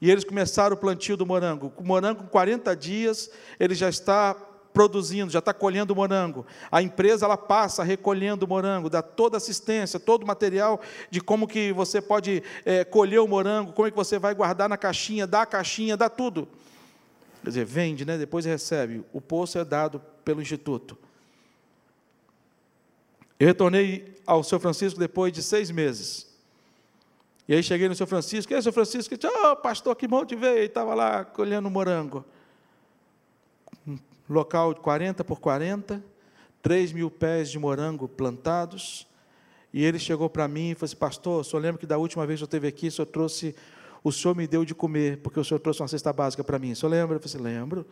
e 0.00 0.11
eles 0.11 0.24
começaram 0.24 0.74
o 0.74 0.80
plantio 0.80 1.16
do 1.16 1.24
morango. 1.24 1.72
O 1.76 1.84
morango, 1.84 2.24
com 2.24 2.28
40 2.28 2.74
dias, 2.74 3.30
ele 3.61 3.76
já 3.76 3.88
está 3.88 4.34
produzindo, 4.72 5.32
já 5.32 5.40
está 5.40 5.52
colhendo 5.52 5.94
morango. 5.94 6.46
A 6.70 6.82
empresa 6.82 7.26
ela 7.26 7.36
passa 7.36 7.82
recolhendo 7.82 8.46
morango, 8.46 8.88
dá 8.88 9.02
toda 9.02 9.36
assistência, 9.36 9.98
todo 9.98 10.22
o 10.22 10.26
material 10.26 10.80
de 11.10 11.20
como 11.20 11.46
que 11.46 11.72
você 11.72 12.00
pode 12.00 12.42
é, 12.64 12.84
colher 12.84 13.20
o 13.20 13.28
morango, 13.28 13.72
como 13.72 13.88
é 13.88 13.90
que 13.90 13.96
você 13.96 14.18
vai 14.18 14.34
guardar 14.34 14.68
na 14.68 14.76
caixinha, 14.76 15.26
dá 15.26 15.42
a 15.42 15.46
caixinha, 15.46 15.96
dá 15.96 16.08
tudo. 16.08 16.48
Quer 17.42 17.48
dizer, 17.48 17.64
vende, 17.64 18.04
né? 18.04 18.18
depois 18.18 18.44
recebe. 18.44 19.04
O 19.12 19.20
poço 19.20 19.58
é 19.58 19.64
dado 19.64 20.00
pelo 20.24 20.42
Instituto. 20.42 20.96
Eu 23.38 23.46
retornei 23.46 24.14
ao 24.26 24.44
seu 24.44 24.60
Francisco 24.60 25.00
depois 25.00 25.32
de 25.32 25.42
seis 25.42 25.70
meses. 25.70 26.28
E 27.48 27.54
aí 27.54 27.62
cheguei 27.62 27.88
no 27.88 27.94
seu 27.94 28.06
Francisco, 28.06 28.52
e 28.52 28.54
aí, 28.54 28.62
seu 28.62 28.72
Francisco, 28.72 29.12
oh, 29.24 29.56
pastor, 29.56 29.96
que 29.96 30.06
bom 30.06 30.24
te 30.24 30.36
ver. 30.36 30.62
E 30.62 30.66
estava 30.66 30.94
lá 30.94 31.24
colhendo 31.24 31.68
morango 31.68 32.24
local 34.35 34.74
de 34.74 34.81
40 34.81 35.24
por 35.24 35.41
40, 35.41 36.03
3 36.62 36.93
mil 36.93 37.11
pés 37.11 37.51
de 37.51 37.59
morango 37.59 38.09
plantados. 38.09 39.07
E 39.72 39.85
ele 39.85 39.99
chegou 39.99 40.28
para 40.28 40.47
mim 40.49 40.70
e 40.70 40.74
falou 40.74 40.87
assim: 40.87 40.97
Pastor, 40.97 41.41
o 41.41 41.45
senhor 41.45 41.62
lembra 41.62 41.78
que 41.78 41.87
da 41.87 41.99
última 41.99 42.26
vez 42.26 42.41
que 42.41 42.45
eu 42.45 42.47
esteve 42.47 42.66
aqui, 42.66 42.89
o 42.89 42.93
senhor 42.93 43.07
trouxe, 43.07 43.55
o 44.03 44.11
senhor 44.11 44.35
me 44.35 44.47
deu 44.47 44.64
de 44.64 44.74
comer, 44.74 45.18
porque 45.18 45.39
o 45.39 45.45
senhor 45.45 45.61
trouxe 45.61 45.81
uma 45.83 45.89
cesta 45.89 46.12
básica 46.12 46.43
para 46.43 46.59
mim. 46.59 46.72
O 46.72 46.76
senhor 46.76 46.91
lembra? 46.91 47.16
Eu 47.16 47.20
falei 47.20 47.35
assim: 47.35 47.43
Lembro. 47.43 47.87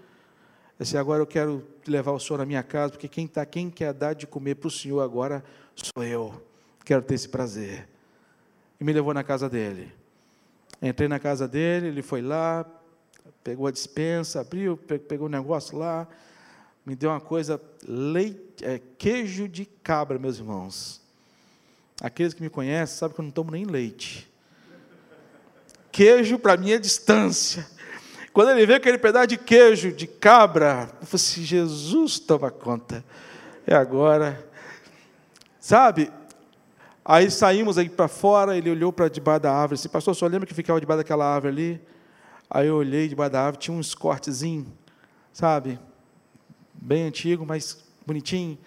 Disse, 0.78 0.96
agora 0.96 1.20
eu 1.20 1.26
quero 1.26 1.66
levar 1.88 2.12
o 2.12 2.20
senhor 2.20 2.38
na 2.38 2.46
minha 2.46 2.62
casa, 2.62 2.92
porque 2.92 3.08
quem, 3.08 3.26
tá, 3.26 3.44
quem 3.44 3.68
quer 3.68 3.92
dar 3.92 4.14
de 4.14 4.28
comer 4.28 4.54
para 4.54 4.68
o 4.68 4.70
senhor 4.70 5.00
agora 5.00 5.42
sou 5.74 6.04
eu. 6.04 6.40
Quero 6.84 7.02
ter 7.02 7.14
esse 7.14 7.28
prazer. 7.28 7.88
E 8.80 8.84
me 8.84 8.92
levou 8.92 9.12
na 9.12 9.24
casa 9.24 9.48
dele. 9.48 9.92
Entrei 10.80 11.08
na 11.08 11.18
casa 11.18 11.48
dele, 11.48 11.88
ele 11.88 12.00
foi 12.00 12.22
lá, 12.22 12.64
pegou 13.42 13.66
a 13.66 13.72
dispensa, 13.72 14.40
abriu, 14.40 14.76
pegou 14.76 15.26
o 15.26 15.30
negócio 15.30 15.76
lá, 15.76 16.06
me 16.88 16.96
deu 16.96 17.10
uma 17.10 17.20
coisa, 17.20 17.60
leite, 17.86 18.64
é, 18.64 18.80
queijo 18.96 19.46
de 19.46 19.66
cabra, 19.66 20.18
meus 20.18 20.38
irmãos. 20.38 21.02
Aqueles 22.00 22.32
que 22.32 22.40
me 22.42 22.48
conhecem 22.48 22.96
sabem 22.96 23.14
que 23.14 23.20
eu 23.20 23.24
não 23.24 23.30
tomo 23.30 23.50
nem 23.50 23.66
leite. 23.66 24.26
Queijo 25.92 26.38
para 26.38 26.56
mim 26.56 26.70
é 26.70 26.78
distância. 26.78 27.66
Quando 28.32 28.52
ele 28.52 28.64
veio 28.64 28.78
aquele 28.78 28.96
pedaço 28.96 29.26
de 29.26 29.36
queijo 29.36 29.92
de 29.92 30.06
cabra, 30.06 30.88
eu 30.98 31.06
falei 31.06 31.14
assim: 31.14 31.42
Jesus 31.42 32.18
toma 32.18 32.50
conta. 32.50 33.04
É 33.66 33.74
agora. 33.74 34.42
Sabe? 35.60 36.10
Aí 37.04 37.30
saímos 37.30 37.76
aí 37.76 37.90
para 37.90 38.08
fora, 38.08 38.56
ele 38.56 38.70
olhou 38.70 38.94
para 38.94 39.10
debaixo 39.10 39.42
da 39.42 39.52
árvore, 39.52 39.76
disse, 39.76 39.90
pastor, 39.90 40.14
só 40.14 40.26
lembra 40.26 40.46
que 40.46 40.54
ficava 40.54 40.80
debaixo 40.80 41.02
daquela 41.02 41.26
árvore 41.26 41.52
ali? 41.52 41.80
Aí 42.48 42.66
eu 42.66 42.76
olhei 42.76 43.08
debaixo 43.08 43.32
da 43.32 43.42
árvore, 43.42 43.58
tinha 43.58 43.76
uns 43.76 43.94
cortezinhos, 43.94 44.68
sabe? 45.34 45.78
Bem 46.80 47.04
antigo, 47.04 47.44
mas 47.44 47.84
bonitinho. 48.06 48.58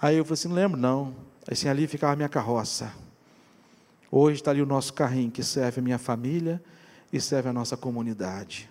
Aí 0.00 0.16
eu 0.16 0.24
falei 0.24 0.34
assim, 0.34 0.48
não 0.48 0.56
lembro 0.56 0.80
não. 0.80 1.14
Assim, 1.50 1.68
ali 1.68 1.86
ficava 1.86 2.12
a 2.12 2.16
minha 2.16 2.28
carroça. 2.28 2.92
Hoje 4.10 4.40
está 4.40 4.50
ali 4.50 4.62
o 4.62 4.66
nosso 4.66 4.92
carrinho, 4.92 5.30
que 5.30 5.42
serve 5.42 5.80
a 5.80 5.82
minha 5.82 5.98
família 5.98 6.62
e 7.12 7.20
serve 7.20 7.48
a 7.48 7.52
nossa 7.52 7.76
comunidade. 7.76 8.68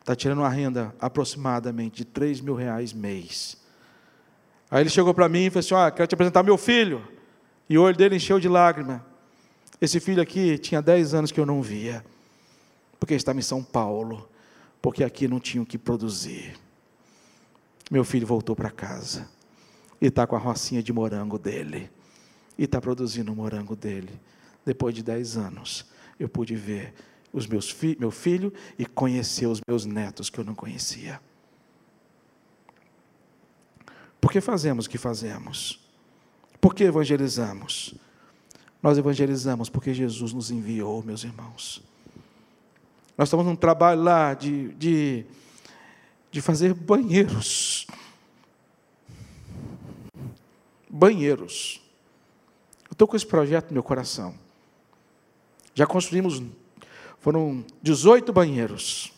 Está 0.00 0.16
tirando 0.16 0.38
uma 0.38 0.48
renda 0.48 0.94
aproximadamente 1.00 1.96
de 1.96 2.04
3 2.04 2.40
mil 2.40 2.54
reais 2.54 2.92
mês. 2.92 3.56
Aí 4.70 4.82
ele 4.82 4.90
chegou 4.90 5.14
para 5.14 5.28
mim 5.28 5.46
e 5.46 5.50
falou 5.50 5.60
assim: 5.60 5.74
ah, 5.74 5.90
quero 5.90 6.06
te 6.06 6.14
apresentar 6.14 6.42
meu 6.42 6.58
filho. 6.58 7.06
E 7.68 7.78
o 7.78 7.82
olho 7.82 7.96
dele 7.96 8.16
encheu 8.16 8.40
de 8.40 8.48
lágrima. 8.48 9.04
Esse 9.80 10.00
filho 10.00 10.22
aqui 10.22 10.58
tinha 10.58 10.80
10 10.80 11.14
anos 11.14 11.32
que 11.32 11.38
eu 11.38 11.46
não 11.46 11.62
via, 11.62 12.04
porque 12.98 13.14
estava 13.14 13.38
em 13.38 13.42
São 13.42 13.62
Paulo, 13.62 14.28
porque 14.80 15.04
aqui 15.04 15.28
não 15.28 15.40
tinha 15.40 15.62
o 15.62 15.66
que 15.66 15.76
produzir. 15.76 16.61
Meu 17.92 18.04
filho 18.04 18.26
voltou 18.26 18.56
para 18.56 18.70
casa 18.70 19.28
e 20.00 20.06
está 20.06 20.26
com 20.26 20.34
a 20.34 20.38
rocinha 20.38 20.82
de 20.82 20.90
morango 20.90 21.38
dele 21.38 21.90
e 22.56 22.64
está 22.64 22.80
produzindo 22.80 23.30
o 23.30 23.36
morango 23.36 23.76
dele. 23.76 24.18
Depois 24.64 24.94
de 24.94 25.02
dez 25.02 25.36
anos, 25.36 25.84
eu 26.18 26.26
pude 26.26 26.56
ver 26.56 26.94
os 27.34 27.46
meus 27.46 27.68
fi 27.68 27.94
meu 28.00 28.10
filho 28.10 28.50
e 28.78 28.86
conhecer 28.86 29.44
os 29.44 29.60
meus 29.68 29.84
netos 29.84 30.30
que 30.30 30.40
eu 30.40 30.44
não 30.44 30.54
conhecia. 30.54 31.20
Por 34.18 34.32
que 34.32 34.40
fazemos 34.40 34.86
o 34.86 34.88
que 34.88 34.96
fazemos? 34.96 35.78
Por 36.62 36.74
que 36.74 36.84
evangelizamos? 36.84 37.94
Nós 38.82 38.96
evangelizamos 38.96 39.68
porque 39.68 39.92
Jesus 39.92 40.32
nos 40.32 40.50
enviou, 40.50 41.02
meus 41.02 41.24
irmãos. 41.24 41.82
Nós 43.18 43.28
estamos 43.28 43.44
num 43.44 43.54
trabalho 43.54 44.02
lá 44.02 44.32
de, 44.32 44.72
de 44.76 45.26
de 46.32 46.40
fazer 46.40 46.72
banheiros. 46.72 47.86
Banheiros. 50.88 51.80
Eu 52.88 52.92
estou 52.94 53.06
com 53.06 53.14
esse 53.14 53.26
projeto 53.26 53.68
no 53.68 53.74
meu 53.74 53.82
coração. 53.82 54.34
Já 55.74 55.86
construímos, 55.86 56.42
foram 57.18 57.64
18 57.82 58.32
banheiros. 58.32 59.12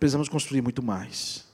Precisamos 0.00 0.28
construir 0.28 0.62
muito 0.62 0.82
mais. 0.82 1.46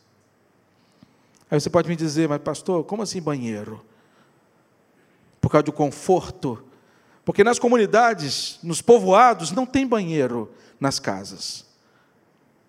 Aí 1.51 1.61
você 1.61 1.69
pode 1.69 1.89
me 1.89 1.97
dizer, 1.97 2.29
mas 2.29 2.41
pastor, 2.41 2.85
como 2.85 3.03
assim 3.03 3.21
banheiro? 3.21 3.85
Por 5.41 5.51
causa 5.51 5.65
do 5.65 5.73
conforto. 5.73 6.65
Porque 7.25 7.43
nas 7.43 7.59
comunidades, 7.59 8.59
nos 8.63 8.81
povoados, 8.81 9.51
não 9.51 9.67
tem 9.67 9.87
banheiro 9.87 10.53
nas 10.79 10.99
casas. 10.99 11.68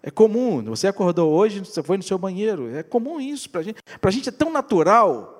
É 0.02 0.10
comum. 0.10 0.64
Você 0.64 0.88
acordou 0.88 1.32
hoje, 1.32 1.60
você 1.60 1.84
foi 1.84 1.98
no 1.98 2.04
seu 2.04 2.18
banheiro. 2.18 2.74
É 2.76 2.84
comum 2.84 3.20
isso 3.20 3.50
para 3.50 3.62
a 3.62 3.64
gente. 3.64 3.82
Para 4.00 4.10
a 4.10 4.14
gente 4.14 4.30
é 4.30 4.32
tão 4.32 4.52
natural. 4.52 5.36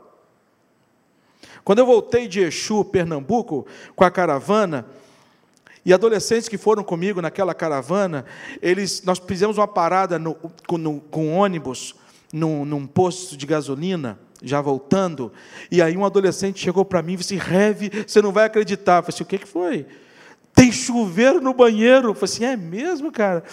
Quando 1.64 1.80
eu 1.80 1.86
voltei 1.86 2.28
de 2.28 2.42
Exu, 2.42 2.84
Pernambuco, 2.84 3.66
com 3.96 4.04
a 4.04 4.12
caravana, 4.12 4.86
e 5.86 5.94
adolescentes 5.94 6.50
que 6.50 6.58
foram 6.58 6.84
comigo 6.84 7.22
naquela 7.22 7.54
caravana, 7.54 8.26
eles, 8.62 9.02
nós 9.04 9.20
fizemos 9.20 9.58
uma 9.58 9.68
parada 9.68 10.20
no, 10.20 10.36
com, 10.68 10.78
no, 10.78 11.00
com 11.00 11.36
ônibus 11.36 11.96
num, 12.32 12.66
num, 12.66 12.86
posto 12.86 13.36
de 13.36 13.46
gasolina, 13.46 14.20
já 14.44 14.62
voltando, 14.62 15.32
e 15.72 15.82
aí 15.82 15.98
um 15.98 16.06
adolescente 16.06 16.60
chegou 16.60 16.86
para 16.86 17.02
mim 17.02 17.14
e 17.14 17.18
disse: 17.18 17.36
Reve, 17.36 17.90
você 18.06 18.22
não 18.22 18.32
vai 18.32 18.46
acreditar. 18.46 18.98
Eu 18.98 19.04
falei 19.04 19.16
assim: 19.16 19.24
o 19.24 19.28
que, 19.28 19.38
que 19.40 19.48
foi? 19.48 19.86
Tem 20.54 20.72
chuveiro 20.72 21.42
no 21.42 21.54
banheiro. 21.54 22.10
Eu 22.10 22.14
falei 22.14 22.34
assim: 22.34 22.46
é 22.46 22.56
mesmo, 22.56 23.12
cara? 23.12 23.44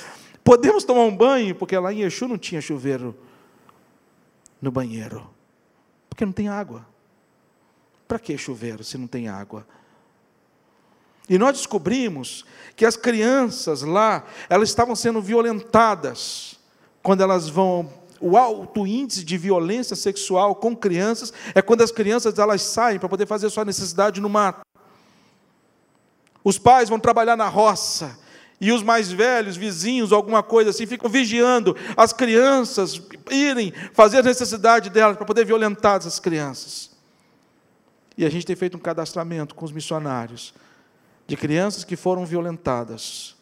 Podemos 0.47 0.85
tomar 0.85 1.03
um 1.03 1.17
banho, 1.17 1.57
porque 1.57 1.77
lá 1.77 1.93
em 1.93 2.03
Exu 2.03 2.29
não 2.29 2.39
tinha 2.39 2.61
chuveiro 2.61 3.19
no 4.63 4.71
banheiro. 4.71 5.29
Porque 6.09 6.25
não 6.25 6.33
tem 6.33 6.47
água. 6.47 6.87
Para 8.07 8.21
que 8.21 8.39
chuveiro 8.39 8.85
se 8.85 8.97
não 8.97 9.09
tem 9.09 9.29
água? 9.29 9.67
E 11.29 11.37
nós 11.37 11.57
descobrimos 11.57 12.45
que 12.77 12.87
as 12.87 12.97
crianças 12.97 13.83
lá, 13.83 14.25
elas 14.49 14.69
estavam 14.69 14.95
sendo 14.95 15.21
violentadas 15.21 16.61
quando 17.03 17.25
elas 17.25 17.49
vão 17.49 17.93
o 18.21 18.37
alto 18.37 18.87
índice 18.87 19.25
de 19.25 19.37
violência 19.37 19.97
sexual 19.97 20.55
com 20.55 20.77
crianças 20.77 21.33
é 21.57 21.61
quando 21.61 21.83
as 21.83 21.91
crianças 21.91 22.39
elas 22.39 22.63
saem 22.63 23.01
para 23.01 23.09
poder 23.09 23.27
fazer 23.27 23.51
sua 23.51 23.65
necessidade 23.65 24.21
no 24.21 24.29
mato. 24.29 24.61
Os 26.45 26.57
pais 26.57 26.89
vão 26.89 27.01
trabalhar 27.01 27.37
na 27.37 27.49
roça 27.49 28.17
E 28.61 28.73
os 28.73 28.83
mais 28.83 29.13
velhos, 29.13 29.57
vizinhos, 29.57 30.13
alguma 30.13 30.43
coisa 30.43 30.71
assim, 30.71 30.87
ficam 30.87 31.11
vigiando 31.11 31.77
as 31.97 32.13
crianças 32.13 33.01
irem 33.31 33.73
fazer 33.93 34.19
a 34.19 34.23
necessidade 34.23 34.89
delas 34.89 35.17
para 35.17 35.27
poder 35.27 35.45
violentar 35.45 35.97
essas 35.97 36.19
crianças. 36.19 36.91
E 38.17 38.25
a 38.25 38.31
gente 38.31 38.47
tem 38.47 38.57
feito 38.57 38.77
um 38.77 38.81
cadastramento 38.81 39.55
com 39.55 39.65
os 39.65 39.73
missionários 39.73 40.55
de 41.27 41.37
crianças 41.37 41.85
que 41.85 41.97
foram 41.97 42.25
violentadas, 42.25 43.35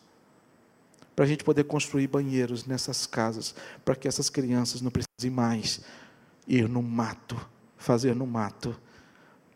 para 1.14 1.24
a 1.24 1.28
gente 1.28 1.44
poder 1.44 1.64
construir 1.64 2.08
banheiros 2.08 2.64
nessas 2.64 3.06
casas, 3.06 3.54
para 3.84 3.94
que 3.94 4.08
essas 4.08 4.28
crianças 4.28 4.80
não 4.80 4.90
precisem 4.90 5.30
mais 5.30 5.80
ir 6.48 6.68
no 6.68 6.82
mato, 6.82 7.36
fazer 7.76 8.16
no 8.16 8.26
mato, 8.26 8.74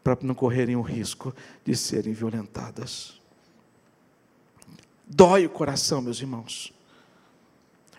para 0.05 0.17
não 0.23 0.35
correrem 0.35 0.77
o 0.77 0.83
risco 0.83 1.35
de 1.65 1.75
serem 1.75 2.13
violentadas. 2.13 3.21
Dói 5.09 5.47
o 5.47 5.51
coração, 5.51 6.03
meus 6.03 6.21
irmãos. 6.21 6.73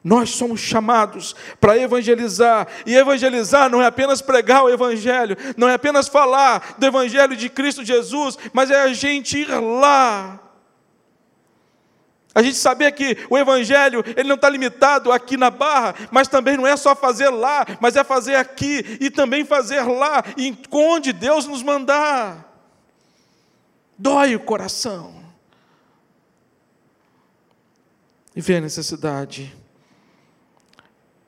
Nós 0.03 0.29
somos 0.29 0.61
chamados 0.61 1.35
para 1.59 1.77
evangelizar, 1.77 2.67
e 2.85 2.95
evangelizar 2.95 3.69
não 3.69 3.81
é 3.81 3.87
apenas 3.87 4.21
pregar 4.21 4.63
o 4.63 4.69
Evangelho, 4.69 5.35
não 5.57 5.67
é 5.67 5.73
apenas 5.73 6.07
falar 6.07 6.75
do 6.77 6.85
Evangelho 6.85 7.35
de 7.35 7.49
Cristo 7.49 7.83
Jesus, 7.83 8.37
mas 8.53 8.71
é 8.71 8.81
a 8.81 8.93
gente 8.93 9.39
ir 9.39 9.49
lá. 9.49 10.39
A 12.33 12.41
gente 12.41 12.57
saber 12.57 12.91
que 12.93 13.17
o 13.29 13.37
Evangelho 13.37 14.03
ele 14.15 14.29
não 14.29 14.35
está 14.35 14.49
limitado 14.49 15.11
aqui 15.11 15.35
na 15.35 15.49
barra, 15.49 15.95
mas 16.11 16.27
também 16.27 16.55
não 16.55 16.65
é 16.65 16.77
só 16.77 16.95
fazer 16.95 17.29
lá, 17.29 17.65
mas 17.81 17.97
é 17.97 18.03
fazer 18.03 18.35
aqui 18.35 18.97
e 19.01 19.09
também 19.09 19.43
fazer 19.43 19.81
lá, 19.81 20.23
e 20.37 20.55
onde 20.71 21.11
Deus 21.11 21.45
nos 21.45 21.61
mandar. 21.61 22.45
Dói 23.97 24.35
o 24.35 24.39
coração. 24.39 25.18
E 28.35 28.41
vê 28.41 28.57
a 28.57 28.61
necessidade 28.61 29.55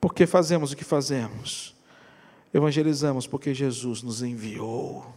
por 0.02 0.16
que 0.16 0.26
fazemos 0.26 0.72
o 0.72 0.76
que 0.76 0.84
fazemos? 0.84 1.76
Evangelizamos 2.52 3.28
porque 3.28 3.54
Jesus 3.54 4.02
nos 4.02 4.24
enviou. 4.24 5.16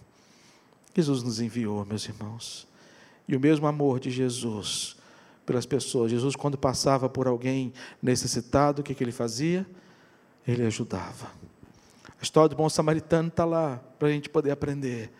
Jesus 0.95 1.23
nos 1.23 1.41
enviou, 1.41 1.85
meus 1.87 2.05
irmãos. 2.05 2.69
E 3.27 3.35
o 3.35 3.41
mesmo 3.41 3.67
amor 3.67 3.99
de 3.99 4.11
Jesus 4.11 4.97
pelas 5.47 5.65
pessoas. 5.67 6.11
Jesus, 6.11 6.37
quando 6.37 6.59
passava 6.59 7.09
por 7.09 7.27
alguém 7.27 7.73
necessitado, 8.03 8.81
o 8.81 8.85
que, 8.85 8.95
que 8.95 9.03
ele 9.03 9.13
fazia? 9.13 9.67
Ele 10.47 10.65
ajudava. 10.67 11.31
A 12.21 12.23
história 12.23 12.51
do 12.51 12.57
bom 12.57 12.69
samaritano 12.69 13.29
está 13.29 13.45
lá 13.45 13.81
para 13.99 14.09
a 14.09 14.11
gente 14.11 14.29
poder 14.29 14.51
aprender 14.51 15.11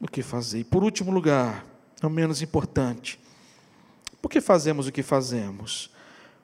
o 0.00 0.06
que 0.06 0.22
fazer. 0.22 0.60
E 0.60 0.64
por 0.64 0.82
último 0.82 1.10
lugar, 1.10 1.66
não 2.00 2.08
menos 2.08 2.42
importante, 2.42 3.18
por 4.20 4.30
que 4.30 4.40
fazemos 4.40 4.86
o 4.86 4.92
que 4.92 5.02
fazemos? 5.02 5.90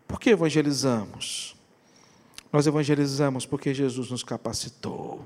Por 0.06 0.20
que 0.20 0.30
evangelizamos? 0.30 1.56
Nós 2.52 2.66
evangelizamos 2.66 3.46
porque 3.46 3.74
Jesus 3.74 4.10
nos 4.10 4.22
capacitou. 4.22 5.24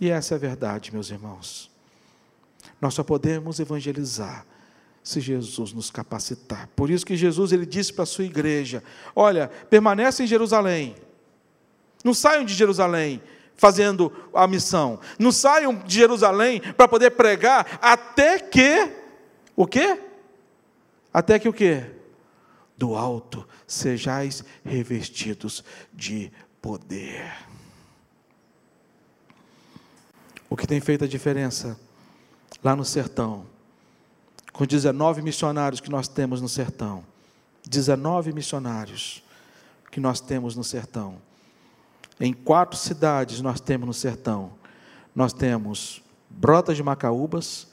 E 0.00 0.10
essa 0.10 0.34
é 0.34 0.36
a 0.36 0.38
verdade, 0.38 0.92
meus 0.92 1.10
irmãos. 1.10 1.70
Nós 2.80 2.94
só 2.94 3.02
podemos 3.02 3.60
evangelizar 3.60 4.44
se 5.02 5.20
Jesus 5.20 5.72
nos 5.72 5.90
capacitar. 5.90 6.68
Por 6.74 6.90
isso 6.90 7.06
que 7.06 7.16
Jesus 7.16 7.52
ele 7.52 7.64
disse 7.64 7.92
para 7.92 8.02
a 8.02 8.06
sua 8.06 8.24
igreja: 8.24 8.82
"Olha, 9.14 9.48
permanece 9.48 10.24
em 10.24 10.26
Jerusalém. 10.26 10.96
Não 12.04 12.12
saiam 12.12 12.44
de 12.44 12.54
Jerusalém 12.54 13.22
fazendo 13.56 14.12
a 14.34 14.46
missão. 14.46 15.00
Não 15.18 15.32
saiam 15.32 15.74
de 15.74 15.94
Jerusalém 15.94 16.60
para 16.60 16.88
poder 16.88 17.12
pregar 17.12 17.78
até 17.80 18.38
que 18.38 18.92
o 19.54 19.66
quê? 19.66 20.00
Até 21.16 21.38
que 21.38 21.48
o 21.48 21.52
quê? 21.52 21.96
do 22.76 22.94
alto 22.94 23.46
sejais 23.66 24.44
revestidos 24.64 25.64
de 25.92 26.30
poder. 26.60 27.32
O 30.48 30.56
que 30.56 30.66
tem 30.66 30.80
feito 30.80 31.04
a 31.04 31.08
diferença 31.08 31.78
lá 32.62 32.76
no 32.76 32.84
sertão, 32.84 33.46
com 34.52 34.66
19 34.66 35.22
missionários 35.22 35.80
que 35.80 35.90
nós 35.90 36.06
temos 36.06 36.40
no 36.40 36.48
sertão, 36.48 37.04
19 37.66 38.32
missionários 38.32 39.22
que 39.90 39.98
nós 39.98 40.20
temos 40.20 40.54
no 40.54 40.62
sertão. 40.62 41.16
Em 42.20 42.32
quatro 42.32 42.78
cidades 42.78 43.40
nós 43.40 43.60
temos 43.60 43.86
no 43.86 43.94
sertão. 43.94 44.52
Nós 45.14 45.32
temos 45.32 46.02
Brotas 46.28 46.76
de 46.76 46.82
Macaúbas, 46.82 47.66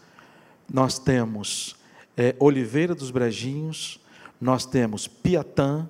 nós 0.71 0.97
temos 0.97 1.75
é, 2.17 2.35
Oliveira 2.39 2.93
dos 2.95 3.11
Brejinhos, 3.11 3.99
nós 4.39 4.65
temos 4.65 5.07
Piatã 5.07 5.87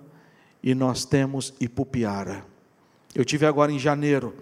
e 0.61 0.73
nós 0.73 1.05
temos 1.05 1.53
Ipupiara. 1.59 2.45
Eu 3.13 3.25
tive 3.25 3.45
agora 3.45 3.71
em 3.71 3.79
janeiro. 3.79 4.33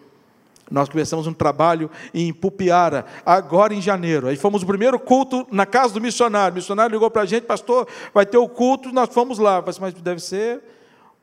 Nós 0.69 0.87
começamos 0.87 1.27
um 1.27 1.33
trabalho 1.33 1.91
em 2.13 2.29
Ipupiara, 2.29 3.05
agora 3.25 3.73
em 3.73 3.81
janeiro. 3.81 4.27
Aí 4.27 4.37
fomos 4.37 4.63
o 4.63 4.65
primeiro 4.65 4.97
culto 4.97 5.45
na 5.51 5.65
casa 5.65 5.93
do 5.93 5.99
missionário. 5.99 6.53
O 6.53 6.55
missionário 6.55 6.93
ligou 6.93 7.11
para 7.11 7.23
a 7.23 7.25
gente, 7.25 7.43
pastor, 7.43 7.87
vai 8.13 8.25
ter 8.25 8.37
o 8.37 8.47
culto, 8.47 8.91
nós 8.91 9.13
fomos 9.13 9.37
lá. 9.37 9.61
Falei, 9.61 9.79
mas 9.81 9.93
deve 9.95 10.21
ser 10.21 10.61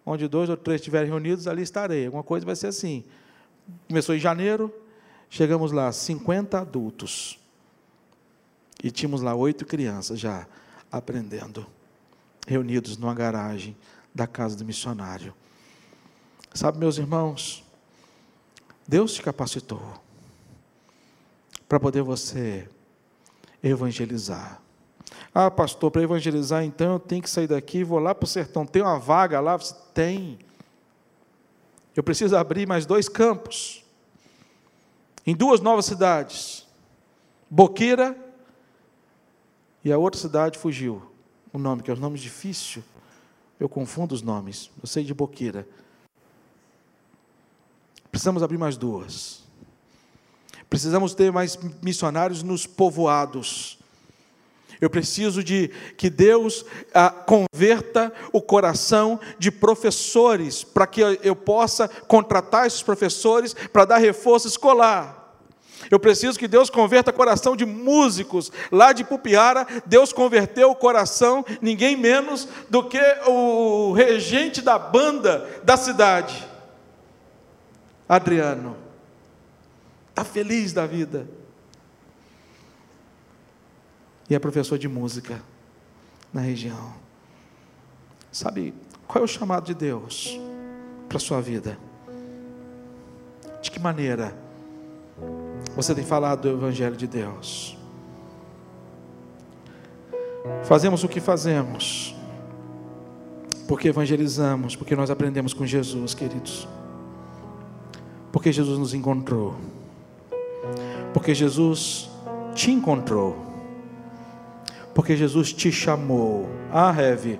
onde 0.04 0.26
dois 0.26 0.48
ou 0.48 0.56
três 0.56 0.80
estiverem 0.80 1.08
reunidos, 1.08 1.46
ali 1.46 1.62
estarei. 1.62 2.06
Alguma 2.06 2.22
coisa 2.22 2.44
vai 2.44 2.56
ser 2.56 2.68
assim. 2.68 3.04
Começou 3.86 4.14
em 4.14 4.18
janeiro, 4.18 4.72
chegamos 5.28 5.72
lá, 5.72 5.92
50 5.92 6.58
adultos. 6.58 7.38
E 8.82 8.90
tínhamos 8.90 9.20
lá 9.20 9.34
oito 9.34 9.66
crianças 9.66 10.20
já 10.20 10.46
aprendendo 10.90 11.66
reunidos 12.46 12.96
numa 12.96 13.14
garagem 13.14 13.76
da 14.14 14.26
casa 14.26 14.56
do 14.56 14.64
missionário. 14.64 15.34
Sabe, 16.54 16.78
meus 16.78 16.96
irmãos, 16.96 17.64
Deus 18.86 19.12
te 19.14 19.22
capacitou 19.22 19.82
para 21.68 21.78
poder 21.78 22.02
você 22.02 22.68
evangelizar. 23.62 24.62
Ah, 25.34 25.50
pastor, 25.50 25.90
para 25.90 26.02
evangelizar, 26.02 26.64
então 26.64 26.94
eu 26.94 26.98
tenho 26.98 27.22
que 27.22 27.28
sair 27.28 27.46
daqui, 27.46 27.84
vou 27.84 27.98
lá 27.98 28.14
para 28.14 28.24
o 28.24 28.28
sertão. 28.28 28.64
Tem 28.64 28.80
uma 28.80 28.98
vaga 28.98 29.40
lá? 29.40 29.58
Tem. 29.92 30.38
Eu 31.94 32.02
preciso 32.02 32.36
abrir 32.36 32.66
mais 32.66 32.86
dois 32.86 33.08
campos. 33.08 33.84
Em 35.26 35.36
duas 35.36 35.60
novas 35.60 35.84
cidades. 35.84 36.66
Boqueira 37.50 38.16
e 39.84 39.92
a 39.92 39.98
outra 39.98 40.20
cidade 40.20 40.58
fugiu 40.58 41.02
o 41.52 41.58
nome, 41.58 41.82
que 41.82 41.90
é 41.90 41.94
um 41.94 41.98
nome 41.98 42.18
difícil. 42.18 42.82
Eu 43.58 43.68
confundo 43.68 44.14
os 44.14 44.22
nomes. 44.22 44.70
Eu 44.80 44.86
sei 44.86 45.04
de 45.04 45.14
Boqueira. 45.14 45.66
Precisamos 48.10 48.42
abrir 48.42 48.58
mais 48.58 48.76
duas. 48.76 49.42
Precisamos 50.68 51.14
ter 51.14 51.32
mais 51.32 51.58
missionários 51.82 52.42
nos 52.42 52.66
povoados. 52.66 53.78
Eu 54.80 54.88
preciso 54.88 55.42
de 55.42 55.68
que 55.96 56.08
Deus 56.08 56.64
ah, 56.94 57.10
converta 57.10 58.12
o 58.32 58.40
coração 58.40 59.18
de 59.38 59.50
professores, 59.50 60.62
para 60.62 60.86
que 60.86 61.00
eu 61.00 61.34
possa 61.34 61.88
contratar 61.88 62.66
esses 62.66 62.82
professores 62.82 63.54
para 63.72 63.84
dar 63.84 63.98
reforço 63.98 64.46
escolar. 64.46 65.27
Eu 65.90 65.98
preciso 65.98 66.38
que 66.38 66.48
Deus 66.48 66.68
converta 66.68 67.10
o 67.10 67.14
coração 67.14 67.56
de 67.56 67.64
músicos. 67.64 68.52
Lá 68.70 68.92
de 68.92 69.04
Pupiara, 69.04 69.66
Deus 69.86 70.12
converteu 70.12 70.70
o 70.70 70.76
coração, 70.76 71.44
ninguém 71.60 71.96
menos 71.96 72.48
do 72.68 72.84
que 72.84 73.00
o 73.26 73.92
regente 73.92 74.60
da 74.60 74.78
banda 74.78 75.48
da 75.64 75.76
cidade, 75.76 76.46
Adriano. 78.08 78.76
Está 80.10 80.24
feliz 80.24 80.72
da 80.72 80.86
vida. 80.86 81.28
E 84.28 84.34
é 84.34 84.38
professor 84.38 84.76
de 84.76 84.88
música 84.88 85.40
na 86.32 86.40
região. 86.40 86.92
Sabe 88.30 88.74
qual 89.06 89.22
é 89.22 89.24
o 89.24 89.28
chamado 89.28 89.64
de 89.64 89.74
Deus 89.74 90.38
para 91.08 91.16
a 91.16 91.20
sua 91.20 91.40
vida? 91.40 91.78
De 93.62 93.70
que 93.70 93.80
maneira? 93.80 94.47
Você 95.78 95.94
tem 95.94 96.02
falado 96.02 96.40
do 96.40 96.48
Evangelho 96.48 96.96
de 96.96 97.06
Deus. 97.06 97.78
Fazemos 100.64 101.04
o 101.04 101.08
que 101.08 101.20
fazemos, 101.20 102.16
porque 103.68 103.86
evangelizamos, 103.86 104.74
porque 104.74 104.96
nós 104.96 105.08
aprendemos 105.08 105.54
com 105.54 105.64
Jesus, 105.64 106.14
queridos. 106.14 106.66
Porque 108.32 108.50
Jesus 108.50 108.76
nos 108.76 108.92
encontrou, 108.92 109.54
porque 111.14 111.32
Jesus 111.32 112.10
te 112.56 112.72
encontrou, 112.72 113.36
porque 114.92 115.16
Jesus 115.16 115.52
te 115.52 115.70
chamou. 115.70 116.48
Ah, 116.72 116.92
Heve, 116.92 117.38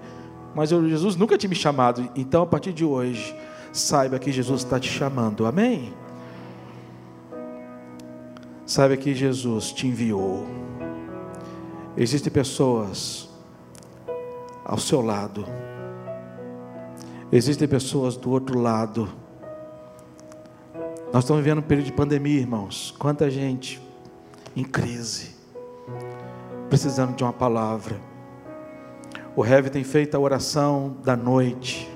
mas 0.55 0.71
eu, 0.71 0.89
Jesus 0.89 1.17
nunca 1.17 1.37
tinha 1.37 1.51
me 1.51 1.57
chamado, 1.57 2.09
então 2.15 2.45
a 2.45 2.47
partir 2.47 2.73
de 2.73 2.85
hoje, 2.85 3.35
saiba 3.73 4.17
que 4.17 4.31
Jesus 4.31 4.63
está 4.63 4.79
te 4.79 4.89
chamando, 4.89 5.45
amém? 5.45 5.93
Saiba 8.79 8.97
que 8.97 9.13
Jesus 9.13 9.73
te 9.73 9.89
enviou. 9.89 10.47
Existem 11.97 12.33
pessoas 12.33 13.29
ao 14.65 14.79
seu 14.79 15.01
lado. 15.01 15.45
Existem 17.33 17.67
pessoas 17.67 18.17
do 18.17 18.31
outro 18.31 18.57
lado. 18.61 19.09
Nós 21.13 21.25
estamos 21.25 21.43
vivendo 21.43 21.59
um 21.59 21.63
período 21.63 21.87
de 21.87 21.93
pandemia, 21.93 22.39
irmãos. 22.39 22.95
Quanta 22.97 23.29
gente 23.29 23.83
em 24.55 24.63
crise, 24.63 25.35
precisando 26.71 27.17
de 27.17 27.25
uma 27.25 27.33
palavra. 27.33 28.01
O 29.35 29.45
Heavy 29.45 29.71
tem 29.71 29.83
feito 29.83 30.17
a 30.17 30.21
oração 30.21 30.99
da 31.03 31.17
noite. 31.17 31.91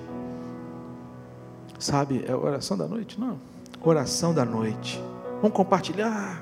Sabe, 1.78 2.24
é 2.26 2.32
a 2.32 2.36
oração 2.36 2.76
da 2.76 2.88
noite? 2.88 3.20
Não. 3.20 3.38
Oração 3.80 4.34
da 4.34 4.44
noite. 4.44 5.00
Vamos 5.40 5.56
compartilhar. 5.56 6.41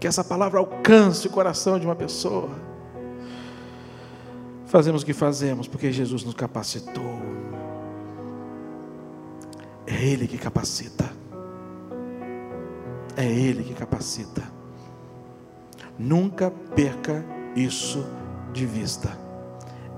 Que 0.00 0.06
essa 0.06 0.24
palavra 0.24 0.58
alcance 0.58 1.26
o 1.26 1.30
coração 1.30 1.78
de 1.78 1.86
uma 1.86 1.94
pessoa. 1.94 2.50
Fazemos 4.66 5.02
o 5.02 5.06
que 5.06 5.12
fazemos 5.12 5.68
porque 5.68 5.92
Jesus 5.92 6.24
nos 6.24 6.34
capacitou. 6.34 7.20
É 9.86 10.04
Ele 10.04 10.26
que 10.26 10.38
capacita. 10.38 11.10
É 13.16 13.24
Ele 13.24 13.62
que 13.62 13.74
capacita. 13.74 14.42
Nunca 15.98 16.50
perca 16.74 17.22
isso 17.54 18.06
de 18.52 18.64
vista. 18.64 19.10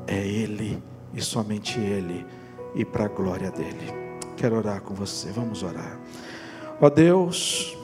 É 0.07 0.27
Ele 0.27 0.83
e 1.15 1.21
somente 1.21 1.79
Ele, 1.79 2.27
e 2.75 2.85
para 2.85 3.05
a 3.05 3.09
glória 3.09 3.51
dele. 3.51 3.93
Quero 4.37 4.57
orar 4.57 4.81
com 4.81 4.95
você, 4.95 5.31
vamos 5.31 5.63
orar. 5.63 5.99
Ó 6.81 6.89
Deus, 6.89 7.77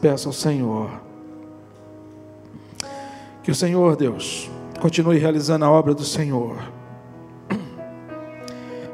peço 0.00 0.28
ao 0.28 0.32
Senhor, 0.32 0.90
que 3.42 3.50
o 3.50 3.54
Senhor, 3.54 3.96
Deus, 3.96 4.48
continue 4.80 5.18
realizando 5.18 5.64
a 5.64 5.70
obra 5.70 5.94
do 5.94 6.04
Senhor. 6.04 6.58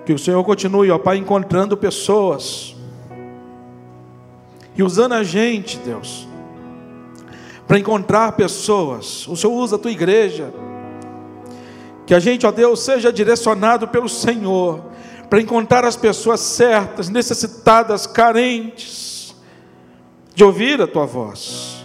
Que 0.05 0.12
o 0.12 0.18
Senhor 0.18 0.42
continue, 0.42 0.90
ó 0.90 0.99
Pai, 0.99 1.18
encontrando 1.18 1.76
pessoas 1.76 2.74
e 4.74 4.82
usando 4.82 5.12
a 5.12 5.22
gente, 5.22 5.76
Deus, 5.78 6.26
para 7.66 7.78
encontrar 7.78 8.32
pessoas. 8.32 9.28
O 9.28 9.36
Senhor 9.36 9.53
usa 9.53 9.76
a 9.76 9.78
tua 9.78 9.90
igreja. 9.90 10.51
Que 12.07 12.14
a 12.14 12.18
gente, 12.18 12.46
ó 12.46 12.51
Deus, 12.51 12.80
seja 12.80 13.12
direcionado 13.12 13.86
pelo 13.88 14.09
Senhor 14.09 14.82
para 15.28 15.42
encontrar 15.42 15.84
as 15.84 15.94
pessoas 15.94 16.40
certas, 16.40 17.11
necessitadas, 17.11 18.07
carentes 18.07 19.36
de 20.34 20.42
ouvir 20.42 20.80
a 20.80 20.86
tua 20.86 21.05
voz. 21.05 21.78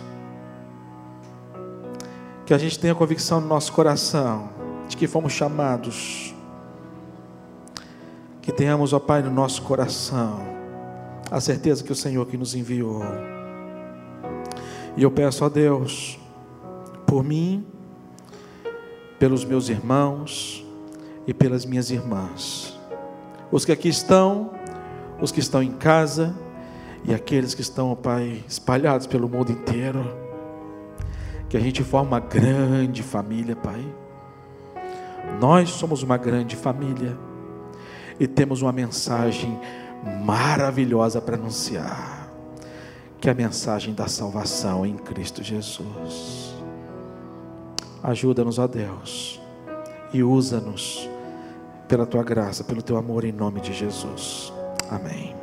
Que 2.46 2.54
a 2.54 2.58
gente 2.58 2.78
tenha 2.78 2.94
convicção 2.94 3.40
no 3.40 3.48
nosso 3.48 3.72
coração 3.72 4.50
de 4.88 4.98
que 4.98 5.08
fomos 5.08 5.34
chamados. 5.34 6.34
Que 8.42 8.52
tenhamos, 8.52 8.94
ó 8.94 9.00
Pai, 9.00 9.22
no 9.22 9.32
nosso 9.32 9.62
coração 9.62 10.54
a 11.34 11.42
certeza 11.42 11.84
que 11.84 11.92
o 11.92 11.96
Senhor 11.96 12.28
que 12.28 12.38
nos 12.38 12.54
enviou. 12.54 13.02
E 14.96 15.02
eu 15.02 15.10
peço 15.10 15.44
a 15.44 15.50
Deus, 15.50 16.20
por 17.08 17.24
mim, 17.24 17.66
pelos 19.18 19.44
meus 19.44 19.68
irmãos 19.68 20.64
e 21.26 21.34
pelas 21.34 21.66
minhas 21.66 21.90
irmãs, 21.90 22.78
os 23.52 23.66
que 23.66 23.72
aqui 23.72 23.90
estão, 23.90 24.52
os 25.20 25.32
que 25.32 25.40
estão 25.40 25.64
em 25.64 25.72
casa 25.72 26.36
e 27.04 27.14
aqueles 27.16 27.56
que 27.56 27.62
estão, 27.62 27.96
Pai, 27.96 28.44
espalhados 28.48 29.08
pelo 29.08 29.28
mundo 29.28 29.52
inteiro, 29.52 30.06
que 31.54 31.58
a 31.58 31.60
gente 31.60 31.84
forme 31.84 32.08
uma 32.08 32.20
grande 32.20 33.04
família, 33.04 33.56
Pai. 33.56 33.86
Nós 35.40 35.70
somos 35.70 36.02
uma 36.02 36.18
grande 36.18 36.56
família 36.56 37.16
e 38.20 38.26
temos 38.26 38.64
uma 38.64 38.72
mensagem 38.72 39.60
maravilhosa 40.26 41.22
para 41.22 41.36
anunciar 41.36 42.28
que 43.22 43.30
é 43.30 43.32
a 43.34 43.36
mensagem 43.36 43.94
da 43.94 44.08
salvação 44.08 44.84
em 44.84 44.98
Cristo 44.98 45.44
Jesus. 45.44 46.56
Ajuda-nos, 48.02 48.58
ó 48.58 48.66
Deus, 48.66 49.40
e 50.12 50.24
usa-nos 50.24 51.08
pela 51.88 52.08
tua 52.08 52.24
graça, 52.24 52.64
pelo 52.64 52.82
teu 52.82 52.98
amor, 52.98 53.26
em 53.26 53.32
nome 53.32 53.62
de 53.62 53.74
Jesus. 53.74 54.52
Amém. 54.90 55.43